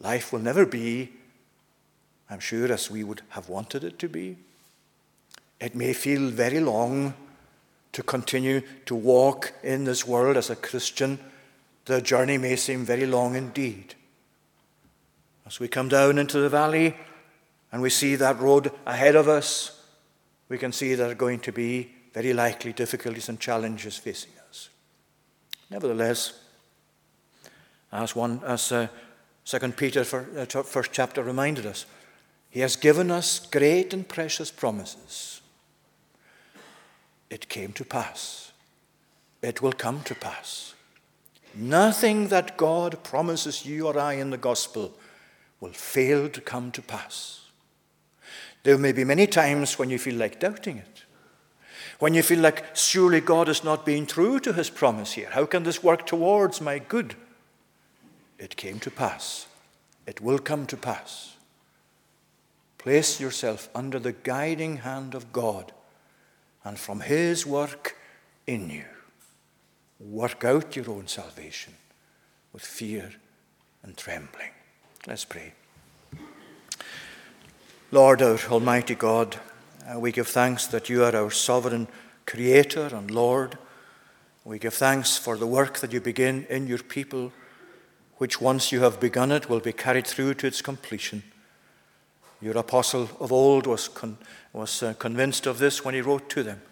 Life 0.00 0.32
will 0.32 0.40
never 0.40 0.64
be, 0.64 1.12
I'm 2.28 2.40
sure, 2.40 2.72
as 2.72 2.90
we 2.90 3.04
would 3.04 3.22
have 3.30 3.48
wanted 3.48 3.84
it 3.84 3.98
to 3.98 4.08
be. 4.08 4.36
It 5.60 5.74
may 5.74 5.92
feel 5.92 6.30
very 6.30 6.60
long 6.60 7.14
to 7.92 8.02
continue 8.02 8.62
to 8.86 8.94
walk 8.94 9.52
in 9.62 9.84
this 9.84 10.06
world 10.06 10.36
as 10.36 10.50
a 10.50 10.56
Christian. 10.56 11.18
The 11.86 12.00
journey 12.00 12.38
may 12.38 12.56
seem 12.56 12.84
very 12.84 13.06
long 13.06 13.34
indeed. 13.34 13.94
As 15.46 15.58
we 15.58 15.68
come 15.68 15.88
down 15.88 16.18
into 16.18 16.38
the 16.38 16.48
valley 16.48 16.94
and 17.72 17.82
we 17.82 17.90
see 17.90 18.14
that 18.16 18.38
road 18.38 18.70
ahead 18.86 19.16
of 19.16 19.28
us, 19.28 19.82
we 20.48 20.58
can 20.58 20.72
see 20.72 20.94
there 20.94 21.10
are 21.10 21.14
going 21.14 21.40
to 21.40 21.52
be 21.52 21.90
very 22.12 22.32
likely 22.32 22.72
difficulties 22.72 23.28
and 23.28 23.40
challenges 23.40 23.96
facing 23.96 24.32
us. 24.48 24.68
Nevertheless, 25.70 26.32
as 27.92 28.14
one, 28.14 28.40
as 28.44 28.72
uh, 28.72 28.88
Second 29.44 29.76
Peter, 29.76 30.04
for, 30.04 30.26
uh, 30.36 30.62
first 30.62 30.92
chapter, 30.92 31.22
reminded 31.22 31.66
us, 31.66 31.86
He 32.50 32.60
has 32.60 32.76
given 32.76 33.10
us 33.10 33.46
great 33.46 33.92
and 33.92 34.06
precious 34.06 34.50
promises. 34.50 35.39
It 37.30 37.48
came 37.48 37.72
to 37.74 37.84
pass. 37.84 38.52
It 39.40 39.62
will 39.62 39.72
come 39.72 40.02
to 40.02 40.14
pass. 40.14 40.74
Nothing 41.54 42.28
that 42.28 42.56
God 42.56 43.02
promises 43.02 43.64
you 43.64 43.86
or 43.86 43.98
I 43.98 44.14
in 44.14 44.30
the 44.30 44.36
gospel 44.36 44.92
will 45.60 45.72
fail 45.72 46.28
to 46.28 46.40
come 46.40 46.70
to 46.72 46.82
pass. 46.82 47.40
There 48.62 48.78
may 48.78 48.92
be 48.92 49.04
many 49.04 49.26
times 49.26 49.78
when 49.78 49.90
you 49.90 49.98
feel 49.98 50.16
like 50.16 50.40
doubting 50.40 50.78
it. 50.78 51.04
When 51.98 52.14
you 52.14 52.22
feel 52.22 52.40
like, 52.40 52.74
surely 52.74 53.20
God 53.20 53.48
is 53.48 53.62
not 53.62 53.84
being 53.86 54.06
true 54.06 54.40
to 54.40 54.52
his 54.52 54.70
promise 54.70 55.12
here. 55.12 55.28
How 55.30 55.46
can 55.46 55.64
this 55.64 55.82
work 55.82 56.06
towards 56.06 56.60
my 56.60 56.78
good? 56.78 57.14
It 58.38 58.56
came 58.56 58.78
to 58.80 58.90
pass. 58.90 59.46
It 60.06 60.20
will 60.20 60.38
come 60.38 60.66
to 60.66 60.76
pass. 60.76 61.36
Place 62.78 63.20
yourself 63.20 63.68
under 63.74 63.98
the 63.98 64.12
guiding 64.12 64.78
hand 64.78 65.14
of 65.14 65.32
God 65.32 65.72
and 66.64 66.78
from 66.78 67.00
his 67.00 67.46
work 67.46 67.96
in 68.46 68.70
you, 68.70 68.84
work 69.98 70.44
out 70.44 70.76
your 70.76 70.90
own 70.90 71.06
salvation 71.06 71.74
with 72.52 72.62
fear 72.62 73.12
and 73.82 73.96
trembling. 73.96 74.50
Let's 75.06 75.24
pray. 75.24 75.52
Lord, 77.92 78.22
our 78.22 78.38
Almighty 78.50 78.94
God, 78.94 79.40
uh, 79.90 79.98
we 79.98 80.12
give 80.12 80.28
thanks 80.28 80.66
that 80.68 80.88
you 80.88 81.04
are 81.04 81.16
our 81.16 81.30
sovereign 81.30 81.88
Creator 82.26 82.90
and 82.94 83.10
Lord. 83.10 83.58
We 84.44 84.58
give 84.58 84.74
thanks 84.74 85.16
for 85.16 85.36
the 85.36 85.46
work 85.46 85.78
that 85.78 85.92
you 85.92 86.00
begin 86.00 86.46
in 86.48 86.66
your 86.66 86.78
people, 86.78 87.32
which 88.18 88.40
once 88.40 88.70
you 88.70 88.82
have 88.82 89.00
begun 89.00 89.32
it 89.32 89.48
will 89.48 89.60
be 89.60 89.72
carried 89.72 90.06
through 90.06 90.34
to 90.34 90.46
its 90.46 90.62
completion. 90.62 91.24
Your 92.40 92.56
apostle 92.56 93.08
of 93.20 93.32
old 93.32 93.66
was, 93.66 93.88
con- 93.88 94.18
was 94.52 94.82
uh, 94.82 94.94
convinced 94.94 95.46
of 95.46 95.58
this 95.58 95.84
when 95.84 95.94
he 95.94 96.00
wrote 96.00 96.30
to 96.30 96.42
them 96.42 96.62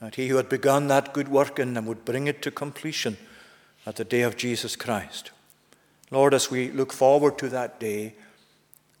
that 0.00 0.16
he 0.16 0.28
who 0.28 0.36
had 0.36 0.48
begun 0.48 0.88
that 0.88 1.14
good 1.14 1.28
work 1.28 1.58
in 1.58 1.74
them 1.74 1.86
would 1.86 2.04
bring 2.04 2.26
it 2.26 2.42
to 2.42 2.50
completion 2.50 3.16
at 3.86 3.96
the 3.96 4.04
day 4.04 4.22
of 4.22 4.36
Jesus 4.36 4.76
Christ. 4.76 5.30
Lord, 6.10 6.34
as 6.34 6.50
we 6.50 6.70
look 6.70 6.92
forward 6.92 7.38
to 7.38 7.48
that 7.48 7.80
day, 7.80 8.14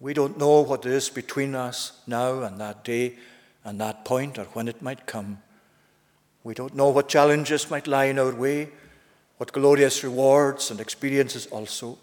we 0.00 0.14
don't 0.14 0.38
know 0.38 0.60
what 0.60 0.86
is 0.86 1.08
between 1.08 1.54
us 1.54 2.00
now 2.06 2.42
and 2.42 2.60
that 2.60 2.84
day 2.84 3.16
and 3.64 3.80
that 3.80 4.04
point 4.04 4.38
or 4.38 4.44
when 4.46 4.68
it 4.68 4.82
might 4.82 5.06
come. 5.06 5.38
We 6.44 6.54
don't 6.54 6.76
know 6.76 6.90
what 6.90 7.08
challenges 7.08 7.70
might 7.70 7.86
lie 7.86 8.04
in 8.04 8.18
our 8.18 8.34
way, 8.34 8.70
what 9.38 9.52
glorious 9.52 10.04
rewards 10.04 10.70
and 10.70 10.80
experiences 10.80 11.46
also. 11.46 11.98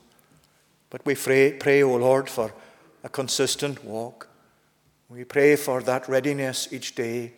But 0.90 1.06
we 1.06 1.16
pray, 1.16 1.54
pray, 1.54 1.82
O 1.84 1.96
Lord, 1.96 2.30
for 2.30 2.54
a 3.04 3.10
consistent 3.10 3.84
walk. 3.84 4.28
We 5.10 5.24
pray 5.24 5.56
for 5.56 5.82
that 5.84 6.08
readiness 6.08 6.72
each 6.72 6.96
day 6.96 7.34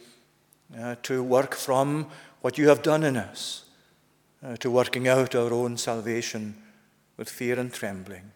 uh, 0.79 0.95
to 1.03 1.23
work 1.23 1.55
from 1.55 2.07
what 2.41 2.57
you 2.57 2.69
have 2.69 2.83
done 2.83 3.03
in 3.03 3.17
us, 3.17 3.65
uh, 4.43 4.55
to 4.57 4.69
working 4.69 5.07
out 5.07 5.35
our 5.35 5.51
own 5.51 5.77
salvation 5.77 6.55
with 7.17 7.29
fear 7.29 7.59
and 7.59 7.73
trembling. 7.73 8.31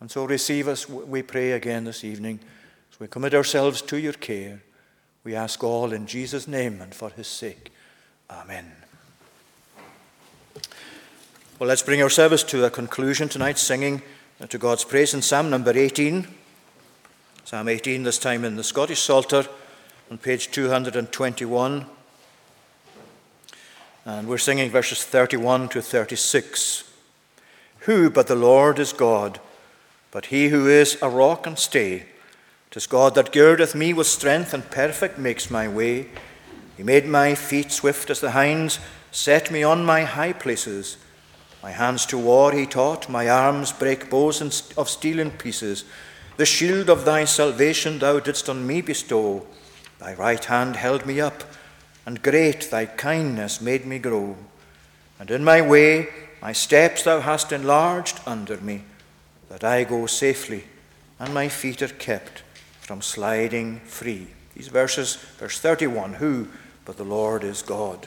And 0.00 0.10
so 0.10 0.24
receive 0.24 0.68
us, 0.68 0.88
we 0.88 1.22
pray 1.22 1.52
again 1.52 1.84
this 1.84 2.04
evening, 2.04 2.40
as 2.92 3.00
we 3.00 3.08
commit 3.08 3.34
ourselves 3.34 3.82
to 3.82 3.98
your 3.98 4.12
care. 4.12 4.62
We 5.24 5.34
ask 5.34 5.62
all 5.62 5.92
in 5.92 6.06
Jesus' 6.06 6.48
name 6.48 6.80
and 6.80 6.94
for 6.94 7.10
his 7.10 7.26
sake. 7.26 7.72
Amen. 8.30 8.72
Well, 11.58 11.68
let's 11.68 11.82
bring 11.82 12.02
our 12.02 12.10
service 12.10 12.44
to 12.44 12.64
a 12.64 12.70
conclusion 12.70 13.28
tonight, 13.28 13.58
singing 13.58 14.02
to 14.48 14.58
God's 14.58 14.84
praise 14.84 15.12
in 15.12 15.22
Psalm 15.22 15.50
number 15.50 15.76
18. 15.76 16.26
Psalm 17.48 17.66
18, 17.66 18.02
this 18.02 18.18
time 18.18 18.44
in 18.44 18.56
the 18.56 18.62
Scottish 18.62 19.00
Psalter, 19.00 19.46
on 20.10 20.18
page 20.18 20.50
221. 20.50 21.86
And 24.04 24.28
we're 24.28 24.36
singing 24.36 24.70
verses 24.70 25.02
31 25.02 25.70
to 25.70 25.80
36. 25.80 26.84
Who 27.78 28.10
but 28.10 28.26
the 28.26 28.34
Lord 28.34 28.78
is 28.78 28.92
God? 28.92 29.40
But 30.10 30.26
he 30.26 30.48
who 30.48 30.68
is 30.68 30.98
a 31.00 31.08
rock 31.08 31.46
and 31.46 31.58
stay, 31.58 32.04
tis 32.70 32.86
God 32.86 33.14
that 33.14 33.32
girdeth 33.32 33.74
me 33.74 33.94
with 33.94 34.08
strength 34.08 34.52
and 34.52 34.70
perfect 34.70 35.16
makes 35.16 35.50
my 35.50 35.66
way. 35.68 36.08
He 36.76 36.82
made 36.82 37.06
my 37.06 37.34
feet 37.34 37.72
swift 37.72 38.10
as 38.10 38.20
the 38.20 38.32
hinds, 38.32 38.78
set 39.10 39.50
me 39.50 39.62
on 39.62 39.86
my 39.86 40.04
high 40.04 40.34
places. 40.34 40.98
My 41.62 41.70
hands 41.70 42.04
to 42.06 42.18
war 42.18 42.52
he 42.52 42.66
taught, 42.66 43.08
my 43.08 43.26
arms 43.26 43.72
break 43.72 44.10
bows 44.10 44.42
of 44.76 44.90
steel 44.90 45.18
in 45.18 45.30
pieces. 45.30 45.86
The 46.38 46.46
shield 46.46 46.88
of 46.88 47.04
thy 47.04 47.24
salvation 47.24 47.98
thou 47.98 48.20
didst 48.20 48.48
on 48.48 48.64
me 48.64 48.80
bestow. 48.80 49.44
Thy 49.98 50.14
right 50.14 50.44
hand 50.44 50.76
held 50.76 51.04
me 51.04 51.20
up, 51.20 51.42
and 52.06 52.22
great 52.22 52.70
thy 52.70 52.86
kindness 52.86 53.60
made 53.60 53.84
me 53.84 53.98
grow. 53.98 54.36
And 55.18 55.32
in 55.32 55.42
my 55.42 55.60
way 55.60 56.06
my 56.40 56.52
steps 56.52 57.02
thou 57.02 57.18
hast 57.18 57.50
enlarged 57.50 58.20
under 58.24 58.56
me 58.58 58.84
that 59.48 59.64
I 59.64 59.82
go 59.82 60.06
safely 60.06 60.62
and 61.18 61.34
my 61.34 61.48
feet 61.48 61.82
are 61.82 61.88
kept 61.88 62.44
from 62.80 63.02
sliding 63.02 63.80
free. 63.80 64.28
These 64.54 64.68
verses, 64.68 65.16
verse 65.16 65.58
31 65.58 66.14
Who 66.14 66.46
but 66.84 66.98
the 66.98 67.04
Lord 67.04 67.42
is 67.42 67.62
God? 67.62 68.06